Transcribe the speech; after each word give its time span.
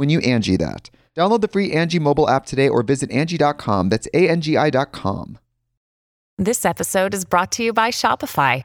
when 0.00 0.08
you 0.08 0.20
Angi 0.20 0.58
that. 0.58 0.88
Download 1.14 1.42
the 1.42 1.48
free 1.48 1.70
Angi 1.70 2.00
mobile 2.00 2.26
app 2.30 2.46
today 2.46 2.70
or 2.70 2.82
visit 2.82 3.10
Angi.com. 3.10 3.90
That's 3.90 4.08
A-N-G-I 4.14 4.70
dot 4.70 4.92
com. 4.92 5.38
This 6.38 6.64
episode 6.64 7.12
is 7.12 7.26
brought 7.26 7.52
to 7.52 7.62
you 7.62 7.74
by 7.74 7.90
Shopify. 7.90 8.64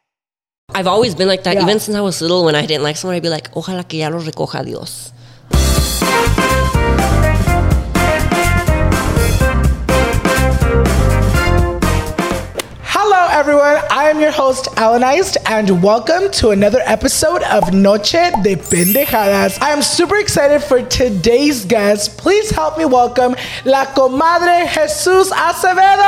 I've 0.73 0.87
always 0.87 1.15
been 1.15 1.27
like 1.27 1.43
that. 1.43 1.55
Yeah. 1.55 1.63
Even 1.63 1.79
since 1.79 1.95
I 1.95 2.01
was 2.01 2.21
little, 2.21 2.45
when 2.45 2.55
I 2.55 2.65
didn't 2.65 2.83
like 2.83 2.97
someone, 2.97 3.15
I'd 3.15 3.23
be 3.23 3.29
like, 3.29 3.51
ojalá 3.51 3.87
que 3.87 3.99
ya 3.99 4.09
lo 4.09 4.19
recoja 4.19 4.63
Dios. 4.63 5.11
Everyone. 13.41 13.81
I 13.89 14.11
am 14.11 14.19
your 14.19 14.29
host, 14.29 14.67
Alanized, 14.77 15.35
and 15.47 15.81
welcome 15.81 16.29
to 16.33 16.51
another 16.51 16.79
episode 16.85 17.41
of 17.41 17.73
Noche 17.73 18.29
de 18.43 18.55
Pendejadas. 18.55 19.59
I 19.59 19.71
am 19.71 19.81
super 19.81 20.17
excited 20.17 20.61
for 20.61 20.83
today's 20.83 21.65
guest. 21.65 22.19
Please 22.19 22.51
help 22.51 22.77
me 22.77 22.85
welcome 22.85 23.35
La 23.65 23.85
Comadre 23.95 24.67
Jesus 24.67 25.31
Acevedo. 25.31 26.05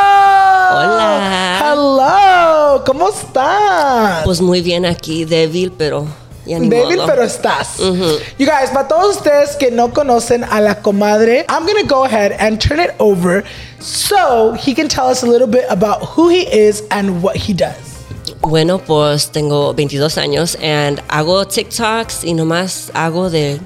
Hola. 0.77 1.57
Hello. 1.59 2.83
¿Cómo 2.85 3.09
estás? 3.09 4.23
Pues 4.25 4.39
muy 4.39 4.61
bien 4.61 4.85
aquí, 4.85 5.25
débil, 5.25 5.71
pero 5.75 6.05
modo. 6.45 7.05
pero 7.07 7.23
estás. 7.23 7.77
You 8.37 8.45
guys, 8.45 8.69
para 8.71 8.87
todos 8.87 9.17
ustedes 9.17 9.55
que 9.55 9.71
no 9.71 9.93
conocen 9.93 10.43
a 10.43 10.59
la 10.61 10.81
comadre, 10.81 11.45
I'm 11.49 11.65
gonna 11.65 11.87
go 11.87 12.03
ahead 12.05 12.33
and 12.39 12.59
turn 12.59 12.79
it 12.79 12.91
over 12.99 13.43
so 13.79 14.53
he 14.53 14.73
can 14.73 14.87
tell 14.87 15.09
us 15.09 15.23
a 15.23 15.27
little 15.27 15.47
bit 15.47 15.65
about 15.69 16.01
who 16.15 16.29
he 16.29 16.47
is 16.51 16.83
and 16.89 17.21
what 17.21 17.35
he 17.35 17.53
does. 17.53 17.75
Bueno, 18.41 18.79
pues 18.79 19.31
tengo 19.31 19.73
22 19.73 20.17
años 20.17 20.57
and 20.61 21.01
hago 21.07 21.45
TikToks 21.45 22.25
y 22.25 22.33
nomás 22.33 22.91
hago 22.93 23.29
de 23.29 23.59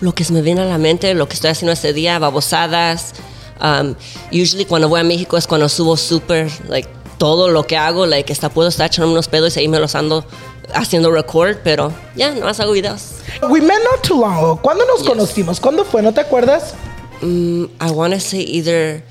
lo 0.00 0.12
que 0.12 0.24
se 0.24 0.32
me 0.32 0.42
viene 0.42 0.62
a 0.62 0.64
la 0.64 0.78
mente, 0.78 1.14
lo 1.14 1.28
que 1.28 1.34
estoy 1.34 1.50
haciendo 1.50 1.72
ese 1.72 1.92
día, 1.92 2.18
babosadas. 2.18 3.12
Um, 3.60 3.94
usually 4.32 4.64
cuando 4.64 4.88
voy 4.88 5.00
a 5.00 5.04
México 5.04 5.36
es 5.36 5.46
cuando 5.46 5.68
subo 5.68 5.96
súper, 5.96 6.50
like, 6.68 6.88
todo 7.18 7.48
lo 7.48 7.66
que 7.66 7.76
hago, 7.76 8.04
like, 8.04 8.32
hasta 8.32 8.50
puedo 8.50 8.68
estar 8.68 8.86
echando 8.88 9.10
unos 9.10 9.28
pedos 9.28 9.56
y 9.56 9.60
ahí 9.60 9.68
me 9.68 9.78
los 9.78 9.94
ando 9.94 10.24
haciendo 10.74 11.10
record, 11.10 11.58
pero 11.62 11.92
ya, 12.14 12.30
nomás 12.34 12.58
hago 12.60 12.72
videos. 12.72 13.14
We 13.50 13.60
met 13.60 13.78
not 13.92 14.02
too 14.02 14.18
long 14.20 14.36
ago. 14.38 14.58
¿Cuándo 14.62 14.84
nos 14.86 15.00
Yes. 15.00 15.08
conocimos? 15.08 15.60
¿Cuándo 15.60 15.84
fue? 15.84 16.02
¿No 16.02 16.12
te 16.12 16.20
acuerdas? 16.20 16.74
I 17.22 17.90
want 17.92 18.12
to 18.14 18.20
say 18.20 18.40
either 18.42 19.02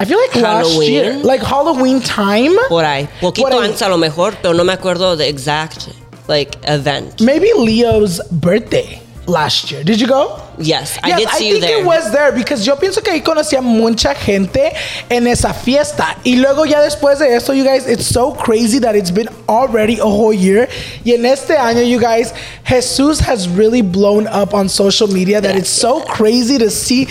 I 0.00 0.04
feel 0.04 0.18
like 0.18 0.36
last 0.38 0.68
Halloween. 0.70 0.92
year, 0.92 1.14
like 1.24 1.42
Halloween 1.44 2.00
time. 2.02 2.54
por 2.68 2.84
ahí, 2.84 3.08
poquito 3.20 3.48
Por 3.48 3.52
ahí. 3.62 3.68
antes 3.68 3.82
a 3.82 3.88
lo 3.88 3.96
mejor, 3.98 4.34
pero 4.42 4.54
no 4.54 4.64
me 4.64 4.72
acuerdo 4.72 5.16
the 5.16 5.26
exact, 5.28 5.88
like, 6.28 6.56
event. 6.64 7.20
Maybe 7.20 7.48
Leo's 7.58 8.20
birthday 8.30 9.00
last 9.26 9.70
year. 9.70 9.82
Did 9.84 9.98
you 9.98 10.06
go? 10.06 10.36
Yes, 10.60 10.98
I 11.02 11.08
Yes, 11.10 11.18
did 11.20 11.28
see 11.30 11.44
I 11.44 11.48
you 11.48 11.60
think 11.60 11.64
there. 11.66 11.80
it 11.80 11.86
was 11.86 12.10
there 12.12 12.32
because 12.32 12.64
yo 12.66 12.76
pienso 12.76 13.02
que 13.02 13.12
ahí 13.12 13.22
conocía 13.22 13.62
mucha 13.62 14.14
gente 14.14 14.72
en 15.08 15.26
esa 15.26 15.52
fiesta. 15.54 16.16
Y 16.24 16.36
luego 16.36 16.64
ya 16.66 16.80
después 16.80 17.18
de 17.18 17.34
eso, 17.36 17.52
you 17.52 17.64
guys, 17.64 17.86
it's 17.86 18.06
so 18.06 18.32
crazy 18.32 18.78
that 18.80 18.96
it's 18.96 19.10
been 19.12 19.28
already 19.48 19.98
a 20.00 20.04
whole 20.06 20.32
year. 20.32 20.68
Y 21.04 21.12
en 21.12 21.24
este 21.24 21.56
año, 21.56 21.82
you 21.88 22.00
guys, 22.00 22.32
Jesus 22.64 23.20
has 23.20 23.48
really 23.48 23.82
blown 23.82 24.26
up 24.26 24.52
on 24.54 24.68
social 24.68 25.06
media 25.08 25.40
that 25.40 25.56
it's 25.56 25.70
so 25.70 26.00
crazy 26.00 26.58
to 26.58 26.70
see 26.70 27.06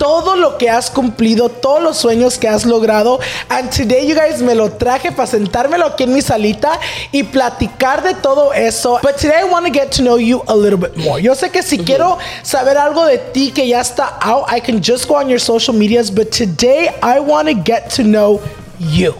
todo 0.00 0.34
lo 0.34 0.56
que 0.56 0.70
has 0.70 0.88
cumplido, 0.90 1.50
todos 1.50 1.82
los 1.82 1.98
sueños 1.98 2.38
que 2.38 2.48
has 2.48 2.64
logrado. 2.64 3.20
And 3.50 3.70
today, 3.70 4.08
you 4.08 4.14
guys, 4.14 4.40
me 4.40 4.54
lo 4.54 4.70
traje 4.70 5.12
para 5.12 5.26
sentármelo 5.26 5.84
aquí 5.84 6.04
en 6.04 6.14
mi 6.14 6.22
salita 6.22 6.80
y 7.12 7.22
platicar 7.24 8.02
de 8.02 8.14
todo 8.14 8.54
eso. 8.54 8.98
But 9.02 9.18
today, 9.18 9.42
I 9.42 9.44
want 9.44 9.66
to 9.66 9.72
get 9.72 9.92
to 9.96 10.02
know 10.02 10.16
you 10.16 10.42
a 10.48 10.56
little 10.56 10.78
bit 10.78 10.96
more. 10.96 11.20
Yo 11.20 11.34
sé 11.34 11.52
que 11.52 11.62
si 11.62 11.76
quiero 11.76 12.16
saber 12.42 12.78
algo 12.78 13.04
de 13.04 13.18
ti 13.18 13.52
que 13.52 13.68
ya 13.68 13.80
está 13.80 14.16
out, 14.22 14.46
I 14.48 14.60
can 14.60 14.80
just 14.82 15.06
go 15.06 15.16
on 15.16 15.28
your 15.28 15.38
social 15.38 15.74
medias. 15.76 16.10
But 16.10 16.32
today, 16.32 16.88
I 17.02 17.20
want 17.20 17.48
to 17.48 17.54
get 17.54 17.90
to 17.96 18.02
know 18.02 18.40
you. 18.78 19.12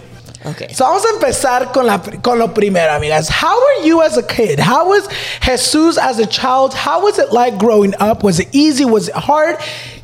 Okay. 0.46 0.72
So 0.72 0.86
vamos 0.86 1.04
a 1.04 1.12
empezar 1.12 1.74
con, 1.74 1.84
la, 1.84 1.98
con 2.22 2.38
lo 2.38 2.54
primero, 2.54 2.90
amigas. 2.90 3.28
How 3.28 3.54
were 3.60 3.86
you 3.86 4.00
as 4.00 4.16
a 4.16 4.22
kid? 4.22 4.58
How 4.58 4.88
was 4.88 5.06
Jesus 5.42 5.98
as 5.98 6.18
a 6.18 6.26
child? 6.26 6.72
How 6.72 7.02
was 7.02 7.18
it 7.18 7.32
like 7.32 7.58
growing 7.58 7.94
up? 8.00 8.24
Was 8.24 8.40
it 8.40 8.48
easy? 8.52 8.86
Was 8.86 9.08
it 9.08 9.14
hard? 9.14 9.58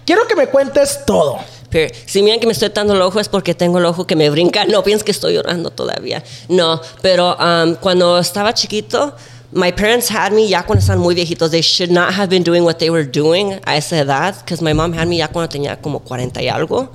Quiero 0.06 0.26
que 0.26 0.36
me 0.36 0.46
cuentes 0.46 1.04
todo. 1.04 1.38
Pero 1.68 1.92
si 2.06 2.22
miran 2.22 2.38
que 2.38 2.46
me 2.46 2.52
estoy 2.52 2.70
dando 2.70 2.94
el 2.94 3.02
ojo 3.02 3.18
es 3.18 3.28
porque 3.28 3.54
tengo 3.54 3.78
el 3.78 3.84
ojo 3.84 4.06
que 4.06 4.14
me 4.14 4.30
brinca. 4.30 4.64
No 4.64 4.82
piensen 4.84 5.04
que 5.04 5.10
estoy 5.10 5.34
llorando 5.34 5.70
todavía. 5.70 6.22
No, 6.48 6.80
pero 7.02 7.36
um, 7.36 7.74
cuando 7.74 8.16
estaba 8.18 8.54
chiquito, 8.54 9.14
my 9.52 9.72
parents 9.72 10.08
had 10.08 10.32
me 10.32 10.46
ya 10.46 10.62
cuando 10.62 10.80
estaban 10.80 11.02
muy 11.02 11.16
viejitos. 11.16 11.50
They 11.50 11.62
should 11.62 11.90
not 11.90 12.12
have 12.12 12.28
been 12.28 12.44
doing 12.44 12.62
what 12.62 12.78
they 12.78 12.88
were 12.88 13.04
doing 13.04 13.54
a 13.66 13.76
esa 13.76 13.98
edad, 13.98 14.36
because 14.44 14.62
my 14.62 14.72
mom 14.72 14.92
had 14.92 15.08
me 15.08 15.16
ya 15.16 15.28
cuando 15.28 15.48
tenía 15.48 15.80
como 15.82 16.00
40 16.00 16.40
y 16.40 16.48
algo. 16.48 16.88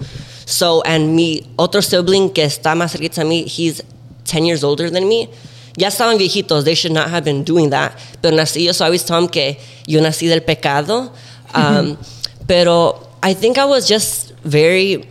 So, 0.46 0.82
and 0.86 1.14
mi 1.14 1.44
otro 1.58 1.82
sibling 1.82 2.30
que 2.30 2.46
está 2.46 2.76
más 2.76 2.94
cerquita 2.94 3.22
a 3.22 3.26
mí, 3.26 3.46
he's 3.46 3.84
10 4.26 4.46
years 4.46 4.64
older 4.64 4.90
than 4.90 5.08
me. 5.08 5.30
Ya 5.78 5.88
estaban 5.90 6.18
viejitos. 6.18 6.64
They 6.64 6.76
should 6.76 6.94
not 6.94 7.10
have 7.10 7.24
been 7.26 7.44
doing 7.44 7.70
that. 7.72 7.92
Pero 8.22 8.36
nací 8.36 8.64
yo, 8.66 8.72
so 8.72 8.86
I 8.86 8.88
always 8.88 9.04
tell 9.04 9.20
them 9.20 9.30
que 9.30 9.58
yo 9.86 10.00
nací 10.00 10.28
del 10.28 10.42
pecado. 10.42 11.12
Um, 11.54 11.98
pero 12.52 13.00
I 13.24 13.34
think 13.34 13.58
I 13.58 13.64
was 13.64 13.88
just 13.88 14.34
very 14.44 15.08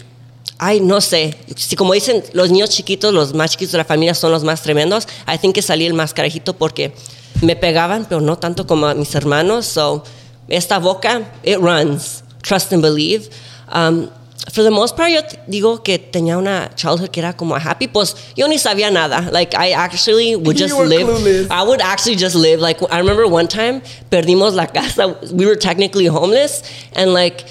Ay, 0.58 0.78
no 0.78 1.00
sé. 1.00 1.38
Si 1.56 1.74
como 1.74 1.94
dicen, 1.94 2.22
los 2.34 2.50
niños 2.50 2.68
chiquitos, 2.68 3.14
los 3.14 3.32
más 3.32 3.52
chiquitos 3.52 3.72
de 3.72 3.78
la 3.78 3.86
familia 3.86 4.12
son 4.14 4.30
los 4.30 4.44
más 4.44 4.60
tremendos. 4.60 5.08
I 5.26 5.38
think 5.38 5.54
que 5.54 5.62
salí 5.62 5.86
el 5.86 5.94
más 5.94 6.12
carajito 6.12 6.52
porque 6.52 6.92
me 7.40 7.56
pegaban, 7.56 8.04
pero 8.06 8.20
no 8.20 8.36
tanto 8.36 8.66
como 8.66 8.94
mis 8.94 9.14
hermanos. 9.14 9.64
So, 9.64 10.04
esta 10.48 10.78
boca, 10.78 11.32
it 11.42 11.56
runs. 11.56 12.22
Trust 12.42 12.74
and 12.74 12.82
believe. 12.82 13.30
Um, 13.72 14.10
for 14.48 14.62
the 14.62 14.70
most 14.70 14.96
part, 14.96 15.10
yo 15.10 15.20
digo 15.48 15.84
que 15.84 15.98
tenía 15.98 16.38
una 16.38 16.70
childhood 16.74 17.10
que 17.10 17.20
era 17.20 17.34
como 17.34 17.56
happy. 17.56 17.88
Pues 17.88 18.16
yo 18.36 18.46
ni 18.48 18.56
sabía 18.58 18.90
nada. 18.90 19.30
Like 19.30 19.54
I 19.54 19.72
actually 19.72 20.34
would 20.34 20.56
just 20.56 20.74
live. 20.74 21.06
clueless. 21.06 21.50
I 21.50 21.62
would 21.62 21.80
actually 21.80 22.16
just 22.16 22.34
live. 22.34 22.60
Like 22.60 22.80
I 22.90 22.98
remember 22.98 23.26
one 23.26 23.48
time 23.48 23.82
perdimos 24.10 24.54
la 24.54 24.66
casa. 24.66 25.08
We 25.32 25.46
were 25.46 25.56
technically 25.56 26.06
homeless, 26.06 26.62
and 26.94 27.12
like. 27.12 27.44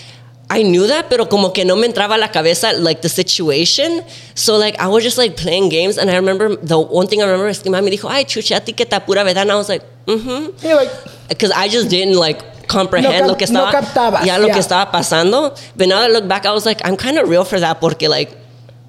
I 0.52 0.64
knew 0.64 0.88
that, 0.88 1.12
pero 1.12 1.28
como 1.28 1.52
que 1.52 1.64
no 1.64 1.76
me 1.76 1.88
entraba 1.88 2.16
a 2.16 2.18
la 2.18 2.30
cabeza 2.30 2.74
like 2.74 3.04
the 3.04 3.08
situation. 3.08 4.04
So 4.34 4.58
like 4.58 4.80
I 4.80 4.88
was 4.88 5.04
just 5.04 5.16
like 5.16 5.38
playing 5.38 5.70
games, 5.70 6.00
and 6.00 6.10
I 6.10 6.16
remember 6.16 6.56
the 6.56 6.80
one 6.80 7.06
thing 7.06 7.22
I 7.22 7.26
remember 7.26 7.50
is 7.50 7.60
que 7.60 7.70
mami 7.72 7.92
dijo, 7.92 8.10
"Ay, 8.10 8.24
chuchi, 8.24 8.56
a 8.56 8.60
ti 8.60 8.74
que 8.74 8.84
ta 8.84 8.98
pura 8.98 9.24
verdad." 9.24 9.44
And 9.44 9.52
I 9.52 9.56
was 9.58 9.70
like, 9.70 9.84
"Mm-hmm," 10.08 10.66
You're 10.66 10.76
like, 10.76 10.90
because 11.30 11.52
I 11.52 11.68
just 11.68 11.88
didn't 11.92 12.18
like 12.18 12.42
comprehend 12.70 13.26
No 13.26 13.28
lo 13.28 13.36
que 13.36 13.46
no 13.48 13.66
estaba, 13.68 13.72
captabas, 13.72 14.26
ya 14.26 14.38
lo 14.38 14.46
yeah. 14.48 14.54
que 14.54 14.60
estaba 14.62 14.92
pasando. 14.92 15.54
But 15.76 15.88
now 15.90 16.00
that 16.00 16.10
I 16.12 16.14
look 16.14 16.28
back, 16.30 16.46
I 16.46 16.52
was 16.54 16.66
like, 16.66 16.80
I'm 16.86 16.96
kind 16.96 17.18
of 17.18 17.28
real 17.28 17.44
for 17.44 17.60
that 17.60 17.82
porque 17.82 18.08
like 18.08 18.32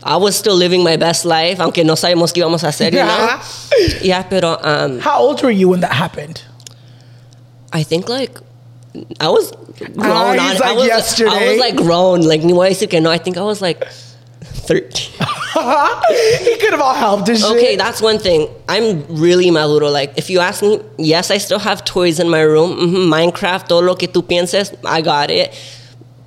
I 0.04 0.16
was 0.16 0.36
still 0.36 0.54
living 0.54 0.84
my 0.84 0.96
best 0.96 1.24
life, 1.24 1.58
aunque 1.60 1.84
no 1.84 1.94
sabemos 1.94 2.32
qué 2.32 2.40
íbamos 2.42 2.62
a 2.62 2.68
hacer, 2.68 2.92
you 2.92 3.02
know? 3.02 3.40
yeah, 4.02 4.22
pero 4.22 4.56
um, 4.62 4.98
how 5.00 5.18
old 5.18 5.42
were 5.42 5.50
you 5.50 5.68
when 5.68 5.80
that 5.80 5.92
happened? 5.92 6.42
I 7.72 7.82
think 7.82 8.08
like 8.08 8.38
I 9.20 9.28
was 9.28 9.52
grown 9.94 10.00
Ah, 10.00 10.30
on. 10.30 10.38
he's 10.38 10.60
I 10.60 10.72
like 10.72 10.76
was 10.76 11.20
I 11.20 11.48
was 11.50 11.58
like 11.60 11.76
grown. 11.76 12.22
Like 12.22 12.42
ni 12.42 12.52
voy 12.52 12.68
a 12.68 12.70
decir 12.70 12.88
que 12.90 13.00
no. 13.00 13.10
I 13.10 13.18
think 13.18 13.36
I 13.36 13.42
was 13.42 13.60
like 13.62 13.84
13. 14.60 15.12
he 16.44 16.56
could 16.58 16.72
have 16.72 16.80
all 16.80 16.94
helped 16.94 17.28
and 17.28 17.38
shit. 17.38 17.50
Okay, 17.50 17.76
that's 17.76 18.00
one 18.00 18.18
thing. 18.18 18.48
I'm 18.68 19.04
really 19.08 19.50
maduro. 19.50 19.88
Like, 19.90 20.16
if 20.16 20.30
you 20.30 20.40
ask 20.40 20.62
me, 20.62 20.80
yes, 20.98 21.30
I 21.30 21.38
still 21.38 21.58
have 21.58 21.84
toys 21.84 22.20
in 22.20 22.28
my 22.28 22.40
room. 22.42 22.76
Mhm, 22.78 23.08
Minecraft, 23.08 23.66
todo 23.68 23.80
lo 23.82 23.94
que 23.96 24.08
tú 24.08 24.22
pienses, 24.22 24.72
I 24.84 25.00
got 25.00 25.30
it. 25.30 25.52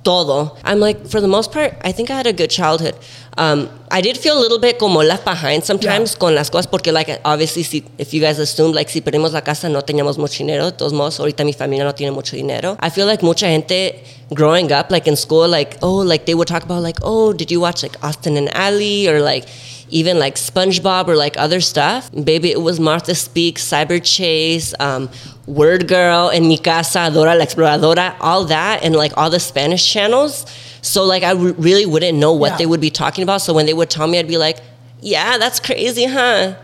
Todo. 0.04 0.56
I'm 0.64 0.80
like, 0.80 1.06
for 1.08 1.20
the 1.20 1.28
most 1.28 1.50
part, 1.50 1.72
I 1.82 1.90
think 1.92 2.10
I 2.10 2.16
had 2.16 2.26
a 2.26 2.32
good 2.32 2.50
childhood. 2.50 2.94
Um, 3.36 3.68
I 3.90 4.00
did 4.00 4.16
feel 4.16 4.38
a 4.38 4.40
little 4.40 4.58
bit 4.60 4.78
como 4.78 5.02
left 5.02 5.24
behind 5.24 5.64
sometimes 5.64 6.12
Yeah. 6.12 6.18
con 6.18 6.34
las 6.34 6.50
cosas, 6.50 6.66
porque, 6.68 6.92
like, 6.92 7.20
obviously, 7.24 7.64
si, 7.64 7.84
if 7.98 8.12
you 8.14 8.20
guys 8.20 8.38
assume, 8.38 8.72
like, 8.72 8.88
si 8.90 9.00
perdimos 9.00 9.32
la 9.32 9.40
casa, 9.42 9.68
no 9.68 9.82
teníamos 9.82 10.18
mucho 10.18 10.38
dinero. 10.38 10.66
De 10.66 10.72
todos 10.72 10.92
modos, 10.92 11.18
ahorita 11.18 11.44
mi 11.44 11.52
familia 11.52 11.84
no 11.84 11.94
tiene 11.94 12.12
mucho 12.12 12.36
dinero. 12.36 12.76
I 12.80 12.90
feel 12.90 13.06
like 13.06 13.22
mucha 13.24 13.46
gente 13.46 14.04
growing 14.30 14.72
up, 14.72 14.90
like, 14.90 15.08
in 15.08 15.16
school, 15.16 15.48
like, 15.48 15.76
oh, 15.82 16.02
like, 16.04 16.26
they 16.26 16.34
would 16.34 16.46
talk 16.48 16.62
about, 16.64 16.82
like, 16.82 16.98
oh, 17.02 17.32
did 17.32 17.50
you 17.50 17.60
watch, 17.60 17.82
like, 17.82 17.96
Austin 18.02 18.36
and 18.36 18.48
Ally? 18.54 19.06
Or, 19.08 19.20
like, 19.20 19.46
even 19.90 20.18
like 20.18 20.34
SpongeBob 20.36 21.08
or 21.08 21.16
like 21.16 21.36
other 21.38 21.60
stuff. 21.60 22.10
Baby, 22.12 22.50
it 22.50 22.60
was 22.60 22.80
Martha 22.80 23.14
Speaks, 23.14 23.62
Cyberchase, 23.64 24.74
um, 24.80 25.08
WordGirl, 25.46 26.34
and 26.34 26.46
Mi 26.48 26.58
Casa, 26.58 27.10
Dora 27.12 27.34
la 27.34 27.44
Exploradora, 27.44 28.16
all 28.20 28.44
that, 28.46 28.82
and 28.82 28.94
like 28.96 29.12
all 29.16 29.30
the 29.30 29.40
Spanish 29.40 29.90
channels. 29.90 30.46
So 30.82 31.04
like 31.04 31.22
I 31.22 31.32
re- 31.32 31.52
really 31.58 31.86
wouldn't 31.86 32.18
know 32.18 32.32
what 32.32 32.52
Yeah. 32.52 32.56
they 32.58 32.66
would 32.66 32.80
be 32.80 32.90
talking 32.90 33.22
about. 33.22 33.40
So 33.42 33.52
when 33.54 33.66
they 33.66 33.74
would 33.74 33.90
tell 33.90 34.06
me, 34.06 34.18
I'd 34.18 34.28
be 34.28 34.38
like, 34.38 34.58
yeah, 35.00 35.38
that's 35.38 35.60
crazy, 35.60 36.04
huh? 36.06 36.54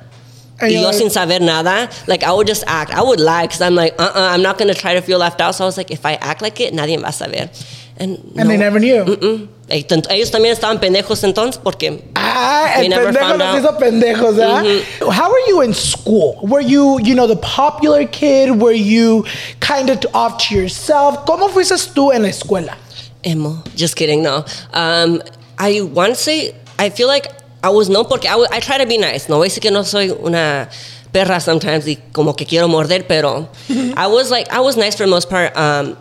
And 0.63 0.73
yo 0.73 0.83
like- 0.83 0.95
sin 0.95 1.09
saber 1.09 1.41
nada, 1.41 1.89
like 2.07 2.23
I 2.23 2.33
would 2.33 2.47
just 2.47 2.65
act. 2.67 2.91
I 2.93 3.03
would 3.03 3.19
lie 3.21 3.47
because 3.47 3.63
I'm 3.63 3.75
like, 3.75 3.95
uh, 3.99 4.13
uh 4.15 4.29
I'm 4.33 4.43
not 4.43 4.59
gonna 4.59 4.75
try 4.75 4.93
to 4.95 5.01
feel 5.01 5.19
left 5.19 5.41
out. 5.41 5.55
So 5.55 5.65
I 5.65 5.67
was 5.67 5.77
like, 5.79 5.91
if 5.91 6.05
I 6.05 6.15
act 6.15 6.43
like 6.43 6.61
it, 6.61 6.75
nadie 6.75 6.99
va 7.01 7.07
a 7.09 7.13
saber. 7.13 7.49
And, 8.01 8.19
And 8.39 8.49
they 8.49 8.57
never 8.57 8.81
knew. 8.81 9.05
Mm. 9.05 9.49
Eh, 9.69 9.83
tant- 9.87 10.11
Ellos 10.11 10.31
también 10.31 10.53
estaban 10.53 10.81
pendejos 10.81 11.23
entonces 11.23 11.61
porque 11.63 12.03
Ah, 12.17 12.73
el 12.79 12.89
pendejo 12.91 13.13
found 13.13 13.39
nos 13.39 13.49
out. 13.49 13.59
Hizo 13.61 13.79
pendejos, 13.79 14.39
¿ah? 14.41 14.65
How 15.03 15.31
were 15.31 15.43
you 15.49 15.61
in 15.63 15.75
school? 15.75 16.39
Were 16.43 16.63
you, 16.63 16.99
you 17.03 17.15
know, 17.15 17.27
the 17.29 17.37
popular 17.37 18.05
kid? 18.07 18.51
Were 18.61 18.73
you 18.75 19.25
kind 19.61 19.91
of 19.91 19.99
off 20.15 20.39
to 20.49 20.55
yourself? 20.55 21.25
¿Cómo 21.27 21.51
fuiste 21.51 21.75
tú 21.95 22.11
en 22.13 22.23
la 22.23 22.29
escuela? 22.31 22.77
Emo. 23.23 23.63
Just 23.77 23.95
kidding. 23.97 24.23
No. 24.23 24.45
Um, 24.73 25.21
I 25.59 25.83
want 25.83 26.15
to 26.15 26.19
say 26.21 26.55
I 26.79 26.89
feel 26.89 27.07
like 27.07 27.29
I 27.63 27.69
was 27.69 27.89
known 27.91 28.07
porque 28.07 28.25
I, 28.27 28.37
I 28.51 28.61
try 28.61 28.79
to 28.79 28.87
be 28.87 28.97
nice. 28.97 29.29
No 29.29 29.37
voy 29.37 29.47
a 29.47 29.51
decir 29.51 29.61
que 29.61 29.71
no 29.71 29.83
soy 29.85 30.11
una 30.11 30.71
perra 31.13 31.39
sometimes 31.41 31.87
y 31.87 31.99
como 32.13 32.33
que 32.35 32.47
quiero 32.47 32.67
morder, 32.67 33.07
pero 33.07 33.49
I 33.69 34.07
was 34.07 34.31
like 34.31 34.49
I 34.51 34.61
was 34.61 34.77
nice 34.79 34.97
for 34.97 35.05
the 35.05 35.11
most 35.11 35.29
part. 35.29 35.55
Um, 35.57 35.97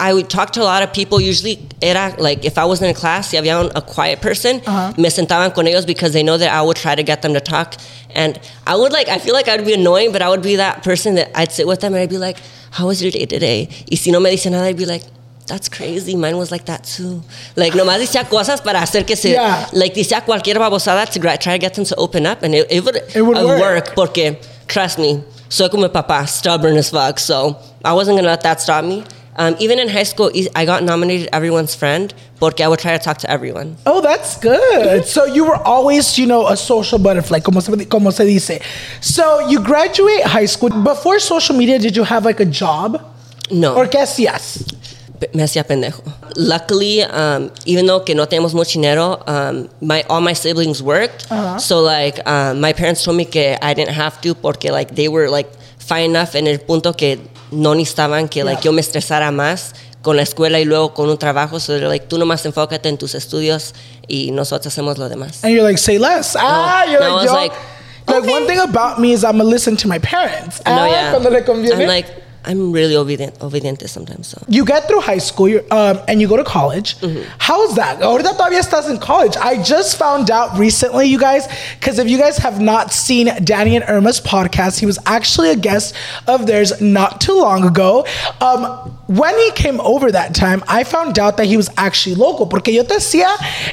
I 0.00 0.14
would 0.14 0.30
talk 0.30 0.52
to 0.52 0.62
a 0.62 0.64
lot 0.64 0.82
of 0.82 0.92
people. 0.92 1.20
Usually, 1.20 1.58
era 1.82 2.14
like 2.18 2.44
if 2.44 2.56
I 2.56 2.64
was 2.64 2.80
in 2.80 2.88
a 2.88 2.94
class, 2.94 3.30
si 3.30 3.36
había 3.36 3.58
un, 3.58 3.70
a 3.74 3.80
quiet 3.82 4.20
person, 4.20 4.58
me 4.96 5.08
sentaban 5.10 5.52
con 5.54 5.66
ellos 5.66 5.84
because 5.86 6.12
they 6.12 6.22
know 6.22 6.36
that 6.38 6.50
I 6.52 6.62
would 6.62 6.76
try 6.76 6.94
to 6.94 7.02
get 7.02 7.22
them 7.22 7.34
to 7.34 7.40
talk. 7.40 7.74
And 8.14 8.38
I 8.66 8.76
would 8.76 8.92
like, 8.92 9.08
I 9.08 9.18
feel 9.18 9.34
like 9.34 9.48
I'd 9.48 9.64
be 9.64 9.74
annoying, 9.74 10.12
but 10.12 10.22
I 10.22 10.28
would 10.28 10.42
be 10.42 10.56
that 10.56 10.82
person 10.84 11.16
that 11.16 11.30
I'd 11.34 11.50
sit 11.52 11.66
with 11.66 11.80
them 11.80 11.94
and 11.94 12.02
I'd 12.02 12.08
be 12.10 12.18
like, 12.18 12.38
"How 12.70 12.86
was 12.86 13.02
your 13.02 13.10
day 13.10 13.26
today?" 13.26 13.68
Y 13.90 13.96
si 13.96 14.10
no 14.12 14.20
me 14.20 14.30
dicen 14.30 14.52
nada, 14.52 14.66
I'd 14.68 14.76
be 14.76 14.86
like, 14.86 15.02
"That's 15.48 15.68
crazy. 15.68 16.14
Mine 16.14 16.36
was 16.38 16.50
like 16.52 16.66
that 16.66 16.84
too." 16.84 17.22
Like 17.56 17.72
nomás 17.74 17.98
decía 17.98 18.24
cosas 18.28 18.60
para 18.62 18.80
hacer 18.80 19.04
que 19.04 19.16
se, 19.16 19.32
Yeah. 19.32 19.66
like 19.72 19.94
decía 19.94 20.24
cualquier 20.24 20.58
babosada 20.58 21.06
to 21.10 21.18
try 21.20 21.36
to 21.36 21.58
get 21.58 21.74
them 21.74 21.84
to 21.84 21.96
open 21.96 22.24
up, 22.24 22.42
and 22.44 22.54
it, 22.54 22.66
it 22.70 22.84
would, 22.84 22.96
It 23.14 23.22
would 23.22 23.36
uh, 23.36 23.44
work. 23.46 23.60
work. 23.60 23.94
Porque 23.96 24.36
trust 24.68 24.98
me, 24.98 25.22
soy 25.48 25.68
como 25.68 25.88
papá, 25.88 26.26
stubborn 26.28 26.76
as 26.76 26.90
fuck. 26.90 27.18
So 27.18 27.56
I 27.84 27.92
wasn't 27.94 28.16
gonna 28.16 28.28
let 28.28 28.42
that 28.42 28.60
stop 28.60 28.84
me. 28.84 29.02
Um, 29.38 29.54
even 29.60 29.78
in 29.78 29.88
high 29.88 30.02
school, 30.02 30.32
I 30.56 30.64
got 30.64 30.82
nominated 30.82 31.28
everyone's 31.32 31.72
friend 31.72 32.12
porque 32.40 32.60
I 32.60 32.66
would 32.66 32.80
try 32.80 32.98
to 32.98 33.02
talk 33.02 33.18
to 33.18 33.30
everyone. 33.30 33.76
Oh, 33.86 34.00
that's 34.00 34.36
good. 34.40 35.04
So 35.06 35.26
you 35.26 35.44
were 35.44 35.56
always, 35.64 36.18
you 36.18 36.26
know, 36.26 36.48
a 36.48 36.56
social 36.56 36.98
butterfly, 36.98 37.38
como 37.40 37.60
se, 37.60 37.84
como 37.84 38.10
se 38.10 38.24
dice. 38.24 38.60
So 39.00 39.48
you 39.48 39.60
graduate 39.62 40.24
high 40.24 40.46
school. 40.46 40.70
Before 40.70 41.20
social 41.20 41.56
media, 41.56 41.78
did 41.78 41.96
you 41.96 42.02
have 42.02 42.24
like 42.24 42.40
a 42.40 42.44
job? 42.44 43.00
No. 43.50 43.76
¿Or 43.76 43.86
qué 43.86 44.00
hacías? 44.02 44.74
P- 45.20 45.28
me 45.34 45.44
hacía 45.44 45.62
pendejo. 45.64 46.02
Luckily, 46.36 47.02
um, 47.02 47.50
even 47.64 47.86
though 47.86 48.00
que 48.00 48.14
no 48.16 48.26
tenemos 48.26 48.54
mucho 48.54 48.74
dinero, 48.80 49.22
um, 49.28 49.68
my 49.80 50.02
all 50.10 50.20
my 50.20 50.32
siblings 50.32 50.82
worked. 50.82 51.26
So 51.60 51.80
like, 51.80 52.18
um, 52.28 52.60
my 52.60 52.72
parents 52.72 53.04
told 53.04 53.16
me 53.16 53.24
que 53.24 53.56
I 53.62 53.72
didn't 53.74 53.94
have 53.94 54.20
to 54.22 54.34
porque 54.34 54.64
like 54.72 54.96
they 54.96 55.06
were 55.08 55.28
like 55.30 55.48
fine 55.78 56.10
enough 56.10 56.34
en 56.34 56.46
el 56.48 56.58
punto 56.58 56.92
que 56.92 57.18
no 57.50 57.74
necesitaban 57.74 58.28
que 58.28 58.44
like 58.44 58.58
Yeah. 58.60 58.64
yo 58.64 58.72
me 58.72 58.80
estresara 58.80 59.30
más 59.30 59.74
con 60.02 60.16
la 60.16 60.22
escuela 60.22 60.58
y 60.60 60.64
luego 60.64 60.94
con 60.94 61.08
un 61.08 61.18
trabajo. 61.18 61.60
So 61.60 61.76
like, 61.76 62.06
tú 62.06 62.18
nomás 62.18 62.44
enfócate 62.46 62.88
en 62.88 62.98
tus 62.98 63.14
estudios 63.14 63.74
y 64.06 64.30
nosotros 64.30 64.72
hacemos 64.72 64.98
lo 64.98 65.08
demás. 65.08 65.44
And 65.44 65.52
you're 65.52 65.62
like, 65.62 65.78
say 65.78 65.98
less. 65.98 66.36
Ah, 66.38 66.84
you're 66.86 67.00
no, 67.00 67.16
like, 67.16 67.26
yo. 67.26 67.34
like, 67.34 67.54
okay. 68.08 68.30
one 68.32 68.46
thing 68.46 68.58
about 68.58 68.98
me 68.98 69.12
is 69.12 69.24
I'm 69.24 69.38
gonna 69.38 69.44
listen 69.50 69.76
to 69.76 69.88
my 69.88 69.98
parents. 69.98 70.60
No, 70.64 70.72
ah, 70.72 70.86
yeah. 70.88 71.10
cuando 71.10 71.30
le 71.30 71.42
conviene. 71.42 71.82
I'm 71.82 71.86
like, 71.88 72.06
I'm 72.44 72.72
really 72.72 72.96
obedient, 72.96 73.38
obediente 73.40 73.88
sometimes. 73.88 74.28
So. 74.28 74.42
you 74.48 74.64
get 74.64 74.86
through 74.88 75.00
high 75.00 75.18
school 75.18 75.60
um, 75.70 76.00
and 76.08 76.20
you 76.20 76.28
go 76.28 76.36
to 76.36 76.44
college. 76.44 76.96
Mm-hmm. 76.98 77.22
How's 77.38 77.74
that? 77.76 78.00
Ahorita 78.00 78.36
todavía 78.36 78.60
estás 78.60 78.88
in 78.88 78.98
college. 78.98 79.36
I 79.36 79.62
just 79.62 79.96
found 79.98 80.30
out 80.30 80.58
recently, 80.58 81.06
you 81.06 81.18
guys, 81.18 81.46
because 81.78 81.98
if 81.98 82.08
you 82.08 82.18
guys 82.18 82.38
have 82.38 82.60
not 82.60 82.92
seen 82.92 83.28
Danny 83.44 83.76
and 83.76 83.84
Irma's 83.88 84.20
podcast, 84.20 84.78
he 84.78 84.86
was 84.86 84.98
actually 85.04 85.50
a 85.50 85.56
guest 85.56 85.94
of 86.26 86.46
theirs 86.46 86.80
not 86.80 87.20
too 87.20 87.38
long 87.38 87.64
ago. 87.64 88.06
Um, 88.40 88.64
when 89.08 89.36
he 89.38 89.50
came 89.52 89.80
over 89.80 90.10
that 90.12 90.34
time, 90.34 90.62
I 90.68 90.84
found 90.84 91.18
out 91.18 91.36
that 91.38 91.46
he 91.46 91.56
was 91.56 91.70
actually 91.76 92.14
local. 92.14 92.46
Porque 92.46 92.68
yo 92.68 92.84
te 92.84 92.94
hacía 92.94 93.28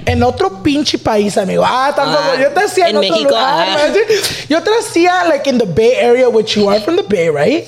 en 0.08 0.24
otro 0.24 0.50
pinche 0.64 0.98
país, 0.98 1.38
amigo. 1.38 1.64
Ah, 1.66 1.94
tampoco. 1.96 2.36
Ah, 2.36 2.42
yo 2.42 2.50
te 2.54 2.62
hacía 2.62 2.90
en, 2.90 2.96
en 2.96 2.98
otro 2.98 3.10
México, 3.12 3.30
lugar. 3.30 3.68
man. 3.68 3.94
Yo 4.50 4.62
te 4.62 4.72
hacía 4.72 5.30
like 5.30 5.48
in 5.48 5.58
the 5.58 5.66
Bay 5.66 5.96
Area, 5.96 6.30
which 6.30 6.56
you 6.56 6.68
are 6.68 6.80
from 6.82 6.96
the 6.96 7.04
Bay, 7.04 7.30
right? 7.30 7.68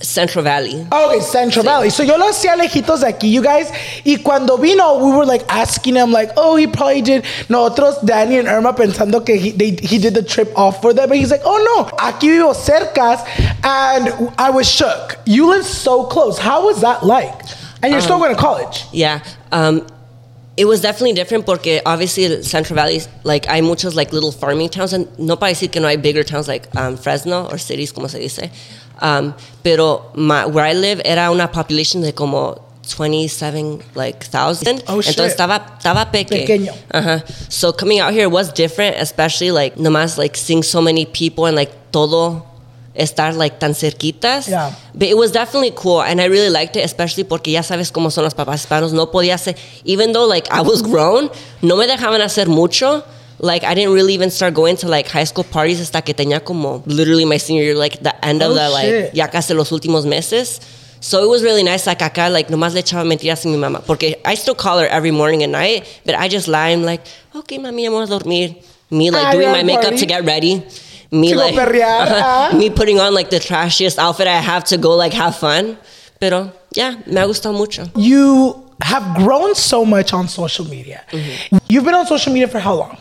Central 0.00 0.44
Valley. 0.44 0.86
Oh, 0.90 1.10
okay, 1.10 1.20
Central 1.20 1.64
Valley. 1.64 1.90
So 1.90 2.02
yo 2.02 2.16
lo 2.16 2.26
hacía 2.26 2.56
lejitos 2.56 3.00
de 3.00 3.12
aquí, 3.12 3.30
you 3.30 3.42
guys. 3.42 3.70
Y 4.04 4.16
cuando 4.22 4.56
vino, 4.56 4.98
we 4.98 5.16
were 5.16 5.26
like 5.26 5.44
asking 5.48 5.96
him, 5.96 6.12
like, 6.12 6.30
oh, 6.36 6.56
he 6.56 6.66
probably 6.66 7.02
did. 7.02 7.24
Nosotros, 7.48 7.98
Danny 8.04 8.38
and 8.38 8.48
Irma, 8.48 8.72
pensando 8.72 9.24
que 9.24 9.36
he, 9.36 9.50
they, 9.50 9.70
he 9.70 9.98
did 9.98 10.14
the 10.14 10.22
trip 10.22 10.52
off 10.56 10.80
for 10.80 10.92
them. 10.92 11.08
But 11.08 11.18
he's 11.18 11.30
like, 11.30 11.42
oh, 11.44 11.58
no, 11.76 11.96
aquí 11.96 12.28
vivo 12.28 12.52
cercas. 12.52 13.26
And 13.64 14.32
I 14.38 14.50
was 14.50 14.68
shook. 14.68 15.18
You 15.26 15.48
live 15.48 15.64
so 15.64 16.04
close. 16.04 16.38
How 16.38 16.66
was 16.66 16.80
that 16.80 17.04
like? 17.04 17.40
And 17.82 17.92
you're 17.92 18.00
still 18.00 18.18
going 18.18 18.34
to 18.34 18.40
college. 18.40 18.84
Yeah. 18.92 19.24
Um, 19.50 19.86
it 20.56 20.66
was 20.66 20.80
definitely 20.82 21.14
different 21.14 21.46
porque 21.46 21.80
obviously 21.86 22.42
Central 22.42 22.76
Valley, 22.76 23.00
like 23.24 23.46
hay 23.46 23.62
muchos 23.62 23.94
like 23.94 24.12
little 24.12 24.32
farming 24.32 24.68
towns 24.68 24.92
and 24.92 25.08
no 25.18 25.36
para 25.36 25.52
decir 25.52 25.72
que 25.72 25.80
no 25.80 25.88
hay 25.88 25.96
bigger 25.96 26.22
towns 26.22 26.46
like 26.46 26.68
um, 26.76 26.96
Fresno 26.96 27.48
or 27.50 27.58
cities 27.58 27.90
como 27.90 28.06
se 28.06 28.18
dice. 28.18 28.50
Um, 29.02 29.34
pero 29.64 30.12
my, 30.14 30.46
where 30.46 30.64
I 30.64 30.74
live 30.74 31.02
era 31.04 31.30
una 31.32 31.50
population 31.50 32.02
de 32.02 32.12
como 32.12 32.62
27 32.96 33.80
like 33.94 34.24
thousand. 34.24 34.82
Oh, 34.86 35.00
shit. 35.02 35.10
Entonces 35.10 35.32
estaba 35.32 35.76
estaba 35.78 36.10
peque. 36.12 36.46
Pequeño. 36.46 36.72
So 37.48 37.72
coming 37.72 38.00
out 38.00 38.12
here 38.12 38.28
was 38.28 38.52
different, 38.52 38.96
especially 38.98 39.50
like 39.50 39.76
nomás 39.76 40.18
like 40.18 40.36
seeing 40.36 40.62
so 40.62 40.80
many 40.80 41.04
people 41.04 41.46
and 41.46 41.56
like 41.56 41.72
todo 41.90 42.44
estar 42.94 43.34
like 43.36 43.58
tan 43.58 43.72
cerquitas. 43.72 44.48
Yeah. 44.48 44.72
But 44.94 45.08
it 45.08 45.16
was 45.16 45.32
definitely 45.32 45.72
cool 45.74 46.02
and 46.02 46.20
I 46.20 46.26
really 46.26 46.50
liked 46.50 46.76
it, 46.76 46.84
especially 46.84 47.24
porque 47.24 47.50
ya 47.50 47.62
sabes 47.62 47.90
cómo 47.90 48.10
son 48.12 48.24
los 48.24 48.34
papás 48.34 48.60
hispanos. 48.62 48.92
No 48.92 49.10
podía 49.10 49.34
hacer, 49.34 49.56
even 49.84 50.12
though 50.12 50.26
like 50.26 50.48
I 50.50 50.60
was 50.60 50.82
grown, 50.82 51.30
no 51.60 51.76
me 51.76 51.86
dejaban 51.86 52.20
hacer 52.20 52.46
mucho. 52.46 53.02
Like 53.42 53.64
I 53.64 53.74
didn't 53.74 53.92
really 53.92 54.14
even 54.14 54.30
start 54.30 54.54
going 54.54 54.76
to 54.78 54.88
like 54.88 55.08
high 55.08 55.24
school 55.24 55.42
parties 55.42 55.80
hasta 55.80 56.00
que 56.00 56.14
tenía 56.14 56.42
como 56.44 56.82
literally 56.86 57.24
my 57.24 57.38
senior 57.38 57.64
year, 57.64 57.74
like 57.74 58.00
the 58.00 58.14
end 58.24 58.40
of 58.40 58.52
Oh, 58.52 58.54
the 58.54 58.70
like 58.70 58.86
shit. 58.86 59.14
ya 59.14 59.26
casi 59.26 59.52
los 59.52 59.70
últimos 59.70 60.06
meses. 60.06 60.60
So 61.00 61.24
it 61.24 61.28
was 61.28 61.42
really 61.42 61.64
nice. 61.64 61.84
Like 61.88 61.98
acá, 61.98 62.30
like 62.32 62.46
nomás 62.48 62.72
le 62.74 62.82
echaba 62.82 63.04
mentiras 63.04 63.44
a 63.44 63.48
mi 63.48 63.56
mamá. 63.56 63.84
Porque 63.84 64.14
I 64.24 64.36
still 64.36 64.54
call 64.54 64.78
her 64.78 64.86
every 64.86 65.10
morning 65.10 65.42
and 65.42 65.50
night, 65.50 65.84
but 66.06 66.14
I 66.14 66.28
just 66.28 66.46
lie. 66.46 66.68
I'm 66.70 66.84
like, 66.84 67.00
okay, 67.34 67.58
mami, 67.58 67.90
vamos 67.90 68.08
a 68.10 68.18
dormir. 68.20 68.54
Me 68.90 69.10
like 69.10 69.26
Ah, 69.26 69.32
doing 69.32 69.50
my 69.50 69.64
makeup 69.64 69.84
party. 69.90 69.96
to 69.98 70.06
get 70.06 70.24
ready. 70.24 70.62
Me 71.10 71.34
like 71.34 71.54
perrear, 71.56 71.84
ah. 71.88 72.50
me 72.56 72.70
putting 72.70 73.00
on 73.00 73.12
like 73.12 73.30
the 73.30 73.40
trashiest 73.40 73.98
outfit 73.98 74.28
I 74.28 74.38
have 74.38 74.62
to 74.66 74.78
go 74.78 74.94
like 74.94 75.12
have 75.14 75.34
fun. 75.36 75.76
Pero 76.20 76.52
yeah, 76.76 76.94
me 77.06 77.16
ha 77.16 77.26
gustado 77.26 77.52
mucho. 77.58 77.90
You 77.96 78.62
have 78.80 79.16
grown 79.16 79.56
so 79.56 79.84
much 79.84 80.12
on 80.12 80.28
social 80.28 80.64
media. 80.66 81.02
Mm-hmm. 81.10 81.56
You've 81.68 81.84
been 81.84 81.94
on 81.94 82.06
social 82.06 82.32
media 82.32 82.46
for 82.46 82.60
how 82.60 82.74
long? 82.74 82.96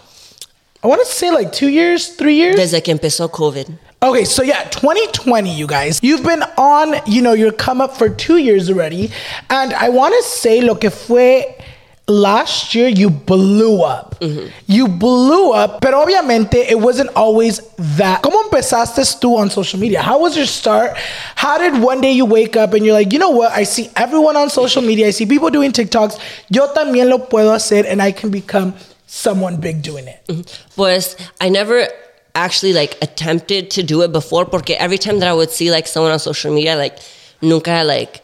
I 0.83 0.87
want 0.87 1.01
to 1.01 1.05
say 1.05 1.29
like 1.29 1.51
two 1.51 1.69
years, 1.69 2.15
three 2.15 2.35
years. 2.35 2.55
Desde 2.55 2.81
que 2.83 2.93
empezó 2.93 3.29
COVID. 3.29 3.67
Okay, 4.03 4.25
so 4.25 4.41
yeah, 4.41 4.63
2020, 4.69 5.53
you 5.53 5.67
guys. 5.67 5.99
You've 6.01 6.23
been 6.23 6.41
on, 6.57 6.95
you 7.05 7.21
know, 7.21 7.33
your 7.33 7.51
come 7.51 7.81
up 7.81 7.95
for 7.95 8.09
two 8.09 8.37
years 8.37 8.67
already. 8.67 9.11
And 9.51 9.73
I 9.73 9.89
want 9.89 10.15
to 10.15 10.23
say, 10.23 10.59
lo 10.59 10.73
que 10.73 10.89
fue 10.89 11.43
last 12.07 12.73
year, 12.73 12.87
you 12.87 13.11
blew 13.11 13.83
up. 13.83 14.19
Mm-hmm. 14.19 14.47
You 14.65 14.87
blew 14.87 15.51
up, 15.51 15.81
but 15.81 15.93
obviamente 15.93 16.55
it 16.55 16.79
wasn't 16.79 17.11
always 17.15 17.59
that. 17.77 18.23
¿Cómo 18.23 18.41
empezaste 18.43 19.01
tú 19.19 19.37
on 19.37 19.51
social 19.51 19.79
media? 19.79 20.01
How 20.01 20.19
was 20.19 20.35
your 20.35 20.47
start? 20.47 20.97
How 21.35 21.59
did 21.59 21.79
one 21.79 22.01
day 22.01 22.11
you 22.11 22.25
wake 22.25 22.55
up 22.55 22.73
and 22.73 22.83
you're 22.83 22.95
like, 22.95 23.13
you 23.13 23.19
know 23.19 23.29
what? 23.29 23.51
I 23.51 23.63
see 23.63 23.91
everyone 23.95 24.35
on 24.35 24.49
social 24.49 24.81
media. 24.81 25.07
I 25.07 25.11
see 25.11 25.27
people 25.27 25.51
doing 25.51 25.71
TikToks. 25.71 26.19
Yo 26.49 26.73
también 26.73 27.07
lo 27.07 27.19
puedo 27.19 27.53
hacer 27.53 27.85
and 27.87 28.01
I 28.01 28.11
can 28.11 28.31
become 28.31 28.73
someone 29.15 29.57
big 29.57 29.81
doing 29.83 30.07
it. 30.07 30.23
Mm-hmm. 30.27 30.41
Pues 30.75 31.15
I 31.41 31.49
never 31.49 31.85
actually 32.33 32.71
like 32.71 32.97
attempted 33.01 33.69
to 33.71 33.83
do 33.83 34.03
it 34.03 34.11
before 34.13 34.45
porque 34.45 34.71
every 34.79 34.97
time 34.97 35.19
that 35.19 35.27
I 35.27 35.33
would 35.33 35.51
see 35.51 35.69
like 35.69 35.85
someone 35.85 36.13
on 36.13 36.19
social 36.19 36.53
media, 36.53 36.77
like 36.77 36.97
nunca 37.41 37.83
like 37.83 38.21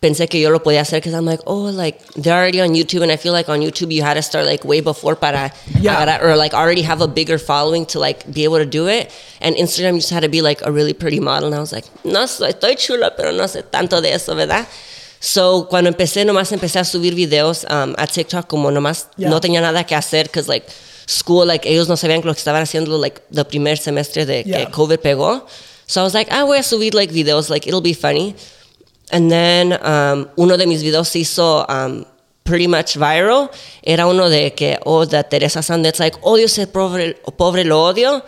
pensé 0.00 0.28
que 0.28 0.40
yo 0.40 0.48
lo 0.50 0.58
podía 0.60 0.80
hacer 0.80 0.96
because 1.00 1.12
I'm 1.12 1.26
like, 1.26 1.40
oh, 1.46 1.64
like 1.64 2.00
they're 2.14 2.34
already 2.36 2.60
on 2.62 2.70
YouTube 2.70 3.02
and 3.02 3.12
I 3.12 3.16
feel 3.16 3.32
like 3.34 3.48
on 3.50 3.60
YouTube 3.60 3.92
you 3.92 4.02
had 4.02 4.14
to 4.14 4.22
start 4.22 4.46
like 4.46 4.64
way 4.64 4.80
before 4.80 5.14
para 5.14 5.52
Yeah. 5.78 5.96
agarrar- 5.96 6.22
or 6.22 6.36
like 6.36 6.54
already 6.54 6.82
have 6.82 7.02
a 7.02 7.08
bigger 7.08 7.36
following 7.38 7.84
to 7.86 7.98
like 8.00 8.24
be 8.32 8.44
able 8.44 8.58
to 8.58 8.66
do 8.66 8.86
it. 8.88 9.10
And 9.42 9.56
Instagram 9.56 9.96
just 9.96 10.10
had 10.10 10.22
to 10.22 10.28
be 10.30 10.40
like 10.40 10.62
a 10.64 10.72
really 10.72 10.94
pretty 10.94 11.20
model 11.20 11.48
and 11.48 11.54
I 11.54 11.60
was 11.60 11.72
like, 11.72 11.84
no, 12.04 12.24
soy- 12.24 12.52
estoy 12.52 12.76
chula, 12.78 13.12
pero 13.14 13.30
no 13.32 13.44
sé 13.44 13.62
tanto 13.70 14.00
de 14.00 14.12
eso, 14.12 14.34
¿verdad? 14.34 14.66
So, 15.24 15.68
cuando 15.70 15.88
empecé, 15.88 16.26
nomás 16.26 16.52
empecé 16.52 16.78
a 16.80 16.84
subir 16.84 17.14
videos 17.14 17.64
um, 17.70 17.94
a 17.96 18.06
TikTok 18.06 18.46
como 18.46 18.70
nomás 18.70 19.08
Yeah. 19.16 19.30
no 19.30 19.40
tenía 19.40 19.62
nada 19.62 19.84
que 19.84 19.94
hacer 19.94 20.26
because 20.26 20.48
like 20.48 20.66
school, 21.06 21.46
like 21.46 21.66
ellos 21.66 21.88
no 21.88 21.96
sabían 21.96 22.22
lo 22.24 22.34
que 22.34 22.38
estaban 22.40 22.60
haciendo 22.62 22.98
like 22.98 23.22
the 23.32 23.42
primer 23.44 23.78
semestre 23.78 24.26
de 24.26 24.42
Yeah. 24.44 24.66
que 24.66 24.70
COVID 24.72 24.98
pegó. 25.00 25.46
So 25.86 26.02
I 26.02 26.04
was 26.04 26.12
like, 26.12 26.30
ah, 26.30 26.44
voy 26.44 26.58
a 26.58 26.62
subir 26.62 26.92
like 26.94 27.10
videos, 27.10 27.48
like 27.48 27.66
it'll 27.66 27.80
be 27.80 27.94
funny. 27.94 28.34
And 29.10 29.30
then 29.30 29.72
um, 29.82 30.28
uno 30.36 30.58
de 30.58 30.66
mis 30.66 30.82
videos 30.82 31.08
se 31.08 31.20
hizo 31.20 31.64
um, 31.70 32.04
pretty 32.44 32.66
much 32.66 32.96
viral. 32.98 33.50
Era 33.82 34.06
uno 34.06 34.28
de 34.28 34.52
que, 34.52 34.78
oh, 34.84 35.06
de 35.06 35.22
Teresa 35.24 35.62
Sanders, 35.62 36.00
like, 36.00 36.18
odio 36.22 36.48
ser 36.48 36.66
pobre, 36.66 37.14
pobre 37.38 37.64
lo 37.64 37.82
odio. 37.82 38.22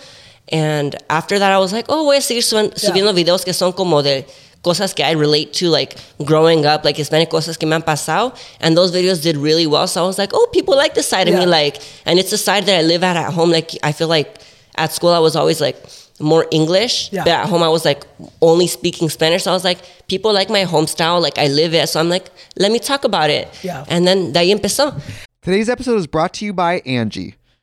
And 0.50 0.97
after 1.11 1.38
that, 1.38 1.53
I 1.53 1.59
was 1.59 1.73
like, 1.73 1.87
oh, 1.91 2.05
voy 2.05 2.17
a 2.17 2.21
seguir 2.23 2.43
subiendo 2.43 3.12
videos 3.12 3.45
que 3.45 3.53
son 3.53 3.73
como 3.73 4.03
de 4.03 4.26
cosas 4.66 4.92
que 4.94 5.04
I 5.04 5.12
relate 5.12 5.52
to, 5.61 5.68
like 5.70 5.96
growing 6.25 6.66
up, 6.66 6.85
like 6.85 6.96
Hispanic 6.99 7.30
cosas 7.30 7.56
que 7.56 7.66
me 7.68 7.73
han 7.75 7.82
pasado. 7.82 8.35
And 8.61 8.76
those 8.76 8.90
videos 8.92 9.23
did 9.23 9.37
really 9.37 9.66
well. 9.66 9.87
So 9.87 10.02
I 10.02 10.06
was 10.06 10.18
like, 10.18 10.32
oh, 10.35 10.49
people 10.52 10.76
like 10.76 10.94
this 10.94 11.08
side 11.08 11.28
of 11.28 11.35
Yeah. 11.35 11.44
me. 11.44 11.46
Like, 11.46 11.76
and 12.04 12.18
it's 12.18 12.30
the 12.30 12.38
side 12.38 12.66
that 12.66 12.76
I 12.78 12.82
live 12.82 13.04
at 13.04 13.16
at 13.16 13.32
home. 13.32 13.50
Like, 13.52 13.70
I 13.82 13.92
feel 13.92 14.08
like 14.08 14.28
at 14.76 14.92
school, 14.92 15.11
I 15.11 15.20
was 15.20 15.37
always 15.37 15.61
like, 15.61 15.76
more 16.18 16.46
English, 16.50 17.11
Yeah. 17.12 17.25
but 17.25 17.32
at 17.32 17.46
home 17.52 17.62
I 17.62 17.68
was 17.68 17.85
like 17.85 18.06
only 18.40 18.66
speaking 18.66 19.11
Spanish. 19.11 19.42
So 19.44 19.50
I 19.50 19.54
was 19.54 19.64
like, 19.64 19.80
people 20.08 20.32
like 20.32 20.49
my 20.49 20.64
home 20.64 20.87
style, 20.87 21.20
like 21.20 21.37
I 21.38 21.49
live 21.49 21.75
it. 21.75 21.88
So 21.90 22.00
I'm 22.00 22.08
like, 22.08 22.26
let 22.58 22.73
me 22.73 22.78
talk 22.78 23.04
about 23.04 23.28
it. 23.28 23.46
Yeah. 23.62 23.85
And 23.88 24.06
then 24.08 24.32
de 24.32 24.40
ahí 24.40 24.50
empezó. 24.50 24.94
Today's 25.42 25.68
episode 25.68 25.99
is 25.99 26.06
brought 26.06 26.32
to 26.38 26.44
you 26.46 26.54
by 26.54 26.80
Angi. 26.87 27.35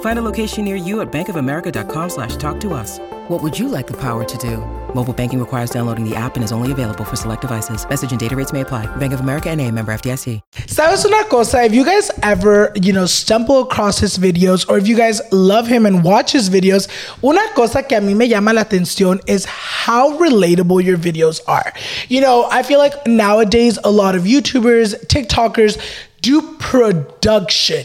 Find 0.00 0.18
a 0.18 0.22
location 0.22 0.64
near 0.64 0.74
you 0.74 1.00
at 1.00 1.12
bankofamerica.com 1.12 2.10
slash 2.10 2.34
talk 2.36 2.58
to 2.60 2.74
us. 2.74 2.98
What 3.28 3.42
would 3.42 3.58
you 3.58 3.68
like 3.68 3.86
the 3.86 3.96
power 3.96 4.24
to 4.24 4.38
do? 4.38 4.56
Mobile 4.94 5.12
banking 5.12 5.38
requires 5.38 5.68
downloading 5.68 6.08
the 6.08 6.16
app 6.16 6.34
and 6.36 6.42
is 6.42 6.50
only 6.50 6.72
available 6.72 7.04
for 7.04 7.14
select 7.14 7.42
devices. 7.42 7.86
Message 7.86 8.10
and 8.10 8.18
data 8.18 8.34
rates 8.34 8.54
may 8.54 8.62
apply. 8.62 8.86
Bank 8.96 9.12
of 9.12 9.20
America 9.20 9.50
and 9.50 9.60
a 9.60 9.70
member 9.70 9.92
FDIC. 9.92 10.40
¿Sabes 10.66 11.04
una 11.04 11.24
cosa? 11.28 11.62
If 11.62 11.74
you 11.74 11.84
guys 11.84 12.10
ever, 12.22 12.72
you 12.74 12.94
know, 12.94 13.04
stumble 13.04 13.60
across 13.62 13.98
his 13.98 14.16
videos 14.16 14.66
or 14.70 14.78
if 14.78 14.88
you 14.88 14.96
guys 14.96 15.20
love 15.30 15.66
him 15.66 15.84
and 15.84 16.02
watch 16.02 16.32
his 16.32 16.48
videos, 16.48 16.88
una 17.22 17.42
cosa 17.54 17.82
que 17.82 17.98
a 17.98 18.00
mí 18.00 18.16
me 18.16 18.28
llama 18.28 18.54
la 18.54 18.64
atención 18.64 19.20
is 19.28 19.44
how 19.44 20.16
relatable 20.16 20.82
your 20.82 20.96
videos 20.96 21.42
are. 21.46 21.70
You 22.08 22.22
know, 22.22 22.48
I 22.50 22.62
feel 22.62 22.78
like 22.78 23.06
nowadays 23.06 23.78
a 23.84 23.90
lot 23.90 24.14
of 24.14 24.22
YouTubers, 24.22 25.06
TikTokers 25.08 25.78
do 26.22 26.40
production. 26.58 27.84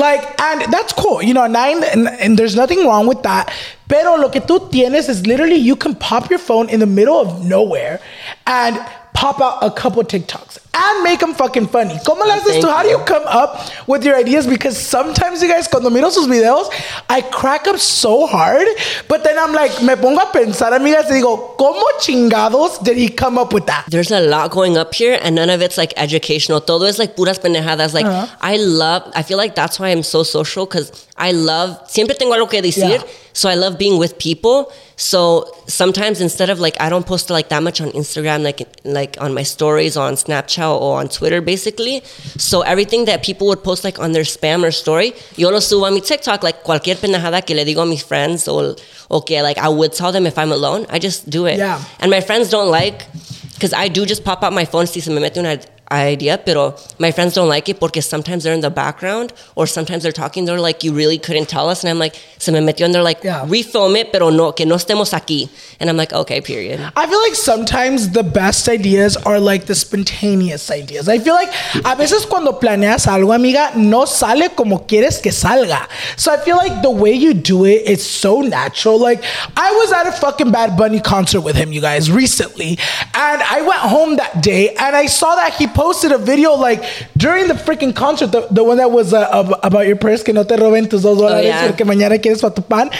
Like, 0.00 0.40
and 0.40 0.72
that's 0.72 0.94
cool. 0.94 1.22
You 1.22 1.34
know, 1.34 1.46
nine, 1.46 1.84
and, 1.84 2.08
and 2.08 2.38
there's 2.38 2.56
nothing 2.56 2.86
wrong 2.86 3.06
with 3.06 3.22
that. 3.22 3.52
Pero 3.86 4.16
lo 4.16 4.30
que 4.30 4.40
tú 4.40 4.70
tienes 4.70 5.10
is 5.10 5.26
literally 5.26 5.56
you 5.56 5.76
can 5.76 5.94
pop 5.94 6.30
your 6.30 6.38
phone 6.38 6.70
in 6.70 6.80
the 6.80 6.86
middle 6.86 7.18
of 7.20 7.44
nowhere 7.44 8.00
and 8.46 8.78
pop 9.12 9.42
out 9.42 9.58
a 9.60 9.70
couple 9.70 10.02
TikToks 10.02 10.58
and 10.72 11.02
make 11.02 11.18
them 11.18 11.34
fucking 11.34 11.66
funny. 11.66 11.98
¿Cómo 12.06 12.24
le 12.24 12.32
haces 12.34 12.60
tú? 12.62 12.68
How 12.68 12.82
do 12.82 12.88
you. 12.88 12.98
you 12.98 13.04
come 13.04 13.24
up 13.26 13.58
with 13.88 14.04
your 14.04 14.14
ideas? 14.16 14.46
Because 14.46 14.76
sometimes 14.78 15.42
you 15.42 15.48
guys, 15.48 15.66
cuando 15.66 15.90
miro 15.90 16.10
sus 16.10 16.26
videos, 16.28 16.70
I 17.08 17.22
crack 17.22 17.66
up 17.66 17.78
so 17.78 18.26
hard, 18.26 18.66
but 19.08 19.24
then 19.24 19.38
I'm 19.38 19.52
like, 19.52 19.82
me 19.82 19.94
pongo 19.96 20.20
a 20.20 20.26
pensar, 20.32 20.72
amigas, 20.72 21.06
y 21.10 21.20
digo, 21.20 21.56
¿cómo 21.56 21.82
chingados 22.00 22.82
did 22.84 22.96
he 22.96 23.08
come 23.08 23.38
up 23.38 23.52
with 23.52 23.66
that? 23.66 23.86
There's 23.88 24.10
a 24.12 24.20
lot 24.20 24.50
going 24.50 24.76
up 24.76 24.94
here, 24.94 25.18
and 25.22 25.34
none 25.34 25.50
of 25.50 25.60
it's 25.60 25.76
like 25.76 25.92
educational. 25.96 26.60
Todo 26.60 26.84
es 26.86 26.98
like 26.98 27.16
puras 27.16 27.38
pendejadas. 27.40 27.92
Like 27.94 28.06
Uh-huh. 28.06 28.26
I 28.40 28.56
love. 28.56 29.10
I 29.14 29.22
feel 29.22 29.38
like 29.38 29.54
that's 29.54 29.78
why 29.78 29.88
I'm 29.90 30.02
so 30.02 30.22
social 30.22 30.66
because 30.66 31.06
I 31.16 31.32
love. 31.32 31.78
Siempre 31.88 32.14
tengo 32.16 32.34
algo 32.34 32.48
que 32.50 32.60
decir. 32.62 32.90
Yeah. 32.90 33.02
So 33.32 33.48
I 33.48 33.54
love 33.54 33.78
being 33.78 33.98
with 33.98 34.18
people. 34.18 34.72
So 34.96 35.46
sometimes 35.68 36.20
instead 36.20 36.50
of 36.50 36.58
like 36.58 36.76
I 36.80 36.88
don't 36.90 37.06
post 37.06 37.30
like 37.30 37.48
that 37.50 37.62
much 37.62 37.80
on 37.80 37.90
Instagram, 37.92 38.42
like 38.42 38.66
like 38.84 39.16
on 39.20 39.32
my 39.32 39.44
stories 39.44 39.96
on 39.96 40.14
Snapchat 40.14 40.59
or 40.68 40.98
on 40.98 41.08
Twitter, 41.08 41.40
basically. 41.40 42.02
So 42.36 42.62
everything 42.62 43.04
that 43.06 43.22
people 43.22 43.46
would 43.48 43.62
post 43.62 43.84
like 43.84 43.98
on 43.98 44.12
their 44.12 44.24
spam 44.24 44.64
or 44.64 44.70
story, 44.70 45.14
yo 45.36 45.50
lo 45.50 45.58
subo 45.58 45.88
a 45.88 45.90
mi 45.90 46.00
TikTok. 46.00 46.42
Like 46.42 46.62
cualquier 46.64 46.96
pendejada 46.96 47.44
que 47.46 47.54
le 47.54 47.64
digo 47.64 47.82
a 47.82 47.86
mis 47.86 48.02
friends 48.02 48.48
or 48.48 48.76
okay, 49.10 49.42
like 49.42 49.58
I 49.58 49.68
would 49.68 49.92
tell 49.92 50.12
them 50.12 50.26
if 50.26 50.36
I'm 50.38 50.52
alone. 50.52 50.86
I 50.90 50.98
just 50.98 51.28
do 51.30 51.46
it. 51.46 51.58
Yeah. 51.58 51.82
And 52.00 52.10
my 52.10 52.20
friends 52.20 52.50
don't 52.50 52.70
like 52.70 53.06
because 53.54 53.72
I 53.72 53.88
do 53.88 54.06
just 54.06 54.24
pop 54.24 54.42
out 54.42 54.52
my 54.52 54.64
phone 54.64 54.86
si 54.86 55.00
se 55.00 55.12
me 55.12 55.20
mete 55.20 55.38
una 55.38 55.60
idea, 55.90 56.38
pero 56.38 56.74
my 56.98 57.10
friends 57.12 57.34
don't 57.34 57.48
like 57.48 57.68
it 57.68 57.80
porque 57.80 58.00
sometimes 58.02 58.44
they're 58.44 58.54
in 58.54 58.60
the 58.60 58.70
background 58.70 59.32
or 59.56 59.66
sometimes 59.66 60.02
they're 60.02 60.12
talking. 60.12 60.44
They're 60.44 60.60
like, 60.60 60.84
you 60.84 60.92
really 60.92 61.18
couldn't 61.18 61.48
tell 61.48 61.68
us, 61.68 61.82
and 61.82 61.90
I'm 61.90 61.98
like, 61.98 62.14
se 62.38 62.52
me 62.52 62.60
metió, 62.60 62.84
and 62.84 62.94
they're 62.94 63.02
like, 63.02 63.22
Yeah. 63.24 63.44
refilm 63.46 63.96
it, 63.98 64.12
pero 64.12 64.30
no, 64.30 64.52
que 64.52 64.64
no 64.66 64.76
estemos 64.76 65.12
aquí, 65.12 65.48
and 65.80 65.90
I'm 65.90 65.96
like, 65.96 66.12
okay, 66.12 66.40
period. 66.40 66.80
I 66.96 67.06
feel 67.06 67.20
like 67.20 67.34
sometimes 67.34 68.10
the 68.10 68.22
best 68.22 68.68
ideas 68.68 69.16
are 69.16 69.40
like 69.40 69.66
the 69.66 69.74
spontaneous 69.74 70.70
ideas. 70.70 71.08
I 71.08 71.18
feel 71.18 71.34
like 71.34 71.50
a 71.84 71.96
veces 71.96 72.24
cuando 72.28 72.52
planeas 72.58 73.06
algo, 73.06 73.34
amiga, 73.34 73.72
no 73.76 74.04
sale 74.06 74.50
como 74.56 74.80
quieres 74.86 75.20
que 75.20 75.32
salga. 75.32 75.88
So 76.16 76.32
I 76.32 76.38
feel 76.38 76.56
like 76.56 76.82
the 76.82 76.90
way 76.90 77.12
you 77.12 77.34
do 77.34 77.64
it 77.64 77.88
is 77.88 78.04
so 78.08 78.40
natural. 78.40 78.98
Like 78.98 79.22
I 79.56 79.72
was 79.72 79.92
at 79.92 80.06
a 80.06 80.12
fucking 80.12 80.50
Bad 80.52 80.76
Bunny 80.76 81.00
concert 81.00 81.40
with 81.40 81.56
him, 81.56 81.72
you 81.72 81.80
guys, 81.80 82.10
recently, 82.10 82.78
and 83.14 83.42
I 83.42 83.62
went 83.62 83.80
home 83.80 84.16
that 84.16 84.42
day 84.42 84.74
and 84.76 84.94
I 84.96 85.06
saw 85.06 85.34
that 85.36 85.54
he 85.54 85.66
posted 85.80 86.12
a 86.12 86.18
video 86.18 86.52
like 86.56 86.84
during 87.16 87.48
the 87.48 87.54
freaking 87.54 87.96
concert, 87.96 88.30
the, 88.30 88.46
the 88.50 88.62
one 88.62 88.76
that 88.76 88.90
was 88.90 89.14
uh, 89.14 89.58
about 89.62 89.86
your 89.86 89.96
purse 89.96 90.22
que 90.22 90.34
no 90.34 90.44
te 90.44 90.54
roben 90.54 90.90
tus 90.90 91.00
dos 91.00 91.16
dólares 91.18 91.44
yeah. 91.44 91.66
porque 91.66 91.86
mañana 91.86 92.20
quieres 92.20 92.42
para 92.42 92.52
tu 92.52 92.60
pan. 92.60 92.90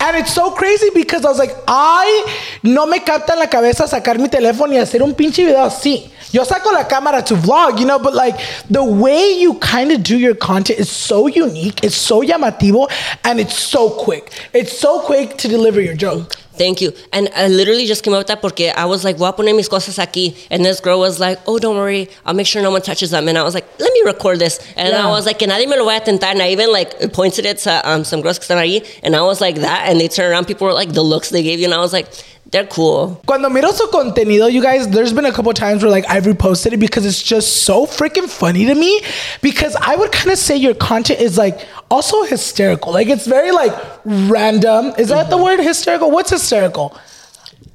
And 0.00 0.18
it's 0.18 0.34
so 0.34 0.50
crazy 0.50 0.90
because 0.92 1.24
I 1.24 1.30
was 1.30 1.38
like, 1.38 1.56
I 1.66 2.26
no 2.62 2.84
me 2.84 2.98
capta 2.98 3.32
en 3.32 3.38
la 3.38 3.46
cabeza 3.46 3.88
sacar 3.88 4.18
mi 4.18 4.28
teléfono 4.28 4.74
y 4.74 4.76
hacer 4.76 5.02
un 5.02 5.14
pinche 5.14 5.46
video 5.46 5.64
así. 5.64 6.10
Yo 6.30 6.44
saco 6.44 6.70
la 6.72 6.84
cámara 6.84 7.24
to 7.24 7.36
vlog, 7.36 7.78
you 7.78 7.86
know, 7.86 7.98
but 7.98 8.12
like 8.12 8.36
the 8.68 8.84
way 8.84 9.40
you 9.40 9.54
kind 9.60 9.90
of 9.90 10.02
do 10.02 10.18
your 10.18 10.34
content 10.34 10.78
is 10.78 10.90
so 10.90 11.28
unique, 11.28 11.82
it's 11.82 11.96
so 11.96 12.20
llamativo, 12.20 12.90
and 13.24 13.40
it's 13.40 13.54
so 13.54 13.88
quick. 13.88 14.30
It's 14.52 14.78
so 14.78 15.00
quick 15.00 15.38
to 15.38 15.48
deliver 15.48 15.80
your 15.80 15.94
joke. 15.94 16.34
Thank 16.56 16.80
you. 16.80 16.92
And 17.12 17.28
I 17.36 17.48
literally 17.48 17.86
just 17.86 18.02
came 18.02 18.14
up 18.14 18.18
with 18.20 18.26
that 18.28 18.40
porque 18.40 18.72
I 18.74 18.84
was 18.86 19.04
like, 19.04 19.16
voy 19.16 19.28
a 19.28 19.32
poner 19.32 19.54
mis 19.54 19.68
cosas 19.68 19.98
aquí. 19.98 20.34
And 20.50 20.64
this 20.64 20.80
girl 20.80 20.98
was 20.98 21.20
like, 21.20 21.38
oh, 21.46 21.58
don't 21.58 21.76
worry. 21.76 22.08
I'll 22.24 22.34
make 22.34 22.46
sure 22.46 22.62
no 22.62 22.70
one 22.70 22.82
touches 22.82 23.10
them. 23.10 23.28
And 23.28 23.36
I 23.38 23.42
was 23.42 23.54
like, 23.54 23.66
let 23.78 23.92
me 23.92 24.02
record 24.04 24.38
this. 24.38 24.58
And 24.76 24.90
Yeah. 24.90 25.06
I 25.06 25.10
was 25.10 25.26
like, 25.26 25.38
que 25.38 25.46
nadie 25.46 25.68
me 25.68 25.76
lo 25.76 25.84
vaya 25.84 25.98
a 25.98 26.00
tentar. 26.04 26.26
And 26.32 26.42
I 26.42 26.48
even 26.50 26.72
like 26.72 27.12
pointed 27.12 27.44
it 27.46 27.58
to 27.58 27.88
um, 27.90 28.04
some 28.04 28.22
girls 28.22 28.38
que 28.38 28.46
están 28.46 28.58
ahí. 28.58 28.84
And 29.02 29.14
I 29.14 29.20
was 29.22 29.40
like 29.40 29.56
that. 29.56 29.88
And 29.88 30.00
they 30.00 30.08
turned 30.08 30.32
around. 30.32 30.46
People 30.46 30.66
were 30.66 30.72
like, 30.74 30.92
the 30.92 31.02
looks 31.02 31.30
they 31.30 31.42
gave 31.42 31.58
you. 31.60 31.66
And 31.66 31.74
I 31.74 31.78
was 31.80 31.92
like, 31.92 32.08
they're 32.52 32.66
cool. 32.66 33.20
Cuando 33.26 33.50
miro 33.50 33.72
su 33.72 33.86
contenido, 33.88 34.50
you 34.50 34.62
guys, 34.62 34.88
there's 34.88 35.12
been 35.12 35.24
a 35.24 35.32
couple 35.32 35.52
times 35.52 35.82
where 35.82 35.90
like 35.90 36.08
I've 36.08 36.24
reposted 36.24 36.72
it 36.72 36.78
because 36.78 37.04
it's 37.04 37.22
just 37.22 37.64
so 37.64 37.86
freaking 37.86 38.28
funny 38.28 38.64
to 38.66 38.74
me. 38.74 39.02
Because 39.42 39.76
I 39.80 39.96
would 39.96 40.12
kind 40.12 40.30
of 40.30 40.38
say 40.38 40.56
your 40.56 40.74
content 40.74 41.20
is 41.20 41.36
like 41.36 41.66
also 41.90 42.22
hysterical. 42.24 42.92
Like 42.92 43.08
it's 43.08 43.26
very 43.26 43.50
like 43.50 43.72
random. 44.04 44.94
Is 44.96 45.08
that 45.08 45.28
the 45.28 45.36
word 45.36 45.60
hysterical? 45.60 46.10
What's 46.10 46.30
hysterical? 46.30 46.96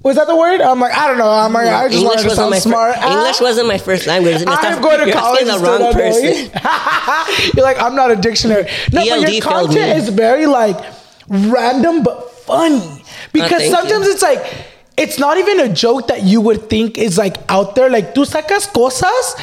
Was 0.03 0.15
that 0.15 0.25
the 0.25 0.35
word? 0.35 0.61
I'm 0.61 0.79
like, 0.79 0.93
I 0.93 1.07
don't 1.07 1.19
know. 1.19 1.29
I'm 1.29 1.53
like, 1.53 1.67
I 1.67 1.87
just 1.87 2.03
wanted 2.03 2.24
to 2.24 2.29
sound 2.31 2.50
my 2.50 2.57
fir- 2.57 2.61
smart. 2.69 2.96
Ah. 2.98 3.19
English 3.19 3.39
wasn't 3.39 3.67
my 3.67 3.77
first 3.77 4.07
language. 4.07 4.43
I'm 4.48 4.81
going 4.81 5.00
to 5.00 5.05
you're 5.05 5.13
college. 5.13 5.46
the 5.46 5.59
wrong 5.59 5.93
person. 5.93 7.53
You're 7.55 7.63
like, 7.63 7.79
I'm 7.79 7.96
not 7.96 8.09
a 8.09 8.15
dictionary. 8.15 8.63
No, 8.91 9.05
but 9.07 9.31
your 9.31 9.41
content 9.41 10.00
is 10.00 10.09
very 10.09 10.48
like 10.48 10.77
random 11.27 12.01
but 12.01 12.31
funny. 12.31 13.00
Because 13.33 13.63
Ah, 13.72 13.79
sometimes 13.81 14.05
you. 14.05 14.11
it's 14.13 14.22
like 14.22 14.44
it's 14.98 15.17
not 15.20 15.37
even 15.37 15.59
a 15.61 15.70
joke 15.70 16.07
that 16.07 16.24
you 16.24 16.41
would 16.41 16.70
think 16.70 16.98
is 16.98 17.17
like 17.17 17.37
out 17.50 17.75
there. 17.75 17.89
Like 17.89 18.13
tú 18.13 18.25
sacas 18.25 18.67
cosas 18.72 19.35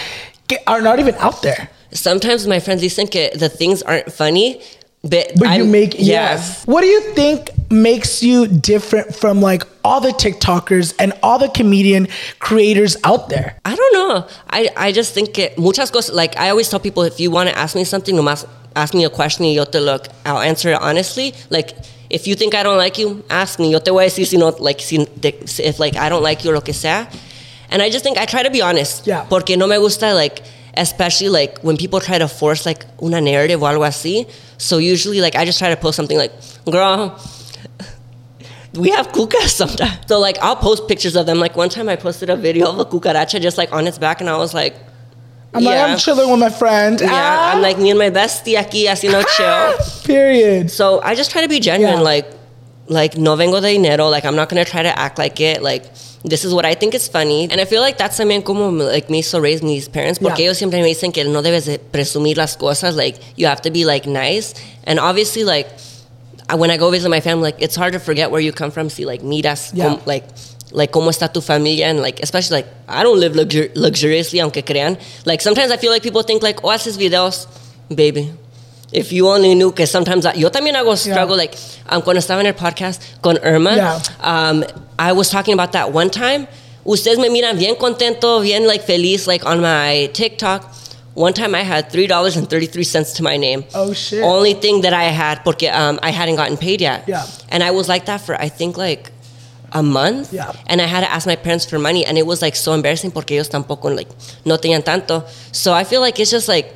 que 0.49 0.59
are 0.67 0.81
not 0.83 0.99
even 1.01 1.15
out 1.17 1.43
there. 1.43 1.69
Sometimes 1.93 2.47
my 2.47 2.61
friends 2.61 2.83
dicen 2.83 3.11
que 3.11 3.31
the 3.35 3.49
things 3.49 3.83
aren't 3.83 4.13
funny. 4.13 4.61
But, 5.03 5.39
But 5.39 5.57
you 5.57 5.65
make 5.65 5.95
yeah. 5.95 6.35
yes. 6.35 6.65
What 6.67 6.81
do 6.83 6.89
you 6.89 7.01
think 7.15 7.51
makes 7.71 8.21
you 8.21 8.49
different 8.49 9.15
from 9.15 9.41
like 9.41 9.63
all 9.85 10.01
the 10.01 10.11
TikTokers 10.11 10.93
and 10.99 11.13
all 11.23 11.39
the 11.39 11.49
comedian 11.49 12.09
creators 12.41 12.97
out 13.05 13.29
there? 13.29 13.57
I 13.65 13.77
don't 13.77 13.93
know. 13.95 14.27
I, 14.51 14.69
I 14.77 14.91
just 14.93 15.15
think 15.15 15.39
it 15.39 15.57
muchas 15.57 15.93
cosas, 15.93 16.13
like 16.15 16.37
I 16.37 16.51
always 16.51 16.69
tell 16.69 16.81
people, 16.81 17.05
if 17.05 17.21
you 17.21 17.31
want 17.31 17.49
to 17.49 17.57
ask 17.57 17.77
me 17.77 17.85
something, 17.85 18.15
nomás 18.17 18.45
ask 18.75 18.93
me 18.93 19.05
a 19.05 19.09
question 19.11 19.45
yo 19.47 19.65
te 19.65 19.79
look, 19.79 20.09
I'll 20.27 20.41
answer 20.41 20.71
it 20.73 20.81
honestly. 20.83 21.33
Like, 21.49 21.77
if 22.11 22.27
you 22.27 22.35
think 22.35 22.55
I 22.55 22.63
don't 22.63 22.79
like 22.79 22.99
you, 22.99 23.25
ask 23.29 23.59
me. 23.59 23.71
Yo 23.71 23.81
te 23.81 23.91
voy 23.91 24.05
a 24.05 24.07
decir 24.07 24.27
si 24.27 24.37
no, 24.37 24.49
like, 24.49 24.81
si, 24.81 25.07
if 25.59 25.79
like 25.79 25.97
I 25.97 26.09
don't 26.09 26.23
like 26.23 26.45
you 26.45 26.51
or 26.51 26.55
lo 26.55 26.61
que 26.61 26.73
sea. 26.73 27.07
And 27.71 27.83
I 27.83 27.91
just 27.91 28.03
think 28.03 28.17
I 28.17 28.25
try 28.25 28.43
to 28.43 28.51
be 28.51 28.63
honest. 28.63 29.07
Yeah. 29.07 29.25
Porque 29.29 29.57
no 29.57 29.67
me 29.67 29.77
gusta, 29.77 30.15
like, 30.15 30.43
especially 30.75 31.29
like 31.29 31.59
when 31.61 31.77
people 31.77 32.01
try 32.01 32.19
to 32.19 32.29
force 32.29 32.65
like 32.65 32.87
una 33.03 33.21
narrative 33.21 33.63
o 33.63 33.67
algo 33.67 33.87
así. 33.87 34.27
So 34.57 34.79
usually, 34.79 35.21
like, 35.21 35.37
I 35.37 35.45
just 35.45 35.59
try 35.59 35.69
to 35.69 35.77
post 35.77 35.97
something 35.97 36.17
like, 36.17 36.33
girl, 36.65 37.21
we 38.75 38.91
have 38.91 39.09
cucas 39.09 39.49
sometimes. 39.49 39.99
So 40.07 40.19
like 40.19 40.39
I'll 40.39 40.57
post 40.57 40.89
pictures 40.89 41.15
of 41.15 41.27
them. 41.27 41.39
Like 41.39 41.57
one 41.57 41.69
time 41.69 41.89
I 41.89 41.97
posted 41.97 42.31
a 42.31 42.37
video 42.37 42.71
of 42.71 42.79
a 42.79 42.85
cucaracha 42.87 43.41
just 43.41 43.59
like 43.59 43.73
on 43.73 43.87
its 43.87 43.99
back, 43.99 44.21
and 44.21 44.31
I 44.31 44.39
was 44.39 44.55
like, 44.55 44.75
I'm 45.55 45.63
yeah, 45.63 45.71
like, 45.71 45.91
I'm 45.93 45.99
chilling 45.99 46.31
with 46.31 46.39
my 46.41 46.51
friend. 46.51 47.01
yeah. 47.01 47.09
Ah, 47.11 47.53
I'm 47.55 47.63
like 47.63 47.79
me 47.79 47.91
and 47.91 47.99
my 47.99 48.11
bestie 48.11 48.57
aquí 48.57 48.85
haciendo 48.87 49.25
chill. 49.37 50.05
period. 50.05 50.71
So 50.71 51.01
I 51.03 51.15
just 51.15 51.31
try 51.31 51.41
to 51.43 51.49
be 51.49 51.59
genuine. 51.61 51.97
Yeah. 51.99 52.03
Like, 52.03 52.27
like 52.89 53.17
no 53.17 53.35
vengo 53.37 53.61
de 53.61 53.69
dinero. 53.73 54.09
Like 54.11 54.25
I'm 54.25 54.37
not 54.37 54.49
gonna 54.51 54.65
try 54.65 54.83
to 54.83 54.99
act 54.99 55.19
like 55.19 55.41
it. 55.41 55.63
Like 55.63 55.85
this 56.25 56.45
is 56.45 56.53
what 56.53 56.65
I 56.67 56.75
think 56.75 56.95
is 56.95 57.09
funny, 57.09 57.49
and 57.51 57.61
I 57.61 57.65
feel 57.65 57.81
like 57.81 57.97
that's 57.97 58.19
también 58.19 58.45
como 58.45 58.71
like 58.71 59.09
me 59.09 59.23
so 59.23 59.39
raised 59.39 59.63
mis 59.63 59.89
parents 59.89 60.19
porque 60.19 60.39
Yeah. 60.41 60.51
ellos 60.51 60.59
siempre 60.59 60.83
me 60.83 60.89
dicen 60.95 61.13
que 61.13 61.25
no 61.25 61.43
debes 61.43 61.65
de 61.67 61.79
presumir 61.79 62.37
las 62.37 62.57
cosas. 62.57 62.95
Like 62.97 63.17
you 63.37 63.47
have 63.47 63.63
to 63.63 63.71
be 63.71 63.85
like 63.85 64.07
nice, 64.07 64.53
and 64.85 64.99
obviously 64.99 65.45
like 65.45 65.69
when 66.55 66.71
I 66.71 66.77
go 66.77 66.91
visit 66.91 67.09
my 67.09 67.21
family, 67.21 67.43
like 67.53 67.63
it's 67.63 67.77
hard 67.77 67.93
to 67.93 67.99
forget 68.01 68.31
where 68.31 68.41
you 68.41 68.53
come 68.53 68.71
from. 68.71 68.91
See, 68.91 69.05
like 69.07 69.23
miras, 69.23 69.71
Yeah. 69.75 69.89
com- 69.95 70.01
like 70.07 70.25
like 70.73 70.91
cómo 70.93 71.11
está 71.11 71.33
tu 71.33 71.41
familia, 71.41 71.87
and 71.89 72.01
like 72.01 72.21
especially 72.21 72.59
like 72.63 72.67
I 72.89 73.03
don't 73.03 73.19
live 73.21 73.33
luxur- 73.35 73.73
luxuriously, 73.75 74.41
aunque 74.41 74.65
crean. 74.65 74.99
Like 75.25 75.41
sometimes 75.41 75.71
I 75.71 75.77
feel 75.77 75.91
like 75.91 76.03
people 76.03 76.23
think 76.23 76.43
like, 76.43 76.63
oh, 76.65 76.71
haces 76.71 76.97
videos, 76.99 77.47
baby. 77.95 78.31
If 78.93 79.13
you 79.13 79.29
only 79.29 79.55
knew, 79.55 79.71
que 79.73 79.87
sometimes 79.87 80.25
I, 80.25 80.33
yo 80.35 80.49
también 80.49 80.75
hago 80.75 80.97
struggle. 80.97 81.37
Like 81.37 81.55
um, 81.89 82.01
cuando 82.03 82.21
estaba 82.21 82.41
en 82.41 82.47
el 82.47 82.55
podcast 82.55 83.03
con 83.21 83.37
Irma, 83.45 83.77
Yeah. 83.77 84.01
um, 84.21 84.65
I 84.99 85.13
was 85.13 85.29
talking 85.31 85.53
about 85.55 85.73
that 85.73 85.93
one 85.93 86.09
time. 86.11 86.47
Ustedes 86.87 87.19
me 87.19 87.29
miran 87.29 87.59
bien 87.59 87.75
contento, 87.77 88.41
bien 88.43 88.67
like 88.67 88.83
feliz, 88.83 89.27
like 89.27 89.45
on 89.45 89.61
my 89.61 90.09
TikTok. 90.15 90.75
One 91.15 91.35
time 91.35 91.55
I 91.55 91.63
had 91.65 91.91
three 91.91 92.07
dollars 92.07 92.37
and 92.37 92.49
thirty 92.49 92.67
three 92.67 92.85
cents 92.85 93.13
to 93.15 93.23
my 93.23 93.37
name. 93.37 93.65
Oh, 93.75 93.93
shit. 93.93 94.23
Only 94.23 94.55
thing 94.55 94.83
that 94.83 94.93
I 94.95 95.05
had 95.11 95.45
porque 95.45 95.65
um, 95.71 95.99
I 96.03 96.11
hadn't 96.11 96.37
gotten 96.37 96.57
paid 96.57 96.81
yet. 96.81 97.05
Yeah. 97.09 97.27
And 97.51 97.63
I 97.63 97.73
was 97.73 97.89
like 97.89 98.07
that 98.07 98.21
for 98.23 98.41
I 98.41 98.49
think 98.49 98.79
like 98.79 99.11
a 99.73 99.83
month. 99.83 100.33
Yeah. 100.33 100.53
And 100.67 100.81
I 100.81 100.87
had 100.87 101.01
to 101.01 101.11
ask 101.11 101.27
my 101.27 101.37
parents 101.37 101.65
for 101.67 101.79
money, 101.79 102.05
and 102.05 102.17
it 102.19 102.27
was 102.27 102.41
like 102.43 102.57
so 102.57 102.73
embarrassing 102.73 103.11
porque 103.13 103.33
ellos 103.33 103.49
tampoco 103.49 103.95
like 103.95 104.09
no 104.45 104.57
tenían 104.57 104.83
tanto. 104.85 105.25
So 105.53 105.73
I 105.73 105.85
feel 105.85 106.01
like 106.01 106.19
it's 106.19 106.31
just 106.31 106.49
like 106.49 106.75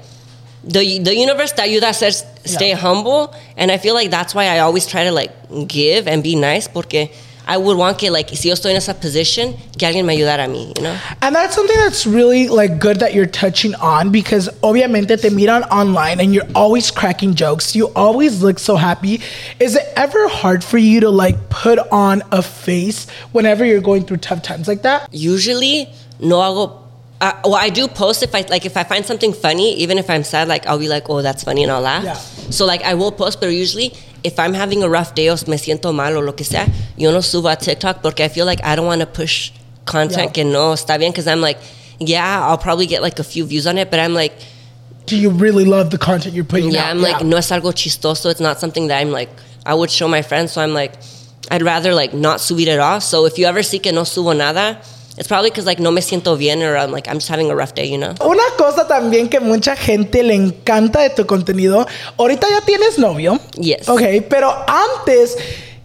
the 0.65 0.99
the 1.01 1.15
universe 1.17 1.53
that 1.53 1.71
you 1.71 1.81
a 1.81 1.93
says 1.93 2.25
stay 2.45 2.71
Yeah. 2.71 2.77
humble, 2.77 3.35
and 3.57 3.71
I 3.73 3.79
feel 3.79 3.95
like 3.95 4.11
that's 4.11 4.35
why 4.35 4.47
I 4.47 4.61
always 4.61 4.87
try 4.87 5.05
to 5.05 5.13
like 5.13 5.33
give 5.67 6.07
and 6.07 6.23
be 6.23 6.37
nice 6.37 6.69
porque 6.69 7.11
I 7.47 7.57
would 7.57 7.77
want 7.77 7.99
que 7.99 8.11
like 8.11 8.31
si 8.31 8.49
yo 8.49 8.55
estoy 8.55 8.71
en 8.71 8.77
esa 8.77 8.95
position 8.95 9.55
que 9.79 9.87
alguien 9.87 10.07
me 10.07 10.15
ayudara 10.17 10.45
a 10.45 10.49
mí, 10.49 10.77
you 10.77 10.85
know. 10.85 10.97
And 11.21 11.35
that's 11.35 11.55
something 11.55 11.77
that's 11.77 12.07
really 12.07 12.49
like 12.49 12.79
good 12.79 13.01
that 13.01 13.15
you're 13.15 13.27
touching 13.27 13.75
on 13.77 14.11
because 14.11 14.49
obviamente 14.63 15.21
te 15.21 15.31
miran 15.31 15.65
online 15.65 16.21
and 16.21 16.35
you're 16.35 16.49
always 16.55 16.91
cracking 16.91 17.35
jokes. 17.35 17.75
You 17.75 17.87
always 17.97 18.43
look 18.43 18.59
so 18.59 18.77
happy. 18.77 19.21
Is 19.59 19.77
it 19.77 19.83
ever 19.97 20.29
hard 20.29 20.63
for 20.63 20.79
you 20.79 21.01
to 21.01 21.11
like 21.11 21.49
put 21.49 21.79
on 21.91 22.23
a 22.31 22.43
face 22.43 23.09
whenever 23.33 23.65
you're 23.65 23.81
going 23.81 24.05
through 24.05 24.19
tough 24.19 24.43
times 24.43 24.69
like 24.69 24.83
that? 24.83 25.09
Usually 25.13 25.89
no 26.21 26.37
hago 26.37 26.82
Uh, 27.23 27.33
well, 27.45 27.55
I 27.55 27.69
do 27.71 27.87
post 27.87 28.25
if 28.25 28.35
I 28.35 28.41
like 28.51 28.67
if 28.67 28.77
I 28.77 28.83
find 28.83 29.07
something 29.07 29.33
funny, 29.33 29.77
even 29.77 29.97
if 29.97 30.11
I'm 30.11 30.25
sad, 30.25 30.49
like 30.49 30.67
I'll 30.67 30.79
be 30.81 30.89
like, 30.89 31.09
oh, 31.09 31.23
that's 31.23 31.45
funny, 31.45 31.63
and 31.63 31.71
I'll 31.71 31.81
laugh. 31.81 32.03
Yeah. 32.03 32.15
So 32.51 32.67
like 32.67 32.83
I 32.83 32.95
will 32.95 33.13
post, 33.13 33.41
but 33.41 33.47
usually 33.47 33.93
if 34.25 34.39
I'm 34.41 34.55
having 34.55 34.83
a 34.83 34.89
rough 34.89 35.15
day 35.15 35.29
or 35.29 35.37
me 35.47 35.57
siento 35.57 35.95
mal 35.95 36.17
o 36.17 36.21
lo 36.21 36.33
que 36.33 36.45
sea, 36.45 36.67
yo 36.97 37.13
no 37.13 37.19
subo 37.21 37.49
a 37.53 37.55
TikTok 37.57 38.03
porque 38.03 38.21
I 38.25 38.29
feel 38.29 38.45
like 38.45 38.61
I 38.65 38.75
don't 38.75 38.87
want 38.87 39.03
to 39.03 39.07
push 39.07 39.53
content 39.85 40.31
Yeah. 40.31 40.33
que 40.33 40.45
no 40.45 40.73
está 40.75 40.99
bien 40.99 41.13
because 41.13 41.29
I'm 41.29 41.41
like, 41.41 41.59
yeah, 42.01 42.45
I'll 42.45 42.59
probably 42.59 42.87
get 42.87 43.03
like 43.03 43.21
a 43.21 43.25
few 43.25 43.45
views 43.47 43.69
on 43.69 43.79
it, 43.79 43.89
but 43.91 44.01
I'm 44.01 44.15
like, 44.15 44.33
Do 45.07 45.17
you 45.17 45.31
really 45.31 45.65
love 45.65 45.91
the 45.91 45.99
content 45.99 46.35
you're 46.35 46.45
putting 46.45 46.71
out? 46.71 46.75
yeah, 46.75 46.85
out? 46.87 46.91
I'm 46.91 47.03
like, 47.03 47.25
no 47.25 47.37
es 47.37 47.51
algo 47.53 47.73
chistoso. 47.73 48.31
It's 48.31 48.41
not 48.41 48.59
something 48.59 48.89
that 48.89 48.99
I'm 49.01 49.13
like, 49.13 49.31
I 49.65 49.75
would 49.75 49.91
show 49.91 50.09
my 50.09 50.23
friends. 50.23 50.53
So 50.53 50.61
I'm 50.61 50.75
like, 50.75 50.95
I'd 51.53 51.63
rather 51.63 51.95
like 51.95 52.15
not 52.15 52.39
subir 52.41 52.67
it 52.69 52.81
all. 52.81 53.01
So 53.01 53.27
if 53.27 53.39
you 53.39 53.47
ever 53.47 53.63
see 53.63 53.79
que 53.81 53.93
no 53.93 54.03
subo 54.03 54.37
nada, 54.37 54.81
it's 55.19 55.29
probably 55.29 55.51
because 55.51 55.67
like 55.67 55.79
no 55.79 55.91
me 55.91 56.01
siento 56.01 56.39
bien 56.39 56.63
or 56.63 56.77
I'm 56.77 56.91
like, 56.91 57.09
I'm 57.09 57.17
just 57.17 57.29
having 57.29 57.51
a 57.51 57.55
rough 57.55 57.75
day, 57.75 57.87
you 57.87 57.99
know? 57.99 58.15
Una 58.21 58.43
cosa 58.57 58.87
también 58.89 59.29
que 59.29 59.41
mucha 59.41 59.77
gente 59.77 60.23
le 60.23 60.35
encanta 60.35 61.01
de 61.01 61.11
tu 61.11 61.27
contenido. 61.27 61.87
Ahorita 62.19 62.49
ya 62.49 62.61
tienes 62.63 62.99
novio. 62.99 63.39
Yes. 63.57 63.89
Ok, 63.89 64.03
pero 64.29 64.55
antes, 64.67 65.37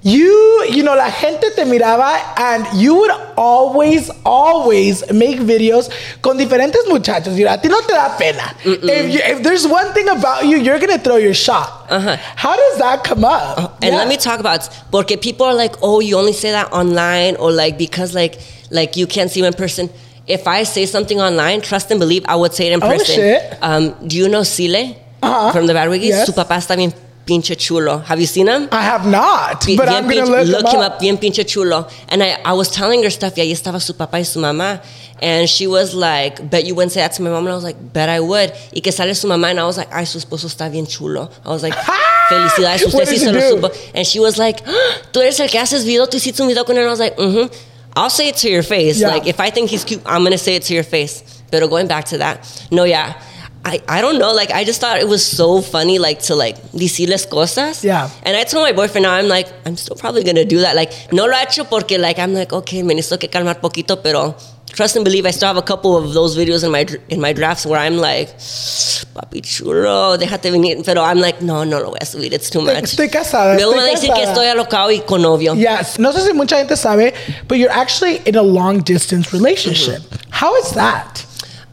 you, 0.03 0.65
you 0.69 0.83
know, 0.83 0.95
la 0.95 1.09
gente 1.09 1.49
te 1.55 1.63
miraba 1.65 2.17
and 2.37 2.65
you 2.79 2.95
would 2.95 3.11
always, 3.35 4.09
always 4.25 5.03
make 5.11 5.39
videos 5.39 5.89
con 6.21 6.37
diferentes 6.37 6.85
muchachos. 6.87 7.35
You 7.37 7.45
know, 7.45 7.53
a 7.53 7.57
ti 7.57 7.67
no 7.67 7.81
te 7.81 7.87
da 7.93 8.15
pena. 8.17 8.55
If, 8.63 9.13
you, 9.13 9.19
if 9.23 9.43
there's 9.43 9.67
one 9.67 9.93
thing 9.93 10.07
about 10.07 10.45
you, 10.45 10.57
you're 10.57 10.79
going 10.79 10.95
to 10.95 10.99
throw 11.03 11.17
your 11.17 11.33
shot. 11.33 11.87
Uh-huh. 11.89 12.15
How 12.35 12.55
does 12.55 12.77
that 12.79 13.03
come 13.03 13.25
up? 13.25 13.81
And 13.83 13.91
Yeah. 13.91 13.97
let 13.97 14.07
me 14.07 14.17
talk 14.17 14.39
about 14.39 14.69
porque 14.91 15.19
people 15.21 15.45
are 15.45 15.55
like, 15.55 15.75
oh, 15.81 15.99
you 15.99 16.17
only 16.17 16.33
say 16.33 16.51
that 16.51 16.71
online 16.71 17.35
or 17.37 17.51
like 17.51 17.77
because 17.77 18.13
like 18.13 18.39
like 18.71 18.95
you 18.97 19.07
can't 19.07 19.31
see 19.31 19.41
me 19.41 19.47
in 19.47 19.53
person. 19.53 19.89
If 20.27 20.45
I 20.47 20.63
say 20.63 20.85
something 20.85 21.19
online, 21.21 21.61
trust 21.61 21.89
and 21.89 21.99
believe, 21.99 22.23
I 22.27 22.35
would 22.35 22.53
say 22.53 22.67
it 22.67 22.73
in 22.73 22.81
person. 22.81 22.95
Oh, 22.95 22.97
person. 22.99 23.15
shit. 23.15 23.57
Um, 23.61 23.95
do 24.07 24.15
you 24.17 24.27
know 24.29 24.43
Sile 24.43 24.95
Uh-huh. 25.23 25.51
from 25.51 25.65
the 25.67 25.73
Bad 25.73 25.89
Wiggies? 25.89 26.09
Yes. 26.09 26.25
Su 26.27 26.33
papá 26.33 26.57
está 26.57 26.75
bien 26.77 26.93
pinche 27.27 27.55
chulo. 27.57 27.99
Have 28.05 28.19
you 28.19 28.25
seen 28.25 28.47
him? 28.47 28.69
I 28.71 28.81
have 28.81 29.05
not, 29.05 29.65
Bien- 29.65 29.77
but 29.77 29.89
I'm 29.89 30.05
going 30.07 30.25
to 30.25 30.31
pinche- 30.31 30.51
look, 30.51 30.73
him 30.73 30.79
up. 30.79 30.99
bien 30.99 31.17
pinche 31.17 31.45
chulo. 31.45 31.87
And 32.09 32.23
I, 32.23 32.39
I 32.43 32.53
was 32.53 32.69
telling 32.71 33.03
her 33.03 33.09
stuff, 33.11 33.33
y 33.37 33.43
ahí 33.43 33.51
estaba 33.51 33.81
su 33.81 33.93
papá 33.93 34.13
y 34.19 34.23
su 34.23 34.39
mamá. 34.39 34.81
And 35.21 35.49
she 35.49 35.67
was 35.67 35.93
like, 35.93 36.49
bet 36.49 36.65
you 36.65 36.73
wouldn't 36.75 36.91
say 36.93 37.01
that 37.01 37.11
to 37.13 37.21
my 37.21 37.29
mom. 37.29 37.45
And 37.45 37.51
I 37.51 37.55
was 37.55 37.63
like, 37.63 37.77
bet 37.93 38.07
I 38.07 38.19
would. 38.19 38.51
Y 38.73 38.79
que 38.81 38.91
sale 38.91 39.13
su 39.13 39.27
mamá, 39.27 39.49
and 39.49 39.59
I 39.59 39.65
was 39.65 39.77
like, 39.77 39.89
ay, 39.91 40.05
su 40.05 40.17
esposo 40.19 40.47
está 40.47 40.71
bien 40.71 40.85
chulo. 40.87 41.29
I 41.45 41.49
was 41.49 41.61
like, 41.63 41.73
felicidades, 42.29 42.85
usted 42.85 43.05
sí 43.07 43.17
se 43.17 43.31
lo 43.31 43.41
supo. 43.41 43.91
And 43.93 44.05
she 44.07 44.19
was 44.19 44.37
like, 44.37 44.61
"Ah, 44.65 45.01
tú 45.11 45.21
eres 45.21 45.39
el 45.39 45.49
que 45.49 45.59
haces 45.59 45.83
video, 45.85 46.05
tú 46.07 46.17
hiciste 46.17 46.39
un 46.41 46.47
video 46.47 46.63
con 46.63 46.75
él. 46.77 46.79
And 46.81 46.87
I 46.87 46.91
was 46.91 46.99
like, 46.99 47.17
mm-hmm. 47.17 47.53
I'll 47.95 48.09
say 48.09 48.29
it 48.29 48.37
to 48.37 48.49
your 48.49 48.63
face. 48.63 48.99
Yeah. 49.01 49.07
Like, 49.09 49.27
if 49.27 49.39
I 49.39 49.49
think 49.49 49.69
he's 49.69 49.83
cute, 49.83 50.01
I'm 50.05 50.21
going 50.21 50.31
to 50.31 50.37
say 50.37 50.55
it 50.55 50.63
to 50.63 50.73
your 50.73 50.83
face. 50.83 51.23
But 51.49 51.67
going 51.69 51.87
back 51.87 52.05
to 52.05 52.19
that, 52.19 52.67
no, 52.71 52.83
yeah. 52.83 53.19
I, 53.65 53.81
I 53.87 54.01
don't 54.01 54.17
know. 54.17 54.33
Like, 54.33 54.51
I 54.51 54.63
just 54.63 54.79
thought 54.79 54.97
it 54.99 55.07
was 55.07 55.25
so 55.25 55.61
funny, 55.61 55.99
like, 55.99 56.19
to, 56.23 56.35
like, 56.35 56.57
decirles 56.71 57.27
cosas. 57.29 57.83
Yeah. 57.83 58.09
And 58.23 58.37
I 58.37 58.43
told 58.43 58.63
my 58.63 58.71
boyfriend 58.71 59.03
now, 59.03 59.13
I'm 59.13 59.27
like, 59.27 59.47
I'm 59.65 59.75
still 59.75 59.95
probably 59.95 60.23
gonna 60.23 60.45
do 60.45 60.59
that. 60.59 60.75
Like, 60.75 60.91
no 61.11 61.25
lo 61.25 61.33
he 61.33 61.43
hecho 61.43 61.65
porque, 61.65 61.99
like, 61.99 62.17
I'm 62.19 62.33
like, 62.33 62.53
okay, 62.53 62.83
me 62.83 62.95
necesito 62.95 63.19
que 63.19 63.29
calmar 63.29 63.55
poquito, 63.55 64.01
pero 64.01 64.35
trust 64.77 64.95
and 64.95 65.03
believe, 65.03 65.25
I 65.25 65.31
still 65.31 65.47
have 65.47 65.57
a 65.57 65.61
couple 65.61 65.97
of 65.97 66.13
those 66.13 66.37
videos 66.37 66.63
in 66.63 66.71
my 66.71 66.85
in 67.09 67.19
my 67.19 67.33
drafts 67.33 67.65
where 67.65 67.79
I'm 67.79 67.97
like, 67.97 68.29
papi 68.37 69.41
chulo, 69.41 70.17
déjate 70.17 70.51
venir. 70.51 70.83
Pero 70.85 71.01
I'm 71.01 71.19
like, 71.19 71.41
no, 71.41 71.63
no 71.63 71.79
lo 71.79 71.89
voy 71.91 71.97
a 71.99 72.05
subir, 72.05 72.31
it's 72.31 72.49
too 72.49 72.61
much. 72.61 72.83
Estoy 72.83 73.09
casada, 73.09 73.55
Me 73.55 73.65
van 73.65 73.73
estoy 73.73 73.89
a 73.89 73.91
decir 73.91 74.13
que 74.13 74.23
estoy 74.23 74.47
alocado 74.47 74.91
y 74.91 75.01
con 75.05 75.21
novio. 75.21 75.55
Yes. 75.55 75.97
No 75.99 76.11
sé 76.13 76.25
si 76.25 76.33
mucha 76.33 76.57
gente 76.57 76.75
sabe, 76.77 77.13
but 77.47 77.57
you're 77.57 77.71
actually 77.71 78.21
in 78.25 78.35
a 78.35 78.43
long 78.43 78.81
distance 78.81 79.33
relationship. 79.33 80.01
Mm-hmm. 80.01 80.29
How 80.31 80.55
is 80.57 80.71
that? 80.71 81.25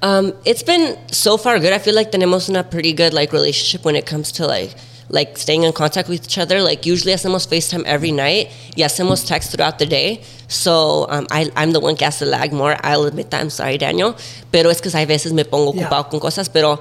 Um, 0.05 0.35
it's 0.45 0.63
been 0.63 0.99
so 1.11 1.39
far 1.39 1.59
good. 1.59 1.73
I 1.73 1.79
feel 1.79 1.95
like 1.95 2.11
tenemos 2.13 2.49
una 2.51 2.63
pretty 2.63 2.93
good 2.93 3.15
like 3.15 3.33
relationship 3.33 3.87
when 3.87 3.97
it 3.97 4.05
comes 4.05 4.31
to 4.33 4.47
like 4.47 4.75
like 5.09 5.39
staying 5.39 5.63
in 5.63 5.73
contact 5.73 6.11
with 6.11 6.23
each 6.25 6.37
other. 6.37 6.61
Like 6.61 6.85
usually 6.85 7.15
hacemos 7.15 7.49
FaceTime 7.49 7.85
every 7.87 8.13
night. 8.13 8.51
Y 8.77 8.83
hacemos 8.85 9.27
text 9.27 9.51
throughout 9.53 9.79
the 9.79 9.87
day. 9.87 10.21
So 10.49 11.07
um, 11.09 11.27
I, 11.31 11.51
I'm 11.57 11.73
the 11.73 11.81
one 11.81 11.97
que 11.97 12.07
hace 12.07 12.27
lag 12.27 12.53
more. 12.53 12.77
I'll 12.85 13.05
admit 13.05 13.31
that. 13.31 13.41
I'm 13.41 13.49
sorry, 13.51 13.79
Daniel. 13.79 14.15
Pero 14.53 14.69
es 14.69 14.83
que 14.83 14.91
hay 14.91 15.07
veces 15.07 15.33
me 15.33 15.45
pongo 15.45 15.73
Yeah. 15.75 15.89
ocupado 15.89 16.11
con 16.11 16.21
cosas. 16.21 16.53
Pero 16.53 16.81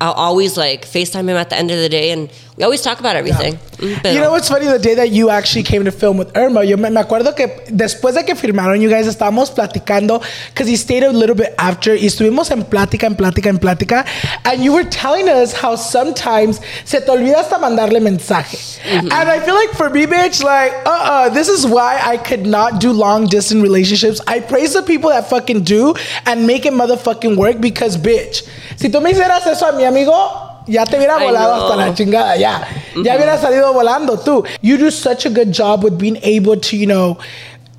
I'll 0.00 0.12
always 0.12 0.58
like 0.58 0.84
FaceTime 0.86 1.28
him 1.30 1.36
at 1.36 1.48
the 1.48 1.56
end 1.56 1.70
of 1.70 1.78
the 1.78 1.88
day, 1.88 2.12
and 2.12 2.30
we 2.58 2.64
always 2.64 2.82
talk 2.82 2.98
about 2.98 3.14
everything. 3.14 3.54
Mm, 3.78 4.02
pero- 4.02 4.14
You 4.14 4.20
know 4.20 4.32
what's 4.32 4.48
funny? 4.48 4.66
The 4.66 4.80
day 4.80 4.94
that 4.96 5.10
you 5.10 5.30
actually 5.30 5.62
came 5.62 5.84
to 5.84 5.92
film 5.92 6.18
with 6.18 6.36
Irma, 6.36 6.64
yo 6.64 6.76
me, 6.76 6.90
me 6.90 7.00
acuerdo 7.00 7.34
que 7.36 7.46
después 7.70 8.14
de 8.14 8.24
que 8.24 8.34
firmaron, 8.34 8.80
you 8.80 8.88
guys 8.90 9.06
estábamos 9.06 9.54
platicando 9.54 10.20
because 10.48 10.66
he 10.66 10.76
stayed 10.76 11.04
a 11.04 11.12
little 11.12 11.36
bit 11.36 11.54
after 11.56 11.94
y 11.94 12.06
estuvimos 12.06 12.50
en 12.50 12.64
plática, 12.64 13.06
en 13.06 13.14
plática, 13.14 13.48
en 13.48 13.58
plática, 13.58 14.04
and 14.44 14.64
you 14.64 14.72
were 14.72 14.82
telling 14.84 15.28
us 15.28 15.52
how 15.52 15.76
sometimes 15.76 16.60
se 16.84 17.00
te 17.00 17.06
olvida 17.12 17.36
hasta 17.38 17.58
mandarle 17.58 18.00
mensaje. 18.00 18.56
Mm-hmm. 18.82 19.12
And 19.12 19.28
I 19.30 19.38
feel 19.38 19.54
like 19.54 19.70
for 19.74 19.88
me, 19.90 20.06
bitch, 20.06 20.42
like, 20.42 20.72
uh-uh, 20.84 21.28
this 21.28 21.48
is 21.48 21.64
why 21.64 22.00
I 22.02 22.16
could 22.16 22.44
not 22.44 22.80
do 22.80 22.90
long 22.92 23.26
distance 23.28 23.62
relationships. 23.62 24.20
I 24.26 24.40
praise 24.40 24.72
the 24.74 24.82
people 24.82 25.10
that 25.10 25.30
fucking 25.30 25.62
do 25.62 25.94
and 26.26 26.44
make 26.46 26.66
it 26.66 26.72
motherfucking 26.72 27.36
work 27.36 27.60
because, 27.60 27.96
bitch, 27.96 28.42
si 28.76 28.88
tú 28.88 29.00
me 29.00 29.12
hicieras 29.12 29.46
eso 29.46 29.68
a 29.68 29.72
mi 29.76 29.84
amigo, 29.84 30.47
ya 30.68 30.84
te 30.84 30.96
hubiera 30.96 31.18
volado 31.18 31.54
hasta 31.54 31.76
la 31.76 31.94
chingada, 31.94 32.36
ya. 32.36 32.66
Ya 33.02 33.16
hubiera 33.16 33.38
salido 33.38 33.72
volando 33.72 34.16
tú. 34.16 34.46
You 34.62 34.76
do 34.76 34.90
such 34.90 35.26
a 35.26 35.30
good 35.30 35.52
job 35.52 35.82
with 35.82 35.98
being 35.98 36.18
able 36.22 36.56
to, 36.56 36.76
you 36.76 36.86
know, 36.86 37.18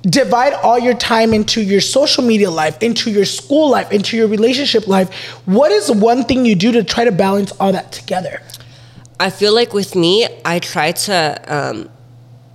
divide 0.02 0.54
all 0.62 0.78
your 0.78 0.94
time 0.94 1.34
into 1.34 1.60
your 1.60 1.80
social 1.80 2.24
media 2.24 2.50
life, 2.50 2.76
into 2.82 3.10
your 3.10 3.24
school 3.24 3.70
life, 3.70 3.92
into 3.92 4.16
your 4.16 4.28
relationship 4.28 4.86
life. 4.86 5.10
What 5.46 5.70
is 5.70 5.90
one 5.90 6.24
thing 6.24 6.44
you 6.44 6.54
do 6.54 6.72
to 6.72 6.82
try 6.82 7.04
to 7.04 7.12
balance 7.12 7.52
all 7.60 7.72
that 7.72 7.92
together? 7.92 8.42
I 9.18 9.30
feel 9.30 9.54
like 9.54 9.74
with 9.74 9.94
me, 9.94 10.26
I 10.44 10.58
try 10.60 10.92
to, 10.92 11.40
um, 11.46 11.90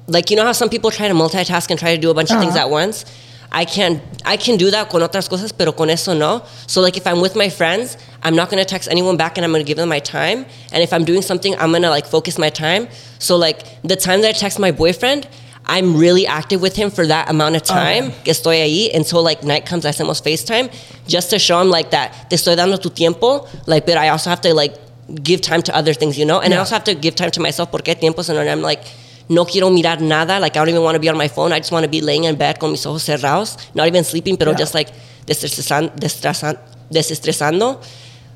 like 0.07 0.29
you 0.29 0.35
know 0.35 0.43
how 0.43 0.51
some 0.51 0.69
people 0.69 0.91
try 0.91 1.07
to 1.07 1.13
multitask 1.13 1.69
and 1.69 1.79
try 1.79 1.95
to 1.95 2.01
do 2.01 2.09
a 2.09 2.13
bunch 2.13 2.31
of 2.31 2.39
things 2.39 2.55
at 2.55 2.69
once. 2.69 3.05
I 3.51 3.63
can 3.63 4.01
I 4.25 4.37
can 4.37 4.57
do 4.57 4.71
that 4.71 4.89
con 4.89 5.01
otras 5.01 5.29
cosas, 5.29 5.55
pero 5.55 5.71
con 5.71 5.89
eso 5.89 6.13
no. 6.13 6.43
So 6.67 6.81
like 6.81 6.97
if 6.97 7.07
I'm 7.07 7.21
with 7.21 7.35
my 7.35 7.49
friends, 7.49 7.97
I'm 8.25 8.35
not 8.35 8.49
gonna 8.49 8.65
text 8.65 8.89
anyone 8.89 9.17
back, 9.17 9.37
and 9.37 9.45
I'm 9.45 9.51
gonna 9.51 9.63
give 9.63 9.77
them 9.77 9.87
my 9.87 9.99
time. 9.99 10.45
And 10.73 10.83
if 10.83 10.91
I'm 10.91 11.05
doing 11.05 11.21
something, 11.21 11.55
I'm 11.61 11.71
gonna 11.71 11.89
like 11.89 12.07
focus 12.07 12.37
my 12.37 12.49
time. 12.49 12.87
So 13.19 13.37
like 13.37 13.59
the 13.83 13.95
time 13.95 14.21
that 14.21 14.29
I 14.35 14.37
text 14.37 14.59
my 14.59 14.71
boyfriend. 14.71 15.27
I'm 15.67 15.97
really 15.97 16.27
active 16.27 16.61
with 16.61 16.75
him 16.75 16.91
for 16.91 17.07
that 17.07 17.27
amount 17.27 17.55
of 17.55 17.63
oh, 17.63 17.73
time 17.73 18.11
que 18.23 18.31
estoy 18.31 18.61
ahí 18.61 18.93
until 18.93 19.23
like 19.23 19.43
night 19.43 19.65
comes, 19.65 19.83
I 19.83 19.89
hacemos 19.89 20.21
FaceTime 20.21 20.69
just 21.07 21.31
to 21.31 21.39
show 21.39 21.59
him 21.59 21.71
like 21.71 21.89
that 21.89 22.29
te 22.29 22.35
estoy 22.35 22.55
dando 22.55 22.77
tu 22.77 22.91
tiempo, 22.91 23.47
like, 23.65 23.83
but 23.87 23.97
I 23.97 24.09
also 24.09 24.29
have 24.29 24.41
to 24.41 24.53
like 24.53 24.75
give 25.23 25.41
time 25.41 25.63
to 25.63 25.75
other 25.75 25.95
things, 25.95 26.19
you 26.19 26.25
know? 26.25 26.39
And 26.39 26.53
I 26.53 26.57
also 26.57 26.75
have 26.75 26.83
to 26.83 26.93
give 26.93 27.15
time 27.15 27.31
to 27.31 27.39
myself 27.39 27.71
porque 27.71 27.99
tiempo 27.99 28.21
donde 28.21 28.47
I'm 28.47 28.61
like, 28.61 28.83
no 29.27 29.43
quiero 29.43 29.71
mirar 29.71 29.99
nada. 30.01 30.39
Like, 30.39 30.55
I 30.55 30.59
don't 30.59 30.69
even 30.69 30.83
want 30.83 30.93
to 30.95 30.99
be 30.99 31.09
on 31.09 31.17
my 31.17 31.27
phone. 31.27 31.51
I 31.51 31.57
just 31.57 31.71
want 31.71 31.83
to 31.83 31.89
be 31.89 31.99
laying 31.99 32.25
in 32.25 32.35
bed 32.35 32.59
con 32.59 32.69
mis 32.69 32.85
ojos 32.85 33.03
cerrados, 33.03 33.57
not 33.73 33.87
even 33.87 34.03
sleeping, 34.03 34.37
pero 34.37 34.51
Yeah. 34.51 34.57
just 34.57 34.75
like 34.75 34.91
desestresan- 35.25 35.97
destresan- 35.97 36.59
desestresando. 36.91 37.81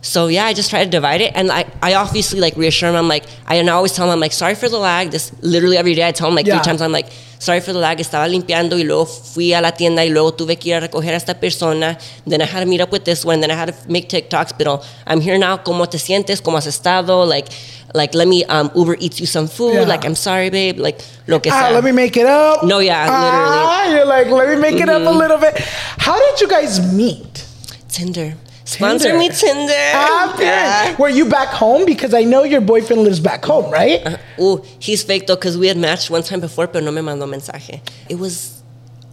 So 0.02 0.28
yeah, 0.28 0.46
I 0.46 0.54
just 0.54 0.70
try 0.70 0.84
to 0.84 0.90
divide 0.90 1.20
it, 1.20 1.34
and 1.36 1.52
I, 1.52 1.66
I 1.82 1.96
obviously 1.96 2.40
like 2.40 2.56
reassure 2.56 2.90
him. 2.90 2.96
I'm 2.96 3.10
like, 3.10 3.26
I 3.48 3.60
always 3.68 3.92
tell 3.92 4.06
him, 4.06 4.12
I'm 4.14 4.20
like, 4.22 4.32
sorry 4.32 4.56
for 4.56 4.70
the 4.70 4.78
lag. 4.80 5.12
This 5.12 5.32
literally 5.42 5.78
every 5.78 5.94
day 5.94 6.08
I 6.08 6.14
tell 6.14 6.30
him 6.30 6.36
like 6.36 6.46
Yeah. 6.48 6.56
three 6.58 6.64
times. 6.64 6.82
I'm 6.82 6.94
like, 6.94 7.08
sorry 7.40 7.60
for 7.60 7.74
the 7.74 7.80
lag. 7.80 7.98
Estaba 8.00 8.28
limpiando 8.30 8.78
y 8.78 8.84
luego 8.84 9.06
fui 9.06 9.52
a 9.54 9.60
la 9.60 9.72
tienda 9.72 10.06
y 10.06 10.10
luego 10.10 10.32
tuve 10.32 10.58
que 10.58 10.70
ir 10.70 10.76
a 10.76 10.80
recoger 10.88 11.12
a 11.12 11.16
esta 11.18 11.34
persona. 11.34 11.98
Then 12.26 12.42
I 12.42 12.46
had 12.46 12.62
to 12.62 12.66
meet 12.66 12.80
up 12.80 12.94
with 12.94 13.04
this 13.04 13.26
one. 13.26 13.42
Then 13.42 13.52
I 13.52 13.56
had 13.56 13.74
to 13.74 13.92
make 13.92 14.08
TikToks. 14.08 14.54
Pero 14.58 14.82
I'm 15.06 15.20
here 15.20 15.38
now. 15.38 15.58
¿Cómo 15.58 15.86
te 15.90 15.98
sientes? 15.98 16.42
¿Cómo 16.42 16.58
has 16.58 16.66
estado? 16.66 17.26
Like, 17.28 17.50
like 17.94 18.14
let 18.16 18.30
me 18.30 18.46
um, 18.46 18.72
Uber 18.76 18.96
eat 19.02 19.20
you 19.20 19.26
some 19.26 19.50
food. 19.50 19.74
Yeah. 19.74 19.84
Like 19.84 20.06
I'm 20.06 20.16
sorry, 20.16 20.50
babe. 20.50 20.78
Like 20.80 21.02
lo 21.28 21.42
que 21.42 21.52
Ah, 21.52 21.68
sea. 21.68 21.74
let 21.74 21.84
me 21.84 21.92
make 21.92 22.16
it 22.16 22.26
up. 22.26 22.64
No, 22.64 22.80
yeah, 22.80 23.04
literally. 23.04 23.66
Ah, 23.68 23.90
you're 23.92 24.06
like, 24.06 24.28
let 24.30 24.48
me 24.48 24.56
make 24.56 24.80
it 24.82 24.88
up 24.88 25.02
a 25.06 25.12
little 25.12 25.38
bit. 25.38 25.58
How 25.98 26.18
did 26.18 26.40
you 26.40 26.48
guys 26.48 26.80
meet? 26.94 27.46
Tinder. 27.90 28.38
Sponsor 28.70 29.10
Tinder. 29.10 29.20
me 29.20 29.30
Tinder. 29.30 29.74
Ah, 29.94 30.36
Yeah. 30.40 30.96
Were 30.98 31.10
you 31.10 31.26
back 31.26 31.50
home? 31.50 31.86
Because 31.86 32.14
I 32.14 32.24
know 32.24 32.44
your 32.44 32.62
boyfriend 32.62 33.04
lives 33.04 33.20
back 33.20 33.44
home, 33.46 33.72
right? 33.72 34.20
Oh, 34.38 34.64
he's 34.80 35.04
fake 35.04 35.26
though, 35.28 35.36
because 35.36 35.58
we 35.58 35.68
had 35.68 35.78
matched 35.78 36.10
one 36.10 36.24
time 36.24 36.40
before, 36.40 36.68
pero 36.68 36.84
no 36.84 36.92
me 36.92 37.02
mandó 37.02 37.28
mensaje. 37.28 37.82
It 38.10 38.20
was 38.20 38.62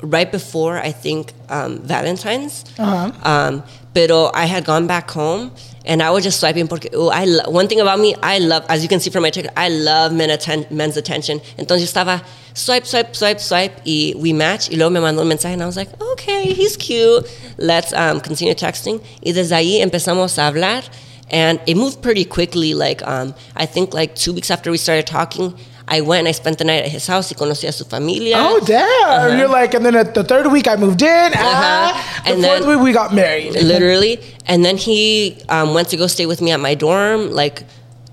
right 0.03 0.31
before, 0.31 0.77
I 0.79 0.92
think, 0.92 1.33
um, 1.49 1.79
Valentine's. 1.83 2.64
Uh-huh. 2.79 3.11
Um, 3.25 3.62
pero 3.95 4.31
I 4.35 4.45
had 4.45 4.64
gone 4.66 4.87
back 4.87 5.11
home 5.11 5.53
and 5.87 6.03
I 6.03 6.11
was 6.11 6.23
just 6.23 6.38
swiping 6.38 6.69
porque, 6.69 6.92
ooh, 6.95 7.09
I 7.09 7.25
lo- 7.25 7.49
one 7.51 7.66
thing 7.66 7.81
about 7.81 7.99
me, 7.99 8.14
I 8.23 8.38
love, 8.38 8.66
as 8.69 8.83
you 8.83 8.88
can 8.90 9.01
see 9.01 9.09
from 9.11 9.23
my 9.23 9.31
TikTok, 9.31 9.55
I 9.57 9.71
love 9.71 10.12
men 10.12 10.29
atten- 10.31 10.66
men's 10.71 10.99
attention. 10.99 11.40
Entonces 11.57 11.90
estaba 11.90 12.23
swipe, 12.57 12.87
swipe, 12.87 13.14
swipe, 13.14 13.38
swipe, 13.38 13.81
y 13.85 14.14
we 14.16 14.33
match, 14.33 14.71
y 14.71 14.77
luego 14.77 14.90
me 14.90 15.01
mandó 15.01 15.21
un 15.23 15.29
mensaje, 15.29 15.53
and 15.53 15.62
I 15.62 15.66
was 15.66 15.77
like, 15.77 15.90
okay, 16.12 16.53
he's 16.55 16.77
cute, 16.77 17.27
let's 17.59 17.92
um, 17.92 18.21
continue 18.21 18.55
texting. 18.55 19.01
Y 19.25 19.33
desde 19.33 19.53
ahí 19.55 19.81
empezamos 19.83 20.38
a 20.38 20.47
hablar, 20.51 20.83
and 21.31 21.61
it 21.66 21.77
moved 21.77 22.01
pretty 22.03 22.25
quickly. 22.25 22.73
Like, 22.75 23.03
um, 23.07 23.35
I 23.55 23.66
think 23.66 23.92
like 23.92 24.14
two 24.14 24.33
weeks 24.33 24.51
after 24.51 24.71
we 24.71 24.79
started 24.79 25.07
talking, 25.07 25.55
I 25.88 26.01
went 26.01 26.21
and 26.21 26.29
I 26.29 26.33
spent 26.33 26.59
the 26.59 26.64
night 26.64 26.85
at 26.85 26.90
his 26.90 27.07
house. 27.07 27.29
He 27.29 27.35
conocí 27.37 27.69
a 27.69 27.73
su 27.73 27.85
familia. 27.85 28.37
Oh 28.38 28.59
damn! 28.64 29.38
You're 29.38 29.49
like, 29.49 29.73
and 29.75 29.85
then 29.87 29.95
at 29.95 30.14
the 30.14 30.25
third 30.25 30.51
week 30.51 30.66
I 30.66 30.75
moved 30.77 31.03
in. 31.03 31.33
Ah, 31.35 31.92
Uh-huh. 31.92 32.23
the 32.25 32.31
And 32.33 32.42
fourth 32.42 32.61
then- 32.62 32.69
week 32.69 32.81
we 32.81 32.92
got 32.92 33.14
married. 33.14 33.53
literally. 33.62 34.19
And 34.47 34.64
then 34.64 34.77
he 34.79 35.38
um, 35.49 35.75
went 35.75 35.88
to 35.90 35.97
go 35.97 36.07
stay 36.09 36.27
with 36.27 36.40
me 36.40 36.51
at 36.53 36.59
my 36.61 36.75
dorm 36.75 37.31
like 37.31 37.62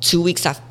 two 0.01 0.21
weeks 0.21 0.45
after, 0.45 0.63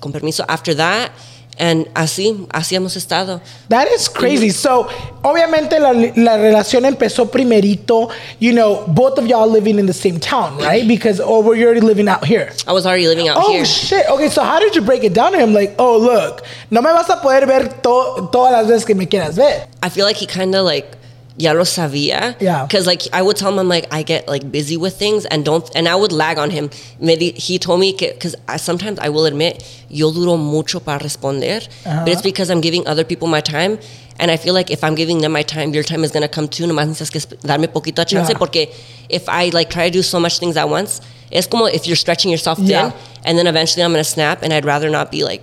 con 0.00 0.12
permiso, 0.12 0.44
after 0.48 0.72
that. 0.74 1.10
And 1.58 1.88
así, 1.94 2.46
así 2.50 2.76
hemos 2.76 2.96
estado. 2.96 3.40
That 3.68 3.88
is 3.88 4.08
crazy. 4.08 4.50
So, 4.50 4.86
obviamente 5.22 5.80
la, 5.80 5.92
la 5.92 6.36
relación 6.36 6.84
empezó 6.84 7.30
primerito, 7.30 8.10
you 8.38 8.52
know, 8.52 8.84
both 8.86 9.18
of 9.18 9.26
y'all 9.26 9.48
living 9.50 9.78
in 9.78 9.86
the 9.86 9.92
same 9.92 10.20
town, 10.20 10.56
right? 10.58 10.86
Because, 10.86 11.20
oh, 11.20 11.40
were 11.40 11.56
you 11.56 11.64
already 11.66 11.80
living 11.80 12.08
out 12.08 12.24
here? 12.24 12.52
I 12.66 12.72
was 12.72 12.86
already 12.86 13.08
living 13.08 13.28
out 13.28 13.38
Oh 13.38 13.50
here. 13.52 13.62
Oh, 13.62 13.64
shit. 13.64 14.06
Okay, 14.08 14.28
so 14.28 14.42
how 14.44 14.60
did 14.60 14.76
you 14.76 14.82
break 14.82 15.02
it 15.02 15.14
down 15.14 15.32
to 15.32 15.38
him? 15.38 15.52
Like, 15.52 15.74
oh 15.78 15.96
look, 15.98 16.44
no 16.70 16.80
me 16.80 16.90
vas 16.90 17.08
a 17.08 17.16
poder 17.16 17.46
ver 17.46 17.68
to- 17.82 18.28
todas 18.30 18.52
las 18.52 18.66
veces 18.68 18.86
que 18.86 18.94
me 18.94 19.06
quieras 19.06 19.34
ver. 19.36 19.66
I 19.82 19.88
feel 19.88 20.04
like 20.04 20.16
he 20.16 20.26
kind 20.26 20.54
of 20.54 20.64
like 20.64 20.97
ya 21.38 21.52
lo 21.52 21.62
sabía. 21.64 22.34
Yeah. 22.40 22.64
Because 22.66 22.86
like 22.86 23.02
I 23.12 23.22
would 23.22 23.36
tell 23.36 23.50
him 23.52 23.58
I'm 23.58 23.68
like 23.68 23.86
I 23.92 24.02
get 24.02 24.26
like 24.28 24.50
busy 24.50 24.76
with 24.76 24.98
things 24.98 25.24
and 25.26 25.44
don't 25.44 25.68
and 25.74 25.88
I 25.88 25.94
would 25.94 26.12
lag 26.12 26.36
on 26.38 26.50
him. 26.50 26.68
Maybe 27.00 27.30
he 27.30 27.58
told 27.58 27.78
me 27.80 27.92
because 27.96 28.34
I, 28.48 28.56
sometimes 28.58 28.98
I 28.98 29.08
will 29.08 29.24
admit 29.24 29.62
yo 29.88 30.12
duro 30.12 30.36
mucho 30.36 30.80
para 30.80 30.98
responder, 30.98 31.60
but 31.84 32.08
it's 32.08 32.22
because 32.22 32.50
I'm 32.50 32.60
giving 32.60 32.86
other 32.86 33.04
people 33.04 33.28
my 33.28 33.40
time. 33.40 33.78
And 34.20 34.32
I 34.32 34.36
feel 34.36 34.52
like 34.52 34.68
if 34.72 34.82
I'm 34.82 34.96
giving 34.96 35.20
them 35.20 35.30
my 35.30 35.44
time, 35.44 35.72
your 35.72 35.84
time 35.84 36.02
is 36.02 36.10
gonna 36.10 36.26
come 36.28 36.48
too. 36.48 36.64
Nomás 36.66 36.88
necesitas 36.88 37.28
que 37.28 37.36
darme 37.48 37.68
poquito 37.68 38.04
chance 38.04 38.28
Yeah. 38.30 38.36
porque 38.38 38.66
if 39.08 39.28
I 39.28 39.50
like 39.50 39.70
try 39.70 39.84
to 39.88 39.92
do 39.92 40.02
so 40.02 40.18
much 40.18 40.40
things 40.40 40.56
at 40.56 40.68
once, 40.68 41.00
it's 41.30 41.46
como 41.46 41.66
if 41.66 41.86
you're 41.86 41.94
stretching 41.94 42.32
yourself 42.32 42.58
thin, 42.58 42.66
Yeah. 42.68 42.90
and 43.24 43.38
then 43.38 43.46
eventually 43.46 43.84
I'm 43.84 43.92
gonna 43.92 44.02
snap, 44.02 44.42
and 44.42 44.52
I'd 44.52 44.64
rather 44.64 44.90
not 44.90 45.12
be 45.12 45.22
like 45.22 45.42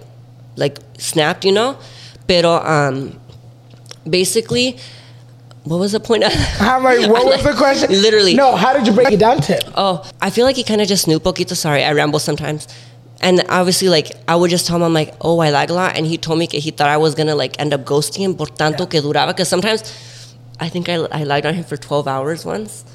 like 0.58 0.78
snapped, 0.98 1.46
you 1.46 1.54
know. 1.54 1.78
Pero 2.28 2.60
um, 2.66 3.14
basically, 4.10 4.78
what 5.66 5.80
was 5.80 5.92
the 5.92 6.00
point? 6.00 6.24
I'm 6.62 6.84
like, 6.84 7.10
what 7.10 7.26
was 7.26 7.44
the 7.44 7.54
question? 7.54 7.92
Literally. 8.02 8.36
No, 8.36 8.56
how 8.56 8.74
did 8.74 8.88
you 8.88 8.94
break 8.94 9.12
it 9.12 9.20
down 9.20 9.42
to 9.42 9.54
him? 9.54 9.74
Oh, 9.76 10.10
I 10.22 10.30
feel 10.30 10.46
like 10.46 10.56
he 10.56 10.64
kind 10.64 10.80
of 10.80 10.88
just 10.88 11.08
knew 11.08 11.20
poquito. 11.20 11.56
Sorry, 11.56 11.84
I 11.84 11.92
ramble 11.94 12.20
sometimes. 12.20 12.68
And 13.22 13.44
obviously, 13.50 13.90
like, 13.90 14.12
I 14.28 14.36
would 14.36 14.52
just 14.52 14.68
tell 14.68 14.76
him, 14.76 14.84
I'm 14.84 14.94
like, 14.94 15.16
oh, 15.22 15.40
I 15.40 15.50
lag 15.50 15.72
a 15.72 15.74
lot. 15.74 15.98
And 15.98 16.06
he 16.06 16.18
told 16.18 16.38
me 16.38 16.48
que 16.48 16.60
he 16.60 16.70
thought 16.70 16.90
I 16.90 16.98
was 16.98 17.16
going 17.16 17.28
to, 17.28 17.36
like, 17.36 17.60
end 17.60 17.74
up 17.74 17.84
ghosting 17.84 18.20
him 18.20 18.36
por 18.36 18.48
tanto 18.48 18.88
que 18.90 19.02
duraba. 19.02 19.28
Because 19.28 19.50
sometimes 19.50 20.36
I 20.60 20.70
think 20.70 20.88
I, 20.88 20.96
I 21.12 21.24
lagged 21.24 21.46
on 21.46 21.56
him 21.56 21.64
for 21.64 21.78
12 21.78 22.08
hours 22.08 22.46
once. 22.46 22.86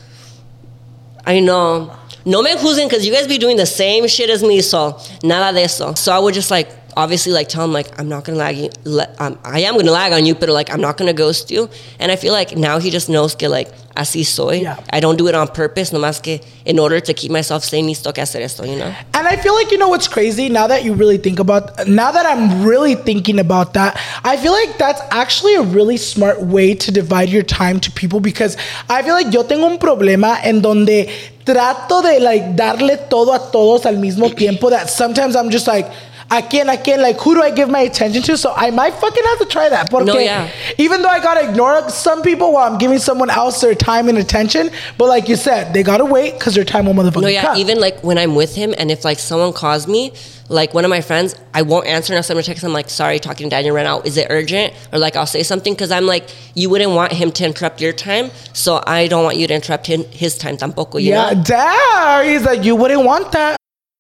I 1.27 1.41
know. 1.41 1.93
No 2.25 2.43
me 2.43 2.55
juzguen 2.55 2.89
because 2.89 3.07
you 3.07 3.13
guys 3.13 3.27
be 3.27 3.39
doing 3.39 3.57
the 3.57 3.67
same 3.67 4.07
shit 4.07 4.31
as 4.31 4.43
me, 4.43 4.61
so 4.61 4.99
nada 5.23 5.55
de 5.55 5.65
eso. 5.65 5.95
So 5.95 6.13
I 6.13 6.19
would 6.19 6.35
just 6.35 6.51
like 6.51 6.69
obviously 6.97 7.33
like 7.33 7.49
tell 7.49 7.65
him 7.65 7.73
like 7.73 7.89
I'm 7.99 8.09
not 8.09 8.25
gonna 8.25 8.39
lag 8.39 8.57
you. 8.57 8.71
le- 8.85 9.09
Um, 9.19 9.39
I 9.45 9.61
am 9.61 9.77
gonna 9.77 9.91
lag 9.93 10.13
on 10.13 10.25
you, 10.27 10.35
but 10.35 10.49
like 10.49 10.73
I'm 10.73 10.81
not 10.81 10.97
gonna 10.97 11.13
ghost 11.13 11.51
you. 11.51 11.69
And 11.99 12.11
I 12.11 12.17
feel 12.17 12.33
like 12.33 12.57
now 12.57 12.79
he 12.79 12.91
just 12.91 13.09
knows 13.09 13.35
que 13.35 13.49
like 13.49 13.69
así 13.97 14.25
soy. 14.25 14.61
Yeah. 14.63 14.77
I 14.93 15.01
don't 15.01 15.17
do 15.19 15.27
it 15.29 15.35
on 15.35 15.49
purpose, 15.49 15.91
nomás 15.91 16.23
que 16.23 16.41
in 16.65 16.79
order 16.79 17.01
to 17.01 17.13
keep 17.13 17.31
myself 17.31 17.65
sane, 17.65 17.87
necesito 17.87 18.15
que 18.15 18.23
hacer 18.23 18.41
esto, 18.41 18.65
you 18.65 18.77
know. 18.77 18.93
And 19.15 19.27
I 19.27 19.37
feel 19.37 19.55
like 19.55 19.71
you 19.71 19.79
know 19.79 19.89
what's 19.89 20.09
crazy 20.09 20.49
now 20.49 20.67
that 20.69 20.85
you 20.85 20.95
really 20.95 21.19
think 21.19 21.39
about 21.39 21.87
now 21.87 22.11
that 22.13 22.25
I'm 22.27 22.65
really 22.65 22.95
thinking 22.95 23.39
about 23.39 23.75
that, 23.75 23.99
I 24.25 24.37
feel 24.37 24.53
like 24.53 24.79
that's 24.79 25.01
actually 25.11 25.55
a 25.57 25.63
really 25.63 25.97
smart 25.97 26.41
way 26.43 26.75
to 26.75 26.91
divide 26.93 27.29
your 27.29 27.43
time 27.43 27.81
to 27.81 27.91
people 27.91 28.21
because 28.21 28.57
I 28.89 29.03
feel 29.03 29.15
like 29.15 29.33
yo 29.35 29.43
tengo 29.43 29.67
un 29.67 29.79
problema 29.79 30.39
en 30.45 30.61
donde 30.63 31.09
trato 31.45 32.03
de 32.03 32.21
like 32.21 32.55
darle 32.57 32.97
todo 33.09 33.33
a 33.33 33.51
todos 33.51 33.85
al 33.87 33.97
mismo 33.97 34.35
tiempo 34.35 34.71
that 34.71 34.89
sometimes 34.89 35.35
I'm 35.35 35.51
just 35.51 35.67
like 35.67 35.91
I 36.33 36.43
can't, 36.43 36.69
I 36.69 36.77
can't, 36.77 37.03
like, 37.03 37.19
who 37.19 37.35
do 37.35 37.43
I 37.43 37.51
give 37.51 37.69
my 37.69 37.81
attention 37.81 38.23
to? 38.23 38.37
So 38.37 38.53
I 38.57 38.71
might 38.71 38.95
fucking 38.95 39.25
have 39.25 39.39
to 39.41 39.47
try 39.47 39.69
that. 39.69 39.91
Porque 39.91 40.07
No, 40.07 40.17
yeah. 40.19 40.49
even 40.79 41.03
though 41.03 41.09
I 41.09 41.19
gotta 41.21 41.49
ignore 41.49 41.89
some 41.91 42.23
people 42.23 42.53
while 42.53 42.71
I'm 42.71 42.79
giving 42.79 42.99
someone 42.99 43.31
else 43.31 43.61
their 43.61 43.75
time 43.75 44.09
and 44.09 44.17
attention, 44.17 44.71
but 44.97 45.09
like 45.09 45.29
you 45.29 45.35
said, 45.37 45.75
they 45.75 45.83
gotta 45.83 46.05
wait 46.05 46.35
because 46.35 46.55
their 46.55 46.65
time 46.65 46.87
will 46.87 46.95
motherfucking 46.95 47.23
No, 47.23 47.29
yeah, 47.29 47.43
come. 47.47 47.57
even 47.59 47.81
like 47.81 48.03
when 48.05 48.17
I'm 48.17 48.35
with 48.37 48.55
him 48.55 48.75
and 48.79 48.91
if 48.93 49.05
like 49.05 49.19
someone 49.19 49.53
calls 49.53 49.89
me, 49.89 50.13
like 50.49 50.73
one 50.75 50.85
of 50.85 50.91
my 50.91 51.01
friends, 51.01 51.35
I 51.55 51.63
won't 51.63 51.87
answer 51.87 52.13
unless 52.13 52.27
someone 52.29 52.45
texts. 52.45 52.65
I'm 52.65 52.73
like, 52.73 52.91
sorry, 52.91 53.19
talking 53.21 53.47
to 53.49 53.51
Daniel 53.51 53.75
right 53.75 53.85
now. 53.85 54.01
Is 54.03 54.17
it 54.17 54.27
urgent? 54.31 54.73
Or 54.93 54.99
like 54.99 55.15
I'll 55.17 55.27
say 55.27 55.43
something 55.43 55.75
because 55.75 55.91
I'm 55.93 56.07
like, 56.07 56.29
you 56.55 56.71
wouldn't 56.71 56.91
want 56.93 57.13
him 57.13 57.31
to 57.33 57.45
interrupt 57.45 57.81
your 57.81 57.93
time, 57.93 58.31
so 58.53 58.83
I 58.87 59.07
don't 59.07 59.23
want 59.25 59.37
you 59.37 59.47
to 59.47 59.55
interrupt 59.55 59.87
him, 59.87 60.05
his 60.11 60.37
time 60.39 60.57
tampoco. 60.57 61.01
You 61.03 61.11
yeah, 61.11 61.31
know? 61.31 61.43
damn. 61.45 62.25
He's 62.27 62.45
like, 62.45 62.65
you 62.65 62.75
wouldn't 62.77 63.05
want 63.05 63.31
that. 63.33 63.57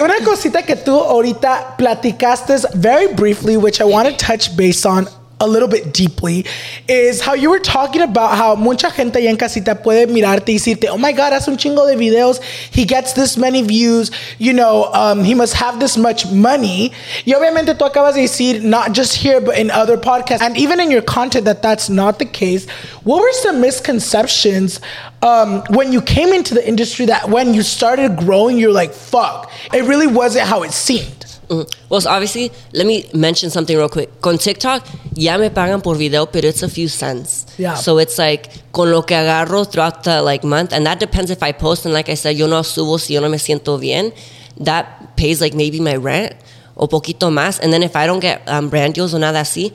Una 0.00 0.14
cosita 0.24 0.62
que 0.62 0.76
tú 0.76 0.96
ahorita 0.96 1.74
platicaste 1.76 2.54
very 2.74 3.12
briefly, 3.14 3.56
which 3.56 3.80
I 3.80 3.84
want 3.84 4.08
to 4.08 4.14
touch 4.16 4.56
base 4.56 4.86
on 4.86 5.08
a 5.40 5.46
little 5.46 5.68
bit 5.68 5.92
deeply, 5.92 6.44
is 6.88 7.20
how 7.20 7.34
you 7.34 7.50
were 7.50 7.60
talking 7.60 8.02
about 8.02 8.36
how 8.36 8.54
mucha 8.54 8.90
gente 8.90 9.18
allá 9.18 9.30
en 9.30 9.36
casita 9.36 9.74
puede 9.74 10.06
mirarte 10.08 10.48
y 10.48 10.58
decirte, 10.58 10.88
oh 10.90 10.98
my 10.98 11.12
God, 11.12 11.32
hace 11.32 11.48
un 11.48 11.56
chingo 11.56 11.86
de 11.86 11.96
videos, 11.96 12.42
he 12.42 12.84
gets 12.84 13.12
this 13.12 13.36
many 13.36 13.62
views, 13.62 14.10
you 14.38 14.52
know, 14.52 14.90
um, 14.92 15.22
he 15.22 15.34
must 15.34 15.54
have 15.54 15.78
this 15.80 15.96
much 15.96 16.30
money. 16.30 16.92
Y 17.24 17.32
obviamente 17.34 17.74
tú 17.74 17.88
acabas 17.88 18.14
de 18.14 18.22
decir, 18.22 18.62
not 18.62 18.92
just 18.92 19.14
here, 19.14 19.40
but 19.40 19.56
in 19.58 19.70
other 19.70 19.96
podcasts, 19.96 20.40
and 20.40 20.56
even 20.56 20.80
in 20.80 20.90
your 20.90 21.02
content, 21.02 21.44
that 21.44 21.62
that's 21.62 21.88
not 21.88 22.18
the 22.18 22.24
case. 22.24 22.68
What 23.04 23.20
were 23.20 23.32
some 23.32 23.60
misconceptions 23.60 24.80
um, 25.22 25.62
when 25.70 25.92
you 25.92 26.00
came 26.00 26.32
into 26.32 26.54
the 26.54 26.66
industry 26.66 27.06
that 27.06 27.28
when 27.28 27.54
you 27.54 27.62
started 27.62 28.16
growing, 28.16 28.58
you're 28.58 28.72
like, 28.72 28.92
fuck, 28.92 29.50
it 29.72 29.84
really 29.84 30.06
wasn't 30.06 30.46
how 30.46 30.62
it 30.62 30.72
seemed? 30.72 31.17
Well, 31.48 32.00
so 32.00 32.10
obviously, 32.10 32.52
let 32.72 32.86
me 32.86 33.08
mention 33.14 33.50
something 33.50 33.76
real 33.76 33.88
quick. 33.88 34.20
Con 34.20 34.38
TikTok, 34.38 34.86
ya 35.14 35.38
me 35.38 35.48
pagan 35.48 35.80
por 35.80 35.94
video, 35.94 36.26
pero 36.26 36.48
it's 36.48 36.62
a 36.62 36.68
few 36.68 36.88
cents. 36.88 37.46
Yeah. 37.58 37.74
So 37.74 37.98
it's 37.98 38.18
like, 38.18 38.50
con 38.72 38.90
lo 38.90 39.02
que 39.02 39.16
agarro 39.16 39.64
throughout 39.70 40.04
the 40.04 40.20
like 40.22 40.44
month, 40.44 40.72
and 40.72 40.84
that 40.86 41.00
depends 41.00 41.30
if 41.30 41.42
I 41.42 41.52
post, 41.52 41.84
and 41.84 41.94
like 41.94 42.08
I 42.08 42.14
said, 42.14 42.36
yo 42.36 42.46
no 42.46 42.60
subo 42.60 43.00
si 43.00 43.14
yo 43.14 43.20
no 43.20 43.28
me 43.28 43.38
siento 43.38 43.80
bien. 43.80 44.12
That 44.58 45.16
pays 45.16 45.40
like 45.40 45.54
maybe 45.54 45.80
my 45.80 45.96
rent, 45.96 46.34
o 46.76 46.86
poquito 46.86 47.30
más. 47.30 47.60
And 47.62 47.72
then 47.72 47.82
if 47.82 47.96
I 47.96 48.06
don't 48.06 48.20
get 48.20 48.42
um, 48.46 48.68
brand 48.68 48.94
deals 48.94 49.14
or 49.14 49.18
nada 49.18 49.40
así, 49.40 49.72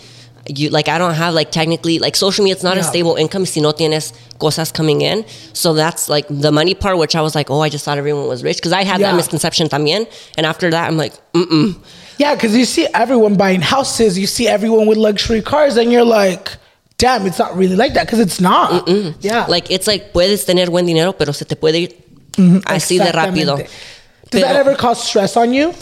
you 0.48 0.70
like 0.70 0.88
I 0.90 0.98
don't 0.98 1.14
have 1.14 1.34
like 1.34 1.52
technically 1.52 2.00
like 2.00 2.16
social 2.16 2.44
media. 2.44 2.56
It's 2.56 2.64
not 2.64 2.78
a 2.78 2.84
stable 2.84 3.16
income 3.16 3.46
si 3.46 3.62
no 3.62 3.72
tienes 3.72 4.12
cosas 4.40 4.72
coming 4.74 5.02
in. 5.02 5.26
So 5.54 5.74
that's 5.74 6.10
like 6.10 6.26
the 6.30 6.52
money 6.52 6.74
part, 6.76 6.98
which 6.98 7.16
I 7.16 7.22
was 7.22 7.34
like, 7.36 7.50
oh, 7.50 7.62
I 7.62 7.70
just 7.70 7.86
thought 7.86 7.98
everyone 7.98 8.28
was 8.28 8.44
rich 8.44 8.58
because 8.58 8.74
I 8.74 8.84
had 8.84 9.00
Yeah. 9.00 9.12
that 9.12 9.16
misconception 9.18 9.70
también. 9.70 10.06
And 10.38 10.46
after 10.46 10.70
that, 10.72 10.88
I'm 10.88 10.98
like, 10.98 11.14
mm 11.34 11.46
mm. 11.46 11.76
Yeah, 12.18 12.36
because 12.36 12.56
you 12.56 12.66
see 12.66 12.88
everyone 12.94 13.36
buying 13.38 13.62
houses, 13.62 14.20
you 14.20 14.28
see 14.28 14.48
everyone 14.48 14.86
with 14.86 14.98
luxury 14.98 15.42
cars, 15.42 15.78
and 15.78 15.92
you're 15.92 16.06
like, 16.06 16.52
damn, 16.98 17.26
it's 17.26 17.40
not 17.40 17.56
really 17.58 17.76
like 17.76 17.94
that 17.96 18.06
because 18.06 18.20
it's 18.20 18.40
not. 18.40 18.86
Mm-mm. 18.86 19.16
Yeah. 19.22 19.46
Like 19.48 19.72
it's 19.72 19.88
like 19.88 20.14
puedes 20.14 20.46
tener 20.46 20.68
buen 20.70 20.86
dinero, 20.86 21.14
pero 21.14 21.32
se 21.32 21.46
te 21.46 21.56
puede 21.56 21.76
ir 21.80 21.96
así 22.66 22.98
de 23.00 23.12
rápido. 23.12 23.58
Does 24.30 24.42
that 24.42 24.56
ever 24.56 24.76
cause 24.76 25.02
stress 25.04 25.38
on 25.38 25.54
you? 25.54 25.74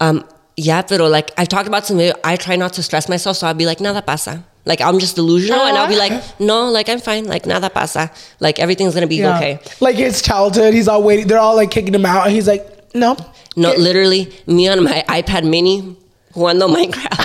Um, 0.00 0.24
yeah, 0.56 0.82
pero 0.82 1.08
like 1.08 1.32
I've 1.38 1.48
talked 1.48 1.68
about 1.68 1.86
some. 1.86 2.00
I 2.24 2.36
try 2.36 2.56
not 2.56 2.72
to 2.74 2.82
stress 2.82 3.08
myself, 3.08 3.36
so 3.36 3.46
I'll 3.46 3.54
be 3.54 3.66
like, 3.66 3.80
nada 3.80 4.02
pasa. 4.02 4.42
Like 4.64 4.80
I'm 4.80 4.98
just 4.98 5.14
delusional, 5.16 5.60
and 5.60 5.76
I'll 5.78 5.88
be 5.88 5.96
like, 5.96 6.12
no, 6.40 6.70
like 6.70 6.88
I'm 6.88 6.98
fine, 6.98 7.26
like 7.26 7.46
nada 7.46 7.70
pasa, 7.70 8.10
like 8.40 8.58
everything's 8.58 8.94
gonna 8.94 9.06
be 9.06 9.16
Yeah. 9.16 9.36
okay. 9.36 9.60
Like 9.80 9.96
his 9.96 10.20
childhood, 10.22 10.74
he's 10.74 10.88
all 10.88 11.02
waiting. 11.02 11.26
They're 11.28 11.38
all 11.38 11.54
like 11.56 11.70
kicking 11.70 11.94
him 11.94 12.04
out, 12.06 12.26
and 12.26 12.34
he's 12.34 12.48
like, 12.48 12.66
no. 12.94 13.16
No, 13.54 13.70
Get- 13.70 13.80
literally, 13.80 14.32
me 14.46 14.68
on 14.68 14.82
my 14.84 15.04
iPad 15.08 15.44
Mini 15.48 15.96
jugando 16.34 16.68
Minecraft. 16.68 17.24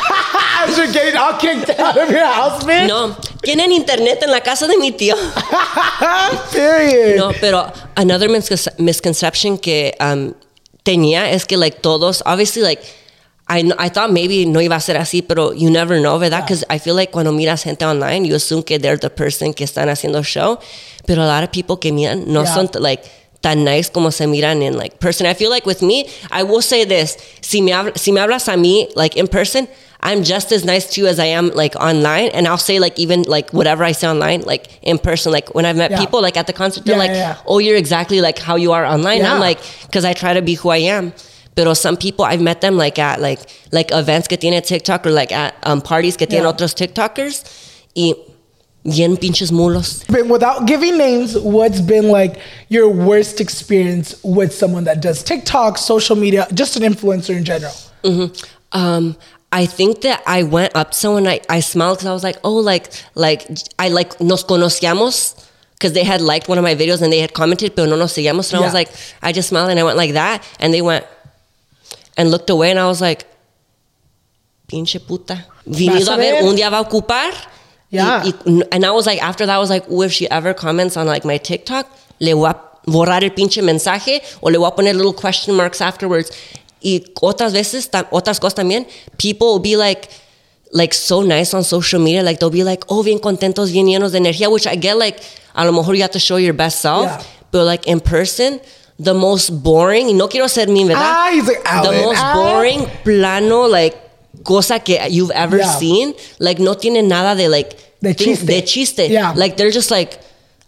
As 0.63 0.77
you're 0.77 0.91
getting 0.93 1.17
all 1.19 1.33
kicked 1.39 1.71
out 1.79 1.97
of 1.97 2.09
your 2.11 2.23
house, 2.25 2.63
man. 2.65 2.87
No, 2.87 3.15
tienen 3.43 3.71
internet 3.71 4.21
en 4.21 4.29
la 4.29 4.39
casa 4.41 4.67
de 4.67 4.77
mi 4.77 4.91
tío. 4.91 5.15
Period. 6.51 7.17
No, 7.17 7.31
pero 7.39 7.71
another 7.97 8.29
misconce- 8.29 8.77
misconception 8.79 9.57
que 9.57 9.93
um, 9.99 10.35
tenía 10.83 11.31
es 11.31 11.45
que 11.45 11.57
like 11.57 11.81
todos, 11.81 12.21
obviously 12.25 12.61
like 12.61 12.81
I, 13.53 13.69
I 13.77 13.89
thought 13.89 14.11
maybe 14.13 14.45
no 14.45 14.59
iba 14.61 14.75
a 14.77 14.79
ser 14.79 14.95
así, 14.95 15.21
pero 15.27 15.51
you 15.51 15.69
never 15.69 15.99
know, 15.99 16.17
¿verdad? 16.17 16.43
Because 16.43 16.63
I 16.69 16.77
feel 16.79 16.95
like 16.95 17.11
cuando 17.11 17.31
miras 17.33 17.63
gente 17.63 17.83
online, 17.85 18.23
you 18.23 18.35
assume 18.35 18.63
que 18.63 18.79
they're 18.79 18.97
the 18.97 19.09
person 19.09 19.53
que 19.53 19.65
están 19.65 19.89
haciendo 19.89 20.23
show, 20.23 20.57
pero 21.05 21.21
a 21.23 21.27
lot 21.27 21.43
of 21.43 21.51
people 21.51 21.75
que 21.77 21.91
miran 21.91 22.25
no 22.27 22.43
Yeah. 22.43 22.53
son 22.55 22.69
like 22.79 23.03
tan 23.41 23.63
nice 23.65 23.89
como 23.89 24.11
se 24.11 24.25
miran 24.27 24.61
in 24.61 24.77
like 24.77 24.99
person. 24.99 25.25
I 25.27 25.33
feel 25.33 25.49
like 25.49 25.65
with 25.65 25.81
me, 25.81 26.05
I 26.31 26.43
will 26.43 26.61
say 26.61 26.85
this, 26.85 27.17
si 27.41 27.59
me, 27.61 27.71
habl- 27.71 27.97
si 27.97 28.11
me 28.13 28.21
hablas 28.21 28.47
a 28.47 28.55
mí 28.55 28.87
like 28.95 29.17
in 29.17 29.27
person, 29.27 29.67
I'm 30.03 30.23
just 30.23 30.51
as 30.51 30.63
nice 30.63 30.85
to 30.95 31.01
you 31.01 31.07
as 31.07 31.19
I 31.19 31.25
am 31.27 31.49
like 31.53 31.75
online, 31.75 32.29
and 32.33 32.47
I'll 32.47 32.57
say 32.57 32.79
like 32.79 32.97
even 32.97 33.23
like 33.23 33.51
whatever 33.51 33.83
I 33.83 33.91
say 33.91 34.07
online, 34.07 34.41
like 34.43 34.69
in 34.81 34.97
person. 34.97 35.31
Like 35.33 35.53
when 35.53 35.65
I've 35.65 35.75
met 35.77 35.91
Yeah. 35.91 35.99
people 35.99 36.21
like 36.21 36.37
at 36.37 36.47
the 36.47 36.53
concert, 36.53 36.85
they're 36.85 36.95
Yeah, 36.95 36.99
like, 37.05 37.11
yeah, 37.11 37.35
yeah. 37.35 37.45
"Oh, 37.45 37.59
you're 37.59 37.77
exactly 37.77 38.21
like 38.21 38.39
how 38.39 38.55
you 38.55 38.71
are 38.71 38.85
online." 38.85 39.19
Yeah. 39.19 39.33
I'm 39.33 39.39
like, 39.39 39.59
because 39.85 40.05
I 40.05 40.13
try 40.13 40.33
to 40.33 40.41
be 40.41 40.53
who 40.55 40.69
I 40.69 40.77
am. 40.97 41.13
But 41.55 41.73
some 41.75 41.97
people 41.97 42.25
I've 42.25 42.41
met 42.41 42.61
them 42.61 42.77
like 42.77 42.97
at 42.97 43.19
like 43.21 43.39
like 43.71 43.91
events 43.91 44.27
que 44.27 44.37
tiene 44.37 44.61
TikTok 44.61 45.05
or 45.05 45.11
like 45.11 45.31
at 45.31 45.53
um, 45.63 45.81
parties 45.81 46.17
que 46.17 46.25
tienen 46.27 46.43
Yeah. 46.43 46.51
otros 46.53 46.73
TikTokers 46.73 47.43
y 47.95 48.13
bien 48.83 49.17
pinches 49.17 49.51
mulos. 49.51 50.03
But 50.07 50.27
without 50.27 50.65
giving 50.65 50.97
names, 50.97 51.37
what's 51.37 51.81
been 51.81 52.07
like 52.09 52.39
your 52.69 52.89
worst 52.89 53.39
experience 53.41 54.15
with 54.23 54.53
someone 54.53 54.85
that 54.85 55.01
does 55.01 55.23
TikTok, 55.23 55.77
social 55.77 56.15
media, 56.15 56.47
just 56.53 56.75
an 56.77 56.83
influencer 56.83 57.35
in 57.35 57.43
general? 57.43 57.73
Um, 58.71 59.17
I 59.51 59.65
think 59.65 60.01
that 60.01 60.23
I 60.25 60.43
went 60.43 60.75
up 60.75 60.91
to 60.91 60.97
someone, 60.97 61.27
I, 61.27 61.41
I 61.49 61.59
smiled 61.59 61.97
because 61.97 62.07
I 62.07 62.13
was 62.13 62.23
like, 62.23 62.37
oh, 62.43 62.55
like, 62.55 62.89
like, 63.15 63.45
I 63.77 63.89
like, 63.89 64.19
nos 64.21 64.43
conocíamos 64.45 65.35
because 65.73 65.91
they 65.93 66.05
had 66.05 66.21
liked 66.21 66.47
one 66.47 66.57
of 66.57 66.63
my 66.63 66.73
videos 66.73 67.01
and 67.01 67.11
they 67.11 67.19
had 67.19 67.33
commented, 67.33 67.75
pero 67.75 67.85
no 67.87 67.97
nos 67.97 68.13
seguíamos. 68.13 68.53
And 68.53 68.61
I 68.61 68.65
was 68.65 68.73
like, 68.73 68.89
I 69.21 69.33
just 69.33 69.49
smiled 69.49 69.69
and 69.69 69.79
I 69.79 69.83
went 69.83 69.97
like 69.97 70.13
that. 70.13 70.41
And 70.59 70.73
they 70.73 70.81
went 70.81 71.05
and 72.17 72.29
looked 72.31 72.49
away 72.49 72.69
and 72.71 72.79
I 72.79 72.87
was 72.87 73.01
like, 73.01 73.25
pinche 74.67 74.99
puta. 75.05 75.45
Vinido 75.65 76.11
a 76.13 76.17
ver, 76.17 76.43
un 76.43 76.55
día 76.55 76.69
va 76.69 76.79
a 76.79 76.83
ocupar. 76.83 77.31
Yeah. 77.89 78.23
Y, 78.23 78.33
y- 78.45 78.63
and 78.71 78.85
I 78.85 78.91
was 78.91 79.05
like, 79.05 79.21
after 79.21 79.45
that, 79.45 79.55
I 79.55 79.59
was 79.59 79.69
like, 79.69 79.89
"Ooh, 79.89 80.01
if 80.03 80.13
she 80.13 80.29
ever 80.29 80.53
comments 80.53 80.95
on 80.95 81.07
like 81.07 81.25
my 81.25 81.37
TikTok, 81.37 81.87
le 82.19 82.33
voy 82.33 82.49
a 82.49 82.55
borrar 82.87 83.23
el 83.23 83.31
pinche 83.31 83.61
mensaje 83.61 84.21
o 84.41 84.47
le 84.49 84.57
voy 84.57 84.67
a 84.67 84.71
poner 84.71 84.95
little 84.95 85.13
question 85.13 85.55
marks 85.55 85.81
afterwards. 85.81 86.31
Y 86.83 87.03
otras 87.21 87.53
veces, 87.53 87.89
otras 88.11 88.39
cosas 88.39 88.55
también, 88.55 88.87
people 89.17 89.47
will 89.53 89.59
be 89.59 89.75
like, 89.75 90.09
like 90.71 90.93
so 90.93 91.21
nice 91.21 91.53
on 91.53 91.63
social 91.63 91.99
media. 91.99 92.23
Like 92.23 92.39
they'll 92.39 92.49
be 92.49 92.63
like, 92.63 92.85
oh, 92.89 93.03
bien 93.03 93.19
contentos, 93.19 93.71
bien 93.71 93.85
llenos 93.87 94.13
de 94.13 94.19
energía, 94.19 94.49
which 94.49 94.65
I 94.65 94.75
get 94.77 94.97
like, 94.97 95.19
a 95.53 95.65
lo 95.65 95.71
mejor 95.73 95.93
you 95.95 96.01
have 96.01 96.11
to 96.11 96.19
show 96.19 96.37
your 96.37 96.53
best 96.53 96.79
self. 96.81 97.05
Yeah. 97.05 97.23
But 97.51 97.65
like 97.65 97.87
in 97.87 97.99
person, 97.99 98.61
the 99.03 99.13
most 99.13 99.49
boring, 99.63 100.07
y 100.07 100.13
no 100.13 100.27
quiero 100.27 100.47
ser 100.47 100.67
mean, 100.67 100.87
¿verdad? 100.87 101.03
Ah, 101.03 101.29
he's 101.31 101.47
like, 101.47 101.63
the 101.63 101.91
most 102.03 102.19
ah. 102.21 102.33
boring, 102.35 102.85
plano, 103.03 103.67
like, 103.67 103.95
cosa 104.43 104.79
que 104.79 104.99
you've 105.09 105.31
ever 105.31 105.57
Yeah. 105.57 105.73
seen. 105.79 106.13
Like, 106.39 106.59
no 106.59 106.75
tiene 106.75 107.01
nada 107.07 107.35
de 107.35 107.47
like, 107.49 107.75
De 108.01 108.13
thing- 108.13 108.35
chiste. 108.35 108.45
de 108.47 108.61
chiste. 108.61 109.09
Yeah. 109.09 109.33
Like, 109.35 109.57
they're 109.57 109.71
just 109.71 109.91
like, 109.91 110.19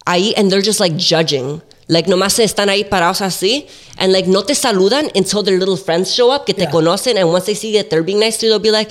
ahí, 0.06 0.32
and 0.36 0.50
they're 0.50 0.62
just 0.62 0.80
like 0.80 0.96
judging. 0.96 1.60
Like, 1.88 2.06
nomás 2.08 2.32
se 2.32 2.44
están 2.44 2.68
ahí 2.70 2.88
parados 2.88 3.20
así, 3.20 3.66
and 3.98 4.12
like, 4.12 4.26
no 4.26 4.42
te 4.42 4.54
saludan 4.54 5.10
until 5.14 5.42
their 5.42 5.58
little 5.58 5.76
friends 5.76 6.12
show 6.14 6.30
up, 6.30 6.46
que 6.46 6.54
te 6.54 6.62
Yeah. 6.62 6.70
conocen, 6.70 7.16
and 7.18 7.28
once 7.30 7.44
they 7.46 7.54
see 7.54 7.72
that 7.76 7.90
they're 7.90 8.02
being 8.02 8.18
nice 8.20 8.38
to 8.38 8.46
you, 8.46 8.50
they'll 8.52 8.58
be 8.58 8.70
like, 8.70 8.90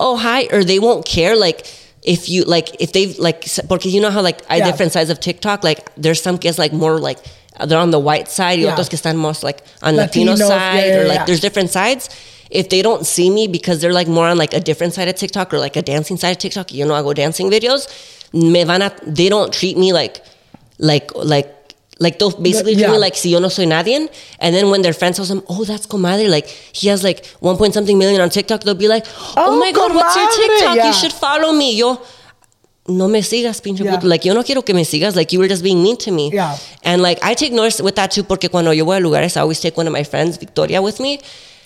oh, 0.00 0.16
hi, 0.16 0.48
or 0.52 0.64
they 0.64 0.78
won't 0.80 1.04
care, 1.04 1.36
like, 1.36 1.64
if 2.02 2.28
you, 2.28 2.42
like, 2.44 2.74
if 2.80 2.90
they've, 2.92 3.16
like, 3.18 3.44
s- 3.46 3.60
porque 3.68 3.86
you 3.86 4.00
know 4.00 4.10
how, 4.10 4.20
like, 4.22 4.44
hay 4.48 4.58
Yeah. 4.58 4.66
different 4.70 4.92
sides 4.92 5.08
of 5.08 5.20
TikTok, 5.20 5.62
like, 5.62 5.88
there's 5.96 6.20
some 6.20 6.36
kids, 6.36 6.58
like, 6.58 6.72
more, 6.72 6.98
like, 6.98 7.18
they're 7.66 7.78
on 7.78 7.90
the 7.90 7.98
white 7.98 8.28
side, 8.28 8.58
y 8.58 8.64
Yeah. 8.64 8.72
otros 8.74 8.88
que 8.88 8.96
están 8.98 9.16
most, 9.16 9.42
like, 9.42 9.62
on 9.82 9.94
the 9.96 10.02
Latino 10.02 10.32
Latinos, 10.32 10.38
yeah, 10.40 10.48
side, 10.48 10.86
yeah, 10.88 10.98
or, 11.00 11.06
like, 11.08 11.26
there's 11.26 11.40
different 11.40 11.70
sides. 11.70 12.08
If 12.50 12.68
they 12.68 12.82
don't 12.82 13.06
see 13.06 13.30
me 13.30 13.46
because 13.48 13.80
they're 13.80 13.94
like 13.94 14.08
more 14.08 14.26
on 14.28 14.36
like 14.36 14.52
a 14.52 14.60
different 14.60 14.92
side 14.92 15.08
of 15.08 15.14
TikTok 15.14 15.54
or 15.54 15.58
like 15.58 15.74
a 15.74 15.80
dancing 15.82 16.18
side 16.18 16.32
of 16.32 16.38
TikTok, 16.38 16.70
you 16.72 16.84
know, 16.84 16.94
I 16.94 17.00
go 17.02 17.14
dancing 17.14 17.50
videos, 17.50 17.88
me 18.34 18.62
van 18.64 18.82
a, 18.82 18.92
they 19.06 19.30
don't 19.30 19.50
treat 19.54 19.78
me 19.78 19.92
like, 19.94 20.22
like, 20.78 21.10
like, 21.14 21.48
like 21.98 22.18
they'll 22.18 22.30
basically 22.32 22.74
treat 22.74 22.82
Yeah. 22.82 22.90
me 22.92 22.98
like 22.98 23.16
si 23.16 23.30
yo 23.30 23.38
no 23.38 23.48
soy 23.48 23.64
nadie. 23.64 24.06
And 24.38 24.54
then 24.54 24.68
when 24.70 24.82
their 24.82 24.92
friends 24.92 25.16
tells 25.16 25.28
them, 25.30 25.42
oh, 25.48 25.64
that's 25.64 25.86
comadre, 25.86 26.28
like 26.28 26.46
he 26.48 26.88
has 26.88 27.02
like 27.02 27.24
one 27.40 27.56
point 27.56 27.72
something 27.72 27.96
million 27.96 28.20
on 28.20 28.28
TikTok, 28.28 28.64
they'll 28.64 28.74
be 28.74 28.88
like, 28.88 29.06
oh, 29.08 29.34
Oh, 29.36 29.58
my 29.58 29.72
God, 29.72 29.94
what's 29.94 30.14
your 30.14 30.28
TikTok? 30.28 30.76
yeah. 30.76 30.86
You 30.88 30.92
should 30.92 31.12
follow 31.12 31.52
me. 31.52 31.74
Yo, 31.76 32.00
no 32.88 33.06
me 33.08 33.20
sigas, 33.22 33.60
pinche 33.60 33.84
Yeah. 33.84 33.94
puto. 33.94 34.08
Like, 34.08 34.24
yo 34.24 34.34
no 34.34 34.42
quiero 34.42 34.62
que 34.62 34.74
me 34.74 34.84
sigas. 34.84 35.14
Like, 35.14 35.32
you 35.32 35.38
were 35.38 35.48
just 35.48 35.62
being 35.62 35.82
mean 35.82 35.96
to 35.98 36.10
me. 36.10 36.30
Yeah. 36.32 36.56
And 36.82 37.00
like, 37.02 37.18
I 37.22 37.34
take 37.34 37.52
notice 37.52 37.80
with 37.80 37.94
that 37.96 38.10
too, 38.10 38.24
porque 38.24 38.50
cuando 38.50 38.72
yo 38.72 38.84
voy 38.84 38.96
a 38.96 39.00
lugares, 39.00 39.36
I 39.36 39.40
always 39.40 39.60
take 39.60 39.76
one 39.76 39.86
of 39.86 39.92
my 39.92 40.02
friends, 40.02 40.36
Victoria, 40.36 40.82
with 40.82 40.98
me. 41.00 41.20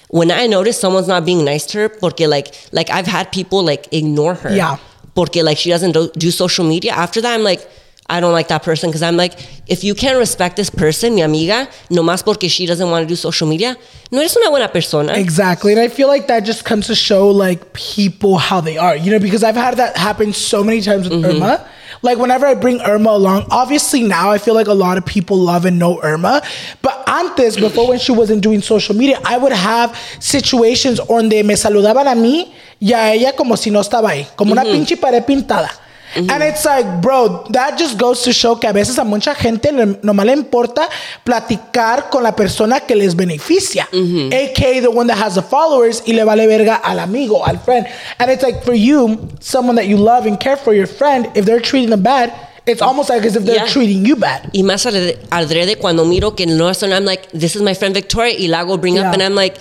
When 0.09 0.31
I 0.31 0.47
notice 0.47 0.79
someone's 0.79 1.09
not 1.09 1.25
being 1.25 1.45
nice 1.45 1.67
to 1.67 1.79
her, 1.79 1.89
porque 1.89 2.29
like, 2.29 2.55
like 2.73 2.91
I've 2.91 3.07
had 3.07 3.33
people 3.33 3.63
like 3.65 3.89
ignore 3.93 4.35
her. 4.35 4.55
Yeah. 4.55 4.77
Porque 5.15 5.37
like 5.43 5.57
she 5.59 5.71
doesn't 5.71 5.93
do, 5.93 6.11
do 6.17 6.31
social 6.31 6.65
media. 6.67 6.93
After 6.93 7.21
that, 7.23 7.33
I'm 7.35 7.43
like, 7.43 7.67
I 8.09 8.21
don't 8.21 8.33
like 8.33 8.49
that 8.49 8.63
person 8.63 8.89
because 8.91 9.03
I'm 9.03 9.17
like, 9.17 9.35
if 9.67 9.83
you 9.83 9.95
can't 9.95 10.17
respect 10.19 10.57
this 10.57 10.71
person, 10.71 11.15
mi 11.15 11.23
amiga, 11.23 11.69
nomás 11.91 12.23
porque 12.25 12.49
she 12.49 12.65
doesn't 12.65 12.89
want 12.89 13.03
to 13.03 13.09
do 13.09 13.17
social 13.17 13.49
media, 13.49 13.77
no 14.13 14.21
eres 14.21 14.37
una 14.37 14.51
buena 14.51 14.69
persona. 14.69 15.15
Exactly. 15.15 15.73
And 15.73 15.81
I 15.81 15.89
feel 15.89 16.07
like 16.07 16.29
that 16.29 16.45
just 16.45 16.65
comes 16.65 16.87
to 16.87 16.95
show 16.95 17.29
like 17.29 17.73
people 17.73 18.39
how 18.39 18.61
they 18.61 18.79
are, 18.79 18.97
you 18.97 19.11
know, 19.11 19.19
because 19.19 19.43
I've 19.43 19.57
had 19.57 19.77
that 19.79 19.97
happen 19.97 20.33
so 20.33 20.63
many 20.63 20.81
times 20.81 21.09
with 21.09 21.17
Mm-hmm. 21.17 21.43
Irma. 21.43 21.69
Like 22.03 22.19
whenever 22.19 22.47
I 22.47 22.55
bring 22.55 22.81
Irma 22.83 23.11
along, 23.11 23.47
obviously 23.51 24.03
now 24.03 24.31
I 24.31 24.39
feel 24.39 24.55
like 24.55 24.67
a 24.67 24.75
lot 24.75 24.99
of 24.99 25.07
people 25.07 25.39
love 25.39 25.65
and 25.65 25.79
know 25.79 26.01
Irma. 26.03 26.43
But 26.83 27.03
antes, 27.09 27.57
before 27.57 27.89
when 27.89 27.99
she 27.99 28.13
wasn't 28.13 28.43
doing 28.43 28.61
social 28.61 28.95
media, 28.95 29.19
I 29.25 29.39
would 29.39 29.53
have 29.53 29.97
situations 30.21 31.01
donde 31.01 31.43
me 31.45 31.55
saludaban 31.55 32.07
a 32.07 32.15
mí 32.15 32.53
y 32.81 32.93
a 32.93 33.15
ella 33.15 33.33
como 33.35 33.57
si 33.57 33.71
no 33.71 33.81
estaba 33.81 34.11
ahí, 34.11 34.27
como 34.37 34.53
una 34.53 34.63
pinche 34.63 35.01
pared 35.01 35.25
pintada. 35.25 35.71
And 36.17 36.43
it's 36.43 36.65
like, 36.65 37.01
bro, 37.03 37.45
that 37.51 37.77
just 37.79 37.99
goes 37.99 38.23
to 38.23 38.33
show 38.33 38.57
que 38.57 38.69
a 38.69 38.73
veces 38.73 38.99
a 38.99 39.05
mucha 39.05 39.35
gente 39.35 39.71
le- 39.71 39.99
nomás 40.03 40.25
le 40.27 40.33
importa 40.33 40.89
platicar 41.25 42.09
con 42.11 42.23
la 42.23 42.33
persona 42.35 42.81
que 42.81 42.95
les 42.97 43.15
beneficia, 43.15 43.85
aka 43.93 44.81
the 44.81 44.91
one 44.91 45.07
that 45.09 45.19
has 45.19 45.35
the 45.35 45.43
followers, 45.43 46.03
y 46.07 46.13
le 46.15 46.25
vale 46.25 46.47
verga 46.47 46.77
al 46.83 46.99
amigo, 47.01 47.43
al 47.45 47.59
friend. 47.59 47.87
And 48.19 48.31
it's 48.31 48.43
like 48.43 48.65
for 48.65 48.75
you, 48.75 49.29
someone 49.41 49.77
that 49.77 49.87
you 49.87 49.97
love 49.97 50.27
and 50.27 50.39
care 50.41 50.57
for 50.57 50.73
your 50.75 50.87
friend, 50.87 51.29
if 51.35 51.45
they're 51.45 51.61
treating 51.61 51.91
them 51.91 52.03
bad, 52.03 52.33
it's 52.67 52.83
almost 52.83 53.11
like 53.11 53.23
as 53.25 53.37
if 53.37 53.45
they're 53.45 53.57
Yeah. 53.57 53.67
treating 53.67 54.05
you 54.05 54.17
bad. 54.17 54.51
Y 54.55 54.63
más 54.63 54.87
alre- 54.87 55.17
alrededor 55.31 55.79
cuando 55.79 56.05
miro 56.05 56.35
que 56.35 56.47
no 56.47 56.73
son, 56.73 56.93
I'm 56.93 57.05
like, 57.05 57.29
this 57.33 57.55
is 57.55 57.63
my 57.63 57.75
friend 57.75 57.95
Victoria, 57.95 58.35
y 58.39 58.47
la 58.49 58.61
hago 58.65 58.81
bring 58.81 58.95
Yeah. 58.97 59.09
up, 59.09 59.15
and 59.15 59.23
I'm 59.23 59.35
like, 59.35 59.57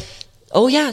oh 0.53 0.67
yeah, 0.69 0.91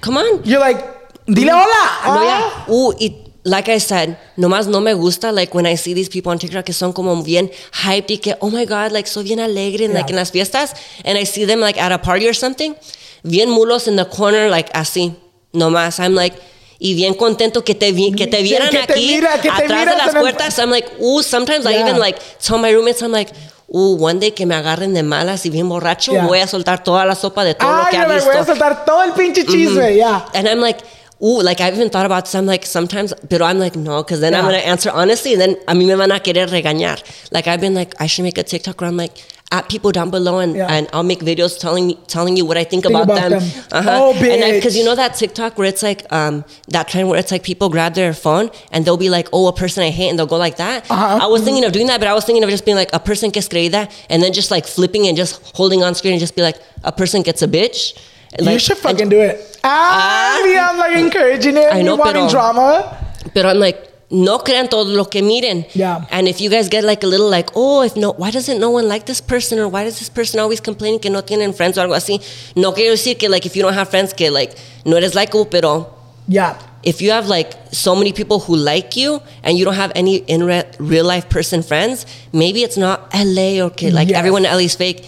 come 0.00 0.16
on. 0.18 0.42
You're 0.44 0.60
like, 0.60 0.78
dile 1.26 1.50
hola. 1.50 1.64
No, 2.04 2.20
ah. 2.20 2.66
yeah. 2.68 2.74
Y 3.00 3.22
like 3.48 3.68
I 3.72 3.78
said, 3.78 4.16
nomás 4.36 4.66
no 4.66 4.80
me 4.80 4.92
gusta, 4.92 5.30
like 5.30 5.54
when 5.54 5.66
I 5.66 5.76
see 5.76 5.94
these 5.94 6.08
people 6.08 6.32
on 6.32 6.38
TikTok 6.38 6.64
que 6.64 6.72
son 6.74 6.92
como 6.92 7.22
bien 7.22 7.48
hyped 7.84 8.10
y 8.10 8.18
que, 8.18 8.34
oh 8.40 8.50
my 8.50 8.64
God, 8.66 8.90
like 8.90 9.06
soy 9.08 9.22
bien 9.22 9.38
alegre, 9.38 9.84
and, 9.84 9.94
like 9.94 10.08
Yeah. 10.08 10.14
en 10.14 10.16
las 10.16 10.32
fiestas, 10.32 10.74
and 11.04 11.16
I 11.16 11.24
see 11.24 11.44
them 11.46 11.60
like 11.60 11.80
at 11.80 11.92
a 11.92 11.98
party 11.98 12.26
or 12.28 12.34
something, 12.34 12.74
bien 13.22 13.48
mulos 13.48 13.86
in 13.86 13.94
the 13.94 14.04
corner, 14.04 14.50
like 14.50 14.68
así, 14.72 15.14
nomás. 15.52 16.00
I'm 16.00 16.14
like, 16.16 16.34
y 16.80 16.94
bien 16.94 17.14
contento 17.14 17.64
que 17.64 17.74
te, 17.76 17.92
vi- 17.92 18.12
que 18.16 18.26
te 18.26 18.42
vieran 18.42 18.68
que 18.70 18.82
te 18.84 18.92
aquí, 18.92 19.06
mira, 19.14 19.40
que 19.40 19.48
te 19.48 19.64
atrás 19.64 19.68
de 19.68 19.76
miras 19.92 19.96
las 19.96 20.14
puertas. 20.14 20.58
I'm 20.58 20.70
like, 20.70 20.88
ooh, 21.00 21.22
sometimes 21.22 21.64
I 21.66 21.70
Yeah. 21.74 21.86
even 21.88 21.98
like 22.00 22.18
tell 22.44 22.58
my 22.58 22.72
roommates, 22.72 23.00
I'm 23.00 23.12
like, 23.12 23.32
ooh, 23.72 23.94
one 23.96 24.18
day 24.18 24.32
que 24.32 24.44
me 24.44 24.54
agarren 24.56 24.92
de 24.92 25.02
malas 25.04 25.46
y 25.46 25.50
bien 25.50 25.68
borracho, 25.68 26.12
Yeah. 26.12 26.26
voy 26.26 26.40
a 26.40 26.46
soltar 26.48 26.82
toda 26.82 27.04
la 27.06 27.14
sopa 27.14 27.44
de 27.44 27.54
todo 27.54 27.70
lo 27.70 27.82
Ah, 27.82 27.88
que 27.90 27.96
ha 27.96 28.06
visto. 28.06 28.28
voy 28.28 28.38
a 28.38 28.44
soltar 28.44 28.84
todo 28.84 29.04
el 29.04 29.12
pinche 29.12 29.46
chisme, 29.46 29.94
yeah. 29.94 30.26
And 30.34 30.48
I'm 30.48 30.60
like, 30.60 30.80
ooh, 31.22 31.42
like 31.42 31.60
I've 31.60 31.74
even 31.74 31.90
thought 31.90 32.06
about 32.06 32.28
some, 32.28 32.46
like, 32.46 32.64
sometimes, 32.66 33.12
but 33.28 33.40
I'm 33.42 33.58
like, 33.58 33.76
no, 33.76 34.02
because 34.02 34.20
then 34.20 34.34
I'm 34.34 34.44
going 34.44 34.54
to 34.60 34.66
answer 34.66 34.90
honestly, 34.90 35.32
and 35.32 35.40
then 35.40 35.50
a 35.68 35.72
mí 35.72 35.86
me 35.86 35.94
van 35.94 36.10
a 36.10 36.20
querer 36.20 36.46
regañar. 36.46 37.02
Like 37.32 37.46
I've 37.46 37.60
been 37.60 37.74
like, 37.74 37.94
I 38.00 38.06
should 38.06 38.22
make 38.24 38.38
a 38.38 38.42
TikTok 38.42 38.80
where 38.80 38.88
I'm 38.88 38.96
like, 38.96 39.16
at 39.52 39.68
people 39.68 39.92
down 39.92 40.10
below, 40.10 40.40
and, 40.40 40.56
Yeah. 40.56 40.66
and 40.68 40.88
I'll 40.92 41.04
make 41.04 41.20
videos 41.20 41.56
telling 41.58 41.86
me, 41.86 41.94
telling 42.08 42.36
you 42.36 42.44
what 42.44 42.56
I 42.56 42.64
think, 42.64 42.82
Think 42.82 42.86
about, 42.96 43.04
about 43.04 43.30
them. 43.30 43.38
them. 43.38 43.64
Uh-huh. 43.70 43.90
Oh, 44.02 44.12
And 44.12 44.52
because 44.54 44.76
you 44.76 44.84
know 44.84 44.96
that 44.96 45.14
TikTok 45.14 45.56
where 45.56 45.68
it's 45.68 45.84
like 45.84 46.04
um 46.12 46.44
that 46.68 46.88
trend 46.88 47.08
where 47.08 47.18
it's 47.20 47.30
like 47.30 47.44
people 47.44 47.68
grab 47.68 47.94
their 47.94 48.12
phone 48.12 48.50
and 48.72 48.84
they'll 48.84 48.96
be 48.96 49.08
like, 49.08 49.28
oh, 49.32 49.46
a 49.46 49.52
person 49.52 49.84
I 49.84 49.90
hate, 49.90 50.08
and 50.10 50.18
they'll 50.18 50.26
go 50.26 50.36
like 50.36 50.56
that. 50.56 50.90
Uh-huh. 50.90 51.20
I 51.22 51.26
was 51.28 51.42
thinking 51.42 51.64
of 51.64 51.70
doing 51.70 51.86
that, 51.86 52.00
but 52.00 52.08
I 52.08 52.14
was 52.14 52.24
thinking 52.24 52.42
of 52.42 52.50
just 52.50 52.64
being 52.64 52.76
like 52.76 52.90
a 52.92 52.98
person 52.98 53.30
que 53.30 53.38
es 53.38 53.48
creída, 53.48 53.88
and 54.10 54.20
then 54.20 54.32
just 54.32 54.50
like 54.50 54.66
flipping 54.66 55.06
and 55.06 55.16
just 55.16 55.56
holding 55.56 55.84
on 55.84 55.94
screen 55.94 56.14
and 56.14 56.20
just 56.20 56.34
be 56.34 56.42
like, 56.42 56.58
a 56.82 56.90
person 56.90 57.22
gets 57.22 57.40
a 57.40 57.46
bitch. 57.48 57.96
You 58.38 58.44
Like, 58.46 58.60
should 58.60 58.76
and- 58.78 58.82
fucking 58.82 59.08
do 59.08 59.20
it. 59.20 59.58
Ah, 59.64 60.38
Ah. 60.44 60.70
I'm 60.70 60.78
like 60.78 60.96
encouraging 60.96 61.56
it. 61.56 61.72
I 61.72 61.78
you 61.78 61.84
know, 61.84 61.96
wanting 61.96 62.28
pero- 62.28 62.30
drama. 62.30 62.98
Pero 63.34 63.48
I'm 63.50 63.58
like, 63.58 63.78
no 64.10 64.38
crean 64.38 64.68
todo 64.68 64.84
lo 64.84 65.04
que 65.06 65.20
miren. 65.22 65.66
Yeah. 65.74 66.04
And 66.10 66.28
if 66.28 66.40
you 66.40 66.48
guys 66.48 66.68
get 66.68 66.84
like 66.84 67.02
a 67.02 67.06
little 67.08 67.28
like, 67.28 67.50
oh, 67.56 67.82
if 67.82 67.96
no, 67.96 68.12
why 68.12 68.30
doesn't 68.30 68.60
no 68.60 68.70
one 68.70 68.88
like 68.88 69.04
this 69.06 69.20
person 69.20 69.58
or 69.58 69.68
why 69.68 69.82
does 69.84 69.98
this 69.98 70.08
person 70.08 70.38
always 70.38 70.60
complain 70.60 71.00
que 71.00 71.10
no 71.10 71.22
tienen 71.22 71.52
friends 71.54 71.76
o 71.76 71.82
algo 71.82 71.96
así? 71.96 72.20
No 72.54 72.72
quiero 72.72 72.92
decir 72.92 73.18
que 73.18 73.28
like 73.28 73.44
if 73.46 73.56
you 73.56 73.62
don't 73.62 73.74
have 73.74 73.88
friends 73.88 74.12
que 74.12 74.30
like 74.30 74.54
no 74.84 74.96
eres 74.96 75.14
likable, 75.14 75.44
pero 75.46 75.88
Yeah. 76.28 76.54
if 76.84 77.00
you 77.02 77.10
have 77.10 77.26
like 77.28 77.56
so 77.72 77.96
many 77.96 78.12
people 78.12 78.38
who 78.38 78.54
like 78.54 78.96
you 78.96 79.20
and 79.42 79.58
you 79.58 79.64
don't 79.64 79.74
have 79.74 79.90
any 79.96 80.16
in 80.28 80.44
re- 80.44 80.64
real 80.78 81.04
life 81.04 81.28
person 81.28 81.62
friends, 81.64 82.06
maybe 82.32 82.62
it's 82.62 82.76
not 82.76 83.10
LA 83.12 83.60
or 83.60 83.70
que 83.70 83.90
like 83.90 84.08
Yes. 84.08 84.18
everyone 84.18 84.44
in 84.44 84.52
LA 84.52 84.66
is 84.66 84.76
fake. 84.76 85.04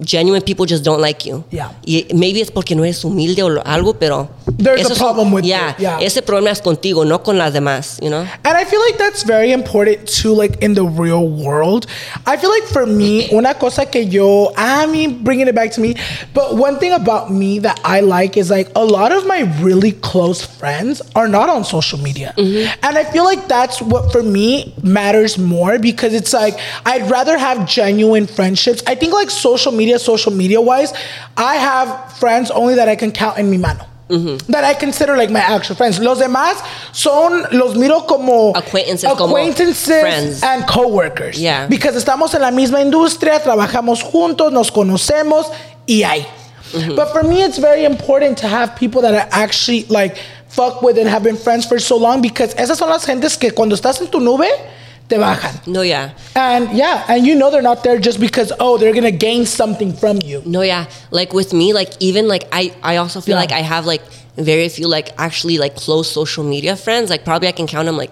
Genuine 0.00 0.42
people 0.42 0.66
just 0.66 0.84
don't 0.84 1.00
like 1.00 1.24
you. 1.24 1.44
Yeah. 1.50 1.70
Y 1.86 2.06
maybe 2.14 2.40
es 2.40 2.50
porque 2.50 2.74
no 2.74 2.84
eres 2.84 3.04
humilde 3.04 3.42
o 3.42 3.62
algo, 3.64 3.98
pero. 3.98 4.28
There's 4.46 4.90
a 4.90 4.94
problem 4.94 5.32
with 5.32 5.44
yeah, 5.44 5.72
it, 5.72 5.80
yeah. 5.80 5.98
Ese 6.00 6.22
problema 6.22 6.50
es 6.50 6.60
contigo, 6.60 7.06
no 7.06 7.22
con 7.22 7.38
las 7.38 7.52
demás, 7.52 7.98
you 8.02 8.10
know? 8.10 8.26
And 8.44 8.56
I 8.56 8.64
feel 8.64 8.80
like 8.80 8.98
that's 8.98 9.22
very 9.22 9.52
important 9.52 10.08
too, 10.08 10.34
like 10.34 10.62
in 10.62 10.74
the 10.74 10.84
real 10.84 11.28
world. 11.28 11.86
I 12.26 12.36
feel 12.36 12.50
like 12.50 12.64
for 12.64 12.86
me, 12.86 13.28
una 13.32 13.54
cosa 13.54 13.86
que 13.86 14.02
yo, 14.02 14.52
ah, 14.56 14.82
I 14.82 14.86
mean, 14.86 15.22
bringing 15.22 15.48
it 15.48 15.54
back 15.54 15.72
to 15.72 15.80
me, 15.80 15.96
but 16.32 16.56
one 16.56 16.78
thing 16.78 16.92
about 16.92 17.30
me 17.32 17.58
that 17.60 17.80
I 17.84 18.00
like 18.00 18.36
is 18.36 18.50
like 18.50 18.70
a 18.76 18.84
lot 18.84 19.12
of 19.12 19.26
my 19.26 19.42
really 19.60 19.92
close 19.92 20.44
friends 20.44 21.02
are 21.14 21.28
not 21.28 21.48
on 21.48 21.64
social 21.64 21.98
media. 21.98 22.34
Mm-hmm. 22.36 22.80
And 22.82 22.98
I 22.98 23.04
feel 23.04 23.24
like 23.24 23.48
that's 23.48 23.80
what 23.80 24.12
for 24.12 24.22
me 24.22 24.74
matters 24.82 25.38
more 25.38 25.78
because 25.78 26.14
it's 26.14 26.32
like 26.32 26.58
I'd 26.84 27.10
rather 27.10 27.36
have 27.38 27.66
genuine 27.68 28.26
friendships. 28.26 28.82
I 28.86 28.94
think 28.94 29.12
like 29.12 29.30
social 29.30 29.72
media, 29.72 29.83
social 29.98 30.32
media 30.32 30.60
wise, 30.60 30.92
I 31.36 31.56
have 31.56 32.12
friends 32.18 32.50
only 32.50 32.74
that 32.76 32.88
I 32.88 32.96
can 32.96 33.12
count 33.12 33.38
in 33.38 33.50
mi 33.50 33.58
mano. 33.58 33.86
That 34.48 34.64
I 34.64 34.74
consider 34.74 35.16
like 35.16 35.30
my 35.30 35.40
actual 35.40 35.76
friends. 35.76 35.98
Los 35.98 36.20
demás 36.20 36.62
son, 36.92 37.46
los 37.52 37.74
miro 37.74 38.02
como 38.02 38.52
Acquaintances, 38.54 39.08
como 39.16 39.34
acquaintances 39.34 40.00
friends. 40.00 40.42
and 40.42 40.66
coworkers. 40.68 41.40
Yeah. 41.40 41.66
Because 41.66 41.96
estamos 41.96 42.32
en 42.34 42.42
la 42.42 42.50
misma 42.50 42.80
industria, 42.80 43.40
trabajamos 43.40 44.02
juntos, 44.02 44.52
nos 44.52 44.70
conocemos 44.70 45.50
y. 45.88 46.26
Mm-hmm. 46.72 46.96
But 46.96 47.12
for 47.12 47.22
me, 47.24 47.42
it's 47.42 47.58
very 47.58 47.84
important 47.84 48.38
to 48.38 48.46
have 48.48 48.76
people 48.76 49.02
that 49.02 49.14
I 49.14 49.42
actually 49.42 49.84
like 49.86 50.16
fuck 50.48 50.82
with 50.82 50.96
and 50.98 51.08
have 51.08 51.24
been 51.24 51.36
friends 51.36 51.66
for 51.66 51.80
so 51.80 51.96
long 51.96 52.22
because 52.22 52.54
esas 52.54 52.76
son 52.76 52.90
las 52.90 53.04
gentes 53.04 53.36
que 53.36 53.50
cuando 53.50 53.74
estás 53.74 54.00
en 54.00 54.08
tu 54.08 54.20
nube 54.20 54.46
te 55.08 55.16
bajan. 55.16 55.66
No, 55.66 55.82
yeah. 55.82 56.10
And 56.34 56.70
yeah, 56.72 57.04
and 57.08 57.26
you 57.26 57.34
know 57.34 57.50
they're 57.50 57.62
not 57.62 57.82
there 57.84 57.98
just 57.98 58.18
because 58.20 58.52
oh 58.60 58.78
they're 58.78 58.94
gonna 58.94 59.10
gain 59.10 59.46
something 59.46 59.92
from 59.92 60.18
you. 60.24 60.42
No, 60.46 60.62
yeah. 60.62 60.86
Like 61.10 61.32
with 61.32 61.52
me, 61.52 61.72
like 61.72 61.90
even 62.00 62.28
like 62.28 62.44
I, 62.52 62.72
I 62.82 62.96
also 62.96 63.20
feel 63.20 63.34
Yeah. 63.36 63.40
like 63.40 63.52
I 63.52 63.60
have 63.62 63.86
like 63.86 64.02
very 64.36 64.68
few 64.68 64.88
like 64.88 65.10
actually 65.18 65.58
like 65.58 65.76
close 65.76 66.10
social 66.10 66.44
media 66.44 66.76
friends. 66.76 67.10
Like 67.10 67.24
probably 67.24 67.48
I 67.48 67.52
can 67.52 67.66
count 67.66 67.86
them 67.86 67.96
like 67.96 68.10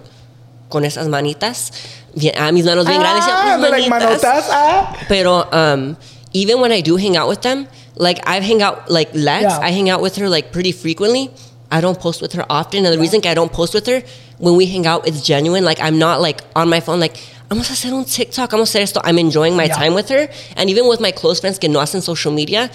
con 0.70 0.82
esas 0.84 1.08
manitas. 1.08 1.70
Bien, 2.14 2.34
ah, 2.36 2.50
mis 2.52 2.64
manos 2.66 2.84
bien 2.86 3.00
grandes. 3.00 3.24
Ah, 3.26 3.56
they're 3.60 3.70
like 3.70 3.84
manitas. 3.90 4.20
manotas. 4.20 4.48
Ah. 4.50 5.04
Pero 5.08 5.48
um, 5.50 5.96
even 6.34 6.60
when 6.60 6.72
I 6.72 6.80
do 6.82 6.96
hang 6.96 7.16
out 7.16 7.28
with 7.28 7.40
them, 7.42 7.66
like 7.96 8.20
I've 8.28 8.42
hang 8.42 8.60
out 8.62 8.90
like 8.90 9.10
Lex, 9.14 9.42
Yeah. 9.44 9.58
I 9.60 9.70
hang 9.72 9.88
out 9.88 10.02
with 10.02 10.16
her 10.16 10.28
like 10.28 10.52
pretty 10.52 10.72
frequently. 10.72 11.30
I 11.70 11.80
don't 11.80 11.98
post 11.98 12.20
with 12.20 12.34
her 12.34 12.44
often, 12.50 12.84
and 12.84 12.92
the 12.92 13.00
reason 13.00 13.22
I 13.24 13.32
don't 13.32 13.50
post 13.50 13.72
with 13.72 13.86
her 13.86 14.02
when 14.42 14.56
we 14.56 14.66
hang 14.66 14.86
out, 14.86 15.06
it's 15.06 15.22
genuine. 15.22 15.64
Like 15.64 15.80
I'm 15.80 15.98
not 15.98 16.20
like 16.20 16.40
on 16.56 16.68
my 16.68 16.80
phone, 16.80 16.98
like 17.00 17.16
vamos 17.48 17.70
a 17.70 17.74
hacer 17.74 17.92
un 17.92 18.04
TikTok, 18.04 18.50
vamos 18.50 18.74
a 18.74 18.78
hacer 18.78 18.82
esto. 18.82 19.00
I'm 19.04 19.18
enjoying 19.18 19.54
my 19.56 19.66
Yeah. 19.66 19.76
time 19.76 19.94
with 19.94 20.08
her, 20.08 20.28
and 20.56 20.68
even 20.68 20.88
with 20.88 21.00
my 21.00 21.12
close 21.12 21.38
friends 21.40 21.58
que 21.58 21.68
no 21.68 21.78
hacen 21.80 22.02
social 22.02 22.32
media. 22.32 22.68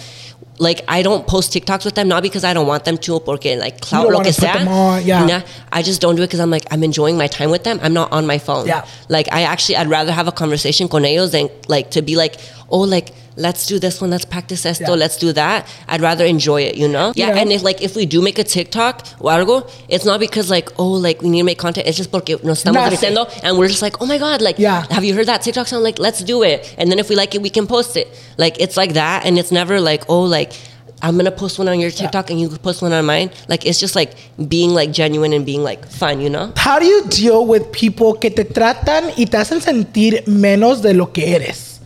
Like 0.60 0.82
I 0.88 1.02
don't 1.02 1.24
post 1.26 1.52
TikToks 1.52 1.84
with 1.84 1.94
them, 1.94 2.08
not 2.08 2.22
because 2.22 2.42
I 2.42 2.52
don't 2.52 2.66
want 2.66 2.84
them 2.84 2.96
to, 2.98 3.20
porque 3.20 3.56
like 3.60 3.80
clout 3.80 4.10
lo 4.10 4.20
que 4.24 4.32
sea. 4.32 4.48
on, 4.66 5.04
yeah. 5.04 5.24
Nah, 5.24 5.40
I 5.70 5.82
just 5.82 6.00
don't 6.00 6.16
do 6.16 6.22
it 6.22 6.26
because 6.26 6.40
I'm 6.40 6.50
like 6.50 6.64
I'm 6.72 6.82
enjoying 6.82 7.16
my 7.16 7.28
time 7.28 7.50
with 7.50 7.62
them. 7.62 7.78
I'm 7.82 7.92
not 7.92 8.10
on 8.10 8.26
my 8.26 8.38
phone. 8.38 8.66
Yeah. 8.66 8.84
Like 9.08 9.28
I 9.30 9.42
actually 9.42 9.76
I'd 9.76 9.88
rather 9.88 10.10
have 10.10 10.26
a 10.26 10.32
conversation 10.32 10.88
con 10.88 11.04
ellos 11.04 11.30
than 11.30 11.48
like 11.68 11.90
to 11.92 12.02
be 12.02 12.16
like, 12.16 12.40
oh 12.70 12.80
like 12.80 13.12
let's 13.38 13.66
do 13.66 13.78
this 13.78 14.00
one, 14.00 14.10
let's 14.10 14.24
practice 14.24 14.66
esto, 14.66 14.92
Yeah. 14.92 14.98
let's 14.98 15.16
do 15.16 15.32
that. 15.32 15.66
I'd 15.86 16.00
rather 16.02 16.24
enjoy 16.26 16.62
it, 16.62 16.74
you 16.76 16.88
know? 16.88 17.12
Yeah. 17.14 17.28
Yeah. 17.28 17.40
And 17.40 17.52
if 17.52 17.62
like 17.62 17.80
if 17.82 17.94
we 17.94 18.04
do 18.04 18.20
make 18.20 18.38
a 18.38 18.44
TikTok 18.44 19.06
o 19.20 19.26
algo, 19.28 19.62
it's 19.88 20.04
not 20.04 20.18
because 20.20 20.50
like, 20.50 20.68
oh 20.78 20.88
like 21.06 21.22
we 21.22 21.28
need 21.30 21.40
to 21.40 21.44
make 21.46 21.58
content. 21.58 21.86
It's 21.86 21.96
just 21.96 22.10
porque 22.10 22.36
nos 22.42 22.58
estamos 22.64 22.74
Nace. 22.74 22.96
diciendo 22.98 23.28
and 23.44 23.56
we're 23.56 23.68
just 23.68 23.82
like, 23.82 24.02
oh 24.02 24.06
my 24.06 24.18
god, 24.18 24.42
like 24.42 24.58
Yeah. 24.58 24.84
have 24.90 25.04
you 25.04 25.14
heard 25.14 25.26
that 25.28 25.42
TikTok 25.42 25.68
song? 25.68 25.82
Like 25.82 25.98
let's 25.98 26.22
do 26.24 26.42
it. 26.42 26.74
And 26.78 26.90
then 26.90 26.98
if 26.98 27.08
we 27.08 27.14
like 27.16 27.34
it, 27.34 27.42
we 27.42 27.50
can 27.50 27.66
post 27.66 27.96
it. 27.96 28.08
Like 28.36 28.60
it's 28.60 28.76
like 28.76 28.94
that 28.94 29.24
and 29.24 29.38
it's 29.38 29.52
never 29.52 29.80
like, 29.80 30.04
oh 30.08 30.22
like 30.22 30.52
I'm 31.00 31.16
gonna 31.16 31.30
post 31.30 31.60
one 31.60 31.68
on 31.68 31.78
your 31.78 31.92
TikTok 31.92 32.28
and 32.30 32.40
you 32.40 32.48
post 32.58 32.82
one 32.82 32.92
on 32.92 33.06
mine. 33.06 33.30
Like 33.46 33.64
it's 33.64 33.78
just 33.78 33.94
like 33.94 34.14
being 34.48 34.70
like 34.74 34.90
genuine 34.90 35.32
and 35.32 35.46
being 35.46 35.62
like 35.62 35.86
fun, 35.86 36.20
you 36.20 36.28
know? 36.28 36.52
How 36.56 36.80
do 36.80 36.86
you 36.86 37.04
deal 37.08 37.46
with 37.46 37.70
people 37.70 38.14
que 38.14 38.30
te 38.30 38.42
tratan 38.42 39.12
y 39.16 39.26
te 39.26 39.36
hacen 39.38 39.60
sentir 39.60 40.24
menos 40.26 40.82
de 40.82 40.94
lo 40.94 41.06
que 41.12 41.36
eres? 41.36 41.77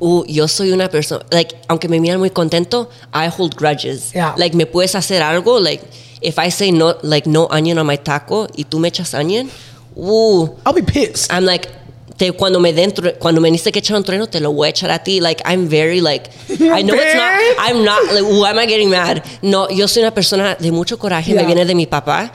Uh, 0.00 0.24
yo 0.26 0.48
soy 0.48 0.72
una 0.72 0.88
persona, 0.88 1.24
like, 1.30 1.54
aunque 1.68 1.86
me 1.88 2.00
miran 2.00 2.18
muy 2.20 2.30
contento, 2.30 2.88
I 3.12 3.28
hold 3.28 3.54
grudges. 3.54 4.12
Yeah. 4.14 4.34
Like, 4.38 4.56
me 4.56 4.64
puedes 4.64 4.94
hacer 4.94 5.20
algo, 5.22 5.60
like, 5.62 5.82
if 6.22 6.38
I 6.38 6.50
say 6.50 6.72
no, 6.72 6.94
like, 7.02 7.28
no 7.28 7.46
onion 7.50 7.78
on 7.78 7.86
my 7.86 7.96
taco 7.98 8.46
y 8.56 8.64
tú 8.64 8.78
me 8.78 8.88
echas 8.90 9.12
onion, 9.12 9.50
uh, 9.96 10.46
I'll 10.64 10.72
be 10.72 10.80
pissed. 10.82 11.30
I'm 11.30 11.44
like, 11.44 11.68
te, 12.16 12.32
cuando 12.32 12.60
me 12.60 12.72
den, 12.72 12.92
cuando 13.18 13.42
me 13.42 13.50
dice 13.50 13.70
que 13.72 13.80
echar 13.82 13.96
un 13.98 14.02
trueno, 14.04 14.26
te 14.26 14.40
lo 14.40 14.52
voy 14.52 14.68
a 14.68 14.70
echar 14.70 14.90
a 14.90 14.98
ti. 15.04 15.20
Like, 15.20 15.42
I'm 15.44 15.68
very, 15.68 16.00
like, 16.00 16.30
I 16.48 16.82
know 16.82 16.94
it's 16.94 17.14
not. 17.14 17.38
I'm 17.58 17.84
not, 17.84 18.02
like, 18.14 18.24
why 18.24 18.50
am 18.50 18.58
I 18.58 18.64
getting 18.66 18.88
mad? 18.88 19.22
No, 19.42 19.68
yo 19.68 19.86
soy 19.86 20.02
una 20.02 20.12
persona 20.14 20.54
de 20.58 20.70
mucho 20.72 20.98
coraje, 20.98 21.32
Yeah. 21.32 21.42
me 21.42 21.46
viene 21.46 21.66
de 21.66 21.74
mi 21.74 21.84
papá. 21.84 22.32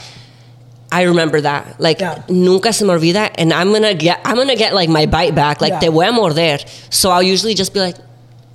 I 0.91 1.03
remember 1.03 1.41
that. 1.41 1.79
Like 1.79 1.99
Yeah. 1.99 2.23
nunca 2.29 2.71
se 2.73 2.85
me 2.85 2.91
olvida 2.91 3.31
and 3.37 3.51
I'm 3.51 3.71
gonna 3.73 3.93
get 3.93 4.19
I'm 4.23 4.35
gonna 4.35 4.55
get 4.55 4.73
like 4.73 4.89
my 4.89 5.05
bite 5.05 5.33
back. 5.35 5.59
Like 5.61 5.73
Yeah. 5.73 5.79
te 5.79 5.87
voy 5.89 6.07
a 6.07 6.11
morder. 6.11 6.63
So 6.89 7.09
I'll 7.11 7.23
usually 7.23 7.53
just 7.55 7.73
be 7.73 7.79
like, 7.79 7.97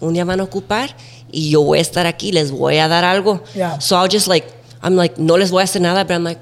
un 0.01 0.15
día 0.15 0.25
van 0.25 0.41
a 0.41 0.45
ocupar 0.47 0.91
y 1.33 1.51
yo 1.51 1.63
voy 1.63 1.79
a 1.79 1.83
estar 1.83 2.07
aquí, 2.07 2.33
les 2.33 2.51
voy 2.51 2.79
a 2.79 2.89
dar 2.89 3.05
algo. 3.05 3.41
Yeah. 3.55 3.79
So 3.79 3.97
I'll 3.97 4.09
just 4.09 4.29
like 4.29 4.47
I'm 4.83 4.97
like, 4.97 5.19
no 5.19 5.35
les 5.37 5.51
voy 5.51 5.61
a 5.61 5.65
hacer 5.65 5.81
nada, 5.83 6.05
but 6.05 6.15
I'm 6.15 6.25
like, 6.25 6.41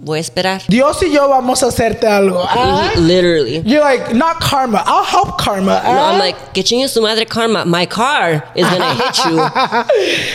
voy 0.00 0.18
a 0.18 0.20
esperar. 0.20 0.62
Dios 0.68 1.02
y 1.02 1.12
yo 1.12 1.28
vamos 1.28 1.62
a 1.62 1.66
hacerte 1.66 2.06
algo. 2.06 2.44
Ah? 2.46 2.92
Literally. 2.96 3.62
You're 3.64 3.80
like, 3.80 4.14
not 4.14 4.40
karma. 4.40 4.82
I'll 4.86 5.04
help 5.04 5.38
karma. 5.38 5.80
No, 5.82 5.90
ah? 5.90 6.12
I'm 6.12 6.18
like, 6.18 6.36
que 6.54 6.62
chingue 6.62 6.88
su 6.88 7.00
madre 7.00 7.24
karma. 7.26 7.64
My 7.64 7.86
car 7.86 8.44
is 8.54 8.66
gonna 8.66 8.94
hit 8.94 9.18
you. 9.26 9.36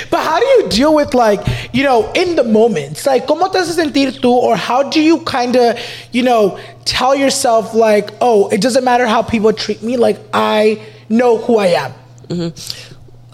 but 0.10 0.20
how 0.20 0.40
do 0.40 0.46
you 0.46 0.70
deal 0.70 0.94
with 0.94 1.14
like, 1.14 1.42
you 1.74 1.84
know, 1.84 2.12
in 2.14 2.36
the 2.36 2.44
moments? 2.44 3.06
Like, 3.06 3.26
¿cómo 3.26 3.52
te 3.52 3.60
hace 3.60 3.74
sentir 3.76 4.20
tú? 4.20 4.32
Or 4.32 4.56
how 4.56 4.84
do 4.84 5.02
you 5.02 5.20
kind 5.22 5.56
of, 5.56 5.80
you 6.12 6.24
know, 6.24 6.60
tell 6.86 7.16
yourself 7.16 7.74
like, 7.74 8.12
oh, 8.22 8.50
it 8.50 8.62
doesn't 8.62 8.84
matter 8.84 9.08
how 9.08 9.22
people 9.22 9.54
treat 9.54 9.82
me. 9.82 9.98
Like, 9.98 10.20
I 10.34 10.82
know 11.10 11.38
who 11.38 11.58
I 11.58 11.68
am. 11.68 11.94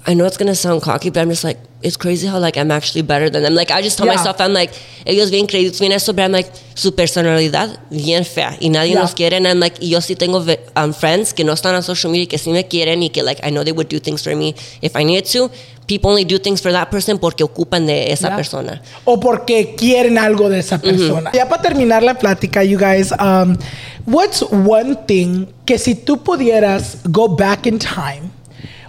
I 0.08 0.14
know 0.16 0.26
it's 0.26 0.38
gonna 0.38 0.56
sound 0.56 0.82
cocky, 0.82 1.10
but 1.10 1.20
I'm 1.22 1.30
just 1.30 1.44
like, 1.44 1.58
it's 1.82 1.98
crazy 1.98 2.26
how 2.28 2.40
like 2.40 2.58
I'm 2.58 2.72
actually 2.72 3.02
better 3.04 3.30
than 3.30 3.44
them. 3.44 3.54
Like 3.54 3.70
I 3.72 3.82
just 3.82 3.98
tell 3.98 4.08
Yeah. 4.08 4.16
myself, 4.16 4.40
I'm 4.42 4.54
like, 4.54 4.72
ellos 5.06 5.30
bien 5.30 5.46
créditos, 5.46 5.80
bien 5.80 5.92
eso, 5.92 6.14
but 6.14 6.24
I'm 6.24 6.32
like, 6.32 6.50
su 6.76 6.92
personalidad 6.94 7.78
bien 7.90 8.24
fea 8.26 8.58
y 8.60 8.70
nadie 8.70 8.92
Yeah. 8.94 9.02
nos 9.02 9.14
quiere. 9.14 9.36
And 9.38 9.48
I'm 9.48 9.60
like, 9.60 9.78
yo 9.82 10.00
sí 10.02 10.16
tengo 10.16 10.44
um, 10.76 10.94
friends 10.94 11.34
que 11.34 11.44
no 11.44 11.54
están 11.54 11.76
on 11.76 11.84
social 11.84 12.12
media 12.12 12.28
que 12.28 12.38
sí 12.38 12.52
me 12.52 12.66
quieren 12.68 13.04
y 13.04 13.10
que 13.10 13.24
like 13.24 13.40
I 13.46 13.52
know 13.52 13.64
they 13.64 13.72
would 13.74 13.88
do 13.90 14.00
things 14.00 14.22
for 14.24 14.36
me 14.36 14.56
if 14.82 14.96
I 14.96 15.04
needed 15.04 15.26
to. 15.34 15.52
People 15.88 16.12
only 16.12 16.24
do 16.24 16.38
things 16.38 16.62
for 16.62 16.72
that 16.72 16.90
person 16.92 17.18
porque 17.18 17.44
ocupan 17.44 17.86
de 17.88 18.12
esa 18.12 18.28
Yeah. 18.30 18.36
persona. 18.38 18.82
O 19.06 19.20
porque 19.20 19.76
quieren 19.76 20.18
algo 20.18 20.50
de 20.50 20.60
esa 20.60 20.78
persona. 20.80 21.32
Ya 21.34 21.48
para 21.50 21.62
terminar 21.62 22.04
la 22.04 22.14
plática, 22.16 22.64
you 22.64 22.78
guys, 22.78 23.12
um, 23.20 23.58
what's 24.06 24.42
one 24.52 24.96
thing 25.08 25.48
que 25.66 25.78
si 25.78 25.96
tú 25.96 26.18
pudieras 26.24 26.98
go 27.10 27.28
back 27.28 27.66
in 27.66 27.80
time, 27.80 28.32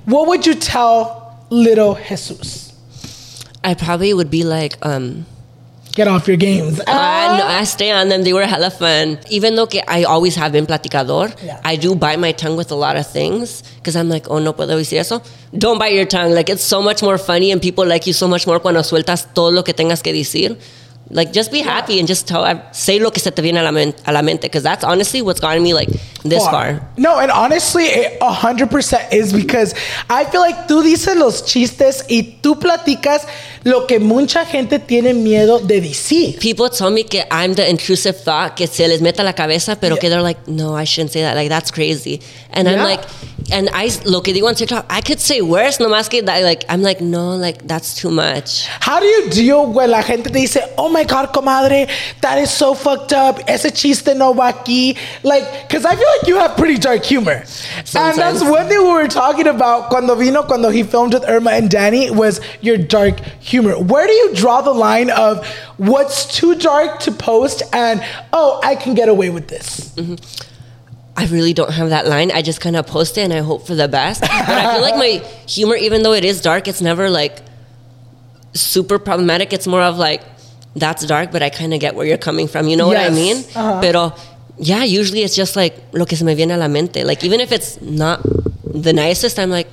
what 0.07 0.28
would 0.28 0.46
you 0.46 0.55
tell 0.55 1.44
little 1.51 1.94
Jesus? 1.94 2.72
I 3.62 3.74
probably 3.74 4.14
would 4.14 4.30
be 4.30 4.44
like, 4.44 4.76
um, 4.84 5.26
Get 5.92 6.07
off 6.07 6.28
your 6.28 6.36
games. 6.36 6.80
I, 6.86 7.36
no, 7.36 7.44
I 7.44 7.64
stay 7.64 7.90
on 7.90 8.09
them. 8.09 8.22
They 8.22 8.32
were 8.32 8.46
hella 8.46 8.70
fun. 8.70 9.18
Even 9.28 9.57
though 9.57 9.66
I 9.88 10.05
always 10.05 10.36
have 10.36 10.53
been 10.53 10.64
platicador, 10.64 11.34
Yeah. 11.42 11.61
I 11.64 11.74
do 11.74 11.96
bite 11.96 12.20
my 12.20 12.30
tongue 12.30 12.57
with 12.57 12.70
a 12.70 12.76
lot 12.76 12.96
of 12.96 13.09
things 13.09 13.62
because 13.76 13.96
I'm 13.96 14.09
like, 14.09 14.30
oh, 14.30 14.38
no 14.38 14.53
puedo 14.53 14.78
decir 14.78 15.01
eso. 15.01 15.20
Don't 15.59 15.78
bite 15.78 15.94
your 15.94 16.07
tongue. 16.07 16.30
Like, 16.32 16.48
it's 16.48 16.62
so 16.62 16.80
much 16.80 17.03
more 17.03 17.18
funny 17.18 17.51
and 17.51 17.61
people 17.61 17.84
like 17.84 18.07
you 18.07 18.12
so 18.12 18.28
much 18.28 18.46
more 18.46 18.61
cuando 18.61 18.82
sueltas 18.82 19.26
todo 19.34 19.51
lo 19.51 19.64
que 19.64 19.74
tengas 19.74 20.01
que 20.01 20.12
decir. 20.12 20.57
Like, 21.12 21.32
just 21.32 21.50
be 21.50 21.61
happy 21.61 21.98
and 21.98 22.06
just 22.06 22.28
tell, 22.28 22.44
say 22.72 23.00
lo 23.00 23.11
que 23.11 23.20
se 23.20 23.30
te 23.32 23.42
viene 23.42 23.58
a 23.58 23.64
la, 23.64 23.72
men- 23.72 23.94
a 24.06 24.12
la 24.12 24.22
mente 24.22 24.42
because 24.42 24.62
that's 24.62 24.84
honestly 24.84 25.22
what's 25.22 25.40
gotten 25.40 25.61
me 25.62 25.74
like 25.74 25.88
this 26.22 26.46
far. 26.46 26.80
No, 26.96 27.18
and 27.18 27.32
honestly, 27.32 27.84
it 27.86 28.20
100% 28.20 29.12
is 29.12 29.32
because 29.32 29.74
I 30.08 30.24
feel 30.24 30.40
like 30.40 30.68
tú 30.68 30.82
dices 30.84 31.16
los 31.16 31.42
chistes 31.42 32.04
y 32.08 32.38
tú 32.40 32.61
platicas 32.61 33.26
lo 33.64 33.86
que 33.86 33.98
mucha 33.98 34.44
gente 34.44 34.78
tiene 34.78 35.14
miedo 35.14 35.58
de 35.58 35.80
decir. 35.80 36.38
People 36.40 36.70
tell 36.70 36.90
me 36.90 37.04
que 37.04 37.22
I'm 37.30 37.54
the 37.54 37.68
intrusive 37.68 38.16
thought 38.16 38.56
que 38.56 38.66
se 38.66 38.86
les 38.88 39.00
mete 39.00 39.20
a 39.20 39.24
la 39.24 39.32
cabeza, 39.34 39.76
pero 39.80 39.96
que 39.96 40.08
they're 40.08 40.22
like, 40.22 40.46
no, 40.48 40.74
I 40.74 40.84
shouldn't 40.84 41.12
say 41.12 41.22
that. 41.22 41.34
Like, 41.36 41.48
that's 41.48 41.70
crazy. 41.70 42.20
And 42.52 42.66
Yeah. 42.66 42.76
I'm 42.76 42.84
like, 42.84 43.00
and 43.52 43.68
I, 43.72 43.90
lo 44.04 44.20
que 44.20 44.32
digo 44.32 44.46
on 44.46 44.54
TikTok, 44.54 44.86
I 44.88 45.00
could 45.00 45.18
say 45.18 45.40
worse, 45.40 45.78
nomás 45.78 46.08
que, 46.08 46.22
that, 46.22 46.42
like, 46.42 46.64
I'm 46.68 46.82
like, 46.82 47.00
no, 47.00 47.36
like, 47.36 47.66
that's 47.66 47.96
too 47.96 48.11
much. 48.11 48.66
How 48.80 49.00
do 49.00 49.06
you 49.06 49.28
deal 49.28 49.66
when 49.66 49.90
la 49.90 50.02
gente 50.02 50.30
te 50.30 50.46
dice, 50.46 50.58
oh 50.78 50.88
my 50.88 51.04
God, 51.04 51.32
comadre, 51.32 51.88
that 52.20 52.38
is 52.38 52.50
so 52.50 52.74
fucked 52.74 53.12
up. 53.12 53.40
Ese 53.48 53.72
chiste 53.72 54.14
no 54.16 54.32
va 54.32 54.52
aquí. 54.52 54.96
Like, 55.24 55.66
because 55.66 55.84
I 55.84 55.96
feel 55.96 56.06
like 56.18 56.28
you 56.28 56.36
have 56.36 56.56
pretty 56.56 56.78
dark 56.78 57.02
humor. 57.04 57.42
And 57.94 58.16
that's 58.16 58.42
one 58.42 58.68
thing 58.68 58.78
we 58.78 58.92
were 58.92 59.08
talking 59.08 59.48
about 59.48 59.90
cuando 59.90 60.14
vino, 60.14 60.42
cuando 60.44 60.70
he 60.70 60.82
filmed 60.84 61.14
with 61.14 61.24
Irma 61.28 61.50
and 61.50 61.68
Danny 61.68 62.11
was 62.11 62.40
your 62.61 62.78
dark 62.78 63.18
humor. 63.40 63.49
Where 63.53 64.07
do 64.07 64.12
you 64.12 64.34
draw 64.34 64.61
the 64.61 64.72
line 64.72 65.11
of 65.11 65.46
what's 65.76 66.26
too 66.26 66.55
dark 66.55 67.01
to 67.01 67.12
post 67.12 67.62
and, 67.72 68.03
oh, 68.32 68.61
I 68.62 68.76
can 68.76 68.94
get 68.94 69.09
away 69.09 69.30
with 69.30 69.48
this? 69.48 69.94
I 71.16 71.26
really 71.26 71.53
don't 71.53 71.72
have 71.72 71.90
that 71.90 72.07
line. 72.07 72.30
I 72.30 72.42
just 72.42 72.61
kind 72.61 72.76
of 72.76 72.86
post 72.86 73.18
it 73.18 73.22
and 73.22 73.32
I 73.32 73.40
hope 73.40 73.66
for 73.66 73.74
the 73.74 73.88
best. 73.88 74.20
But 74.20 74.30
I 74.30 74.72
feel 74.74 74.82
like 74.82 74.96
my 74.96 75.26
humor, 75.46 75.74
even 75.76 76.03
though 76.03 76.12
it 76.12 76.24
is 76.24 76.40
dark, 76.40 76.68
it's 76.68 76.80
never 76.80 77.11
like 77.11 77.42
super 78.55 78.98
problematic. 78.98 79.53
It's 79.53 79.66
more 79.66 79.82
of 79.82 79.98
like, 79.98 80.22
that's 80.76 81.05
dark, 81.05 81.32
but 81.32 81.42
I 81.42 81.51
kind 81.51 81.74
of 81.74 81.80
get 81.80 81.94
where 81.94 82.07
you're 82.07 82.16
coming 82.16 82.46
from. 82.46 82.68
You 82.68 82.76
know 82.76 82.86
what 82.86 82.96
I 82.96 83.11
mean? 83.11 83.38
Uh-huh. 83.55 83.80
Pero 83.80 84.14
yeah, 84.59 84.84
usually 84.84 85.22
it's 85.22 85.34
just 85.34 85.57
like 85.57 85.76
lo 85.92 86.05
que 86.05 86.16
se 86.16 86.24
me 86.24 86.34
viene 86.34 86.53
a 86.53 86.57
la 86.57 86.68
mente. 86.68 87.05
Like 87.05 87.24
even 87.24 87.40
if 87.40 87.51
it's 87.51 87.80
not 87.80 88.20
the 88.64 88.92
nicest, 88.92 89.38
I'm 89.38 89.51
like, 89.51 89.66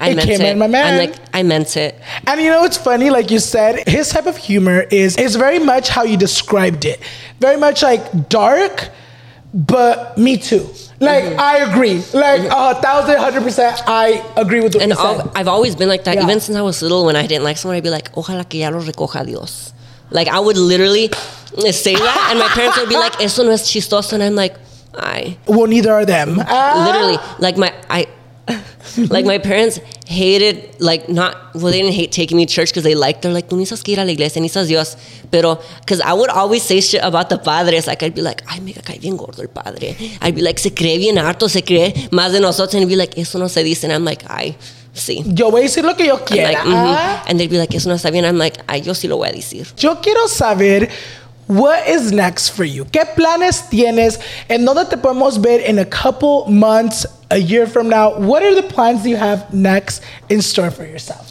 I 0.00 0.10
It 0.10 0.16
meant 0.16 0.28
came 0.28 0.40
it. 0.40 0.46
in, 0.52 0.58
my 0.58 0.66
man. 0.68 0.94
I'm 0.94 0.98
like, 1.10 1.16
I 1.34 1.42
meant 1.42 1.76
it. 1.76 1.98
And 2.26 2.40
you 2.40 2.50
know 2.50 2.60
what's 2.60 2.76
funny? 2.76 3.10
Like 3.10 3.30
you 3.30 3.38
said, 3.40 3.86
his 3.88 4.08
type 4.10 4.26
of 4.26 4.36
humor 4.36 4.80
is 4.90 5.16
is 5.16 5.34
very 5.36 5.58
much 5.58 5.88
how 5.88 6.04
you 6.04 6.16
described 6.16 6.84
it. 6.84 7.00
Very 7.40 7.56
much 7.56 7.82
like 7.82 8.28
dark, 8.28 8.90
but 9.52 10.16
me 10.18 10.36
too. 10.36 10.66
Like 11.00 11.24
Mm-hmm. 11.24 11.40
I 11.40 11.56
agree. 11.58 12.02
Like 12.12 12.42
a 12.50 12.74
thousand, 12.80 13.18
hundred 13.18 13.42
percent, 13.42 13.80
I 13.86 14.22
agree 14.36 14.60
with 14.60 14.74
what 14.74 14.82
And 14.82 14.90
you 14.92 14.96
said. 14.96 15.30
I've 15.34 15.48
always 15.48 15.74
been 15.76 15.88
like 15.88 16.04
that. 16.04 16.16
Yeah. 16.16 16.24
Even 16.24 16.40
since 16.40 16.56
I 16.58 16.62
was 16.62 16.82
little, 16.82 17.04
when 17.06 17.14
I 17.16 17.26
didn't 17.26 17.44
like 17.44 17.56
someone, 17.56 17.76
I'd 17.76 17.82
be 17.84 17.90
like, 17.90 18.10
ojalá 18.12 18.48
que 18.48 18.60
ya 18.60 18.68
lo 18.70 18.80
recoja 18.80 19.24
Dios. 19.24 19.72
Like, 20.10 20.26
I 20.28 20.40
would 20.40 20.56
literally 20.56 21.10
say 21.70 21.94
that, 21.94 22.28
and 22.30 22.38
my 22.38 22.48
parents 22.48 22.78
would 22.78 22.88
be 22.88 22.96
like, 22.96 23.20
eso 23.20 23.42
no 23.44 23.50
es 23.50 23.70
chistoso. 23.70 24.14
And 24.14 24.22
I'm 24.22 24.34
like, 24.34 24.56
I. 24.94 25.36
well, 25.46 25.66
neither 25.66 25.92
are 25.92 26.06
them. 26.06 26.38
Ah. 26.40 26.84
Literally, 26.86 27.18
like, 27.38 27.56
my, 27.58 27.72
I. 27.90 28.06
like 29.10 29.24
my 29.24 29.38
parents 29.38 29.80
hated 30.06 30.80
like 30.80 31.08
not 31.08 31.54
well 31.54 31.70
they 31.72 31.80
didn't 31.82 31.94
hate 31.94 32.12
taking 32.12 32.36
me 32.36 32.46
to 32.46 32.52
church 32.52 32.70
because 32.70 32.84
they 32.84 32.94
liked 32.94 33.22
they're 33.22 33.32
like 33.32 33.48
tú 33.48 33.56
necesitas 33.56 33.82
que 33.84 33.92
ir 33.92 34.00
a 34.00 34.04
la 34.04 34.12
iglesia 34.12 34.40
necesitas 34.40 34.68
Dios 34.68 34.96
pero 35.30 35.60
because 35.80 36.00
I 36.00 36.12
would 36.12 36.30
always 36.30 36.62
say 36.62 36.80
shit 36.80 37.02
about 37.02 37.28
the 37.28 37.38
padres 37.38 37.86
like 37.86 38.02
I'd 38.02 38.14
be 38.14 38.22
like 38.22 38.42
ay 38.48 38.60
me 38.60 38.72
cae 38.72 38.98
bien 38.98 39.16
gordo 39.16 39.42
el 39.42 39.48
padre 39.48 39.96
I'd 40.20 40.34
be 40.34 40.42
like 40.42 40.58
se 40.58 40.70
cree 40.70 40.98
bien 40.98 41.16
harto 41.16 41.48
se 41.48 41.62
cree 41.62 41.92
más 42.10 42.32
de 42.32 42.40
nosotros 42.40 42.74
and 42.74 42.82
he'd 42.82 42.88
be 42.88 42.96
like 42.96 43.18
eso 43.18 43.38
no 43.38 43.48
se 43.48 43.62
dice 43.62 43.84
and 43.84 43.92
I'm 43.92 44.04
like 44.04 44.24
ay 44.28 44.56
sí 44.98 45.22
Yo 45.26 45.50
voy 45.50 45.60
a 45.60 45.64
decir 45.64 45.84
lo 45.84 45.96
que 45.96 46.06
yo 46.06 46.24
quiera. 46.24 46.52
like, 46.52 46.64
mhm. 46.64 46.74
ah. 46.74 47.24
And 47.26 47.38
they'd 47.38 47.50
be 47.50 47.58
like, 47.58 47.74
eso 47.74 47.88
no 47.88 47.94
está 47.94 48.10
bien. 48.10 48.24
I'm 48.24 48.38
like, 48.38 48.60
ay, 48.66 48.80
yo 48.82 48.94
sí 48.94 49.08
lo 49.08 49.16
voy 49.16 49.28
a 49.28 49.32
decir. 49.32 49.66
Yo 49.76 50.00
quiero 50.00 50.26
saber 50.28 50.88
what 51.48 51.86
is 51.88 52.12
next 52.12 52.50
for 52.50 52.64
you. 52.64 52.84
¿Qué 52.84 53.04
planes 53.14 53.68
tienes? 53.70 54.18
En 54.48 54.64
dónde 54.64 54.88
te 54.88 54.96
podemos 54.96 55.38
ver 55.42 55.60
in 55.68 55.78
a 55.78 55.84
couple 55.84 56.46
months, 56.48 57.06
a 57.30 57.38
year 57.38 57.66
from 57.66 57.88
now? 57.88 58.18
What 58.18 58.42
are 58.42 58.54
the 58.54 58.62
plans 58.62 59.04
you 59.06 59.16
have 59.16 59.52
next 59.52 60.02
in 60.28 60.40
store 60.42 60.70
for 60.70 60.84
yourself? 60.86 61.30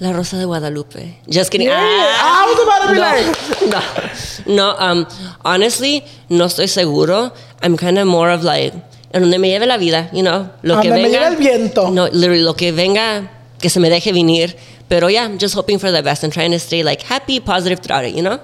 La 0.00 0.12
Rosa 0.12 0.36
de 0.36 0.44
Guadalupe. 0.46 1.18
Just 1.28 1.50
kidding. 1.50 1.66
Yeah. 1.68 1.76
Ah, 1.80 2.44
I 2.44 2.46
was 2.46 2.60
about 2.62 2.86
to 2.86 2.92
be 2.92 3.66
no, 3.70 4.46
no, 4.54 4.54
no. 4.54 4.76
Um, 4.78 5.06
honestly, 5.44 6.04
no 6.28 6.44
estoy 6.46 6.68
seguro. 6.68 7.32
I'm 7.62 7.76
kind 7.76 7.98
of 7.98 8.06
more 8.06 8.30
of 8.30 8.44
like, 8.44 8.72
en 9.12 9.22
donde 9.22 9.38
me 9.40 9.48
lleve 9.50 9.66
la 9.66 9.76
vida, 9.76 10.08
you 10.12 10.22
know. 10.22 10.48
Lo 10.62 10.78
A 10.78 10.82
que 10.82 10.90
me 10.90 11.02
venga. 11.02 11.18
lleve 11.18 11.26
el 11.26 11.36
viento. 11.36 11.90
No, 11.90 12.04
literally, 12.06 12.42
lo 12.42 12.54
que 12.54 12.70
venga, 12.72 13.28
que 13.60 13.68
se 13.70 13.80
me 13.80 13.88
deje 13.90 14.12
venir. 14.12 14.54
Pero 14.88 15.08
yeah, 15.08 15.24
I'm 15.24 15.36
just 15.38 15.54
hoping 15.54 15.78
for 15.80 15.90
the 15.90 16.02
best 16.02 16.22
and 16.22 16.32
trying 16.32 16.52
to 16.52 16.58
stay 16.60 16.82
like 16.84 17.02
happy, 17.02 17.40
positive 17.40 17.80
throughout 17.80 18.04
it, 18.04 18.14
you 18.14 18.22
know? 18.22 18.38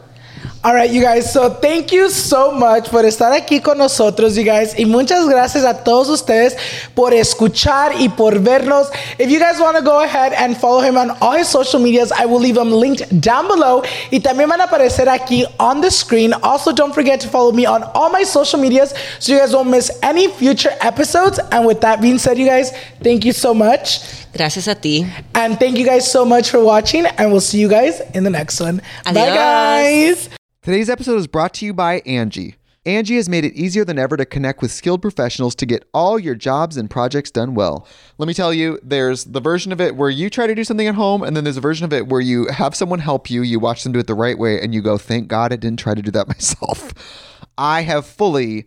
All 0.64 0.72
right, 0.72 0.90
you 0.90 1.02
guys. 1.02 1.30
So 1.30 1.50
thank 1.50 1.92
you 1.92 2.08
so 2.08 2.50
much 2.50 2.88
por 2.88 3.04
estar 3.04 3.32
aquí 3.32 3.62
con 3.62 3.76
nosotros, 3.76 4.34
you 4.34 4.44
guys. 4.44 4.74
Y 4.78 4.86
muchas 4.86 5.28
gracias 5.28 5.62
a 5.62 5.84
todos 5.84 6.08
ustedes 6.08 6.56
por 6.94 7.12
escuchar 7.12 7.92
y 8.00 8.08
por 8.08 8.32
vernos. 8.38 8.90
If 9.18 9.30
you 9.30 9.38
guys 9.38 9.60
want 9.60 9.76
to 9.76 9.82
go 9.82 10.02
ahead 10.02 10.32
and 10.32 10.56
follow 10.56 10.80
him 10.80 10.96
on 10.96 11.10
all 11.20 11.32
his 11.32 11.48
social 11.48 11.80
medias, 11.80 12.12
I 12.12 12.24
will 12.24 12.40
leave 12.40 12.54
them 12.54 12.70
linked 12.70 13.20
down 13.20 13.46
below. 13.46 13.82
Y 14.10 14.20
también 14.20 14.48
van 14.48 14.62
a 14.62 14.64
aparecer 14.64 15.06
aquí 15.06 15.44
on 15.60 15.82
the 15.82 15.90
screen. 15.90 16.32
Also, 16.42 16.72
don't 16.72 16.94
forget 16.94 17.20
to 17.20 17.28
follow 17.28 17.52
me 17.52 17.66
on 17.66 17.82
all 17.94 18.10
my 18.10 18.22
social 18.22 18.58
medias 18.58 18.94
so 19.18 19.32
you 19.32 19.38
guys 19.38 19.52
won't 19.54 19.68
miss 19.68 19.90
any 20.02 20.28
future 20.28 20.72
episodes. 20.80 21.38
And 21.52 21.66
with 21.66 21.82
that 21.82 22.00
being 22.00 22.18
said, 22.18 22.38
you 22.38 22.46
guys, 22.46 22.72
thank 23.02 23.26
you 23.26 23.32
so 23.32 23.52
much. 23.52 24.23
Gracias 24.34 24.66
a 24.66 24.74
ti. 24.74 25.06
And 25.34 25.58
thank 25.58 25.78
you 25.78 25.86
guys 25.86 26.10
so 26.10 26.24
much 26.24 26.50
for 26.50 26.62
watching. 26.62 27.06
And 27.06 27.30
we'll 27.30 27.40
see 27.40 27.60
you 27.60 27.68
guys 27.68 28.00
in 28.14 28.24
the 28.24 28.30
next 28.30 28.60
one. 28.60 28.82
Bye, 29.04 29.12
guys. 29.12 30.28
Today's 30.62 30.90
episode 30.90 31.16
is 31.16 31.26
brought 31.26 31.54
to 31.54 31.66
you 31.66 31.72
by 31.72 32.00
Angi. 32.00 32.56
Angi 32.84 33.16
has 33.16 33.28
made 33.30 33.44
it 33.46 33.54
easier 33.54 33.84
than 33.84 33.98
ever 33.98 34.16
to 34.16 34.26
connect 34.26 34.60
with 34.60 34.70
skilled 34.70 35.00
professionals 35.00 35.54
to 35.54 35.66
get 35.66 35.88
all 35.94 36.18
your 36.18 36.34
jobs 36.34 36.76
and 36.76 36.90
projects 36.90 37.30
done 37.30 37.54
well. 37.54 37.86
Let 38.18 38.26
me 38.26 38.34
tell 38.34 38.52
you, 38.52 38.78
there's 38.82 39.24
the 39.24 39.40
version 39.40 39.72
of 39.72 39.80
it 39.80 39.96
where 39.96 40.10
you 40.10 40.28
try 40.28 40.46
to 40.46 40.54
do 40.54 40.64
something 40.64 40.86
at 40.86 40.94
home, 40.94 41.22
and 41.22 41.34
then 41.34 41.44
there's 41.44 41.56
a 41.56 41.62
version 41.62 41.86
of 41.86 41.94
it 41.94 42.08
where 42.08 42.20
you 42.20 42.46
have 42.48 42.74
someone 42.74 42.98
help 42.98 43.30
you, 43.30 43.40
you 43.40 43.58
watch 43.58 43.84
them 43.84 43.92
do 43.92 43.98
it 44.00 44.06
the 44.06 44.14
right 44.14 44.38
way, 44.38 44.60
and 44.60 44.74
you 44.74 44.82
go, 44.82 44.98
thank 44.98 45.28
God 45.28 45.50
I 45.50 45.56
didn't 45.56 45.78
try 45.78 45.94
to 45.94 46.02
do 46.02 46.10
that 46.10 46.28
myself. 46.28 46.92
I 47.56 47.82
have 47.82 48.04
fully 48.04 48.66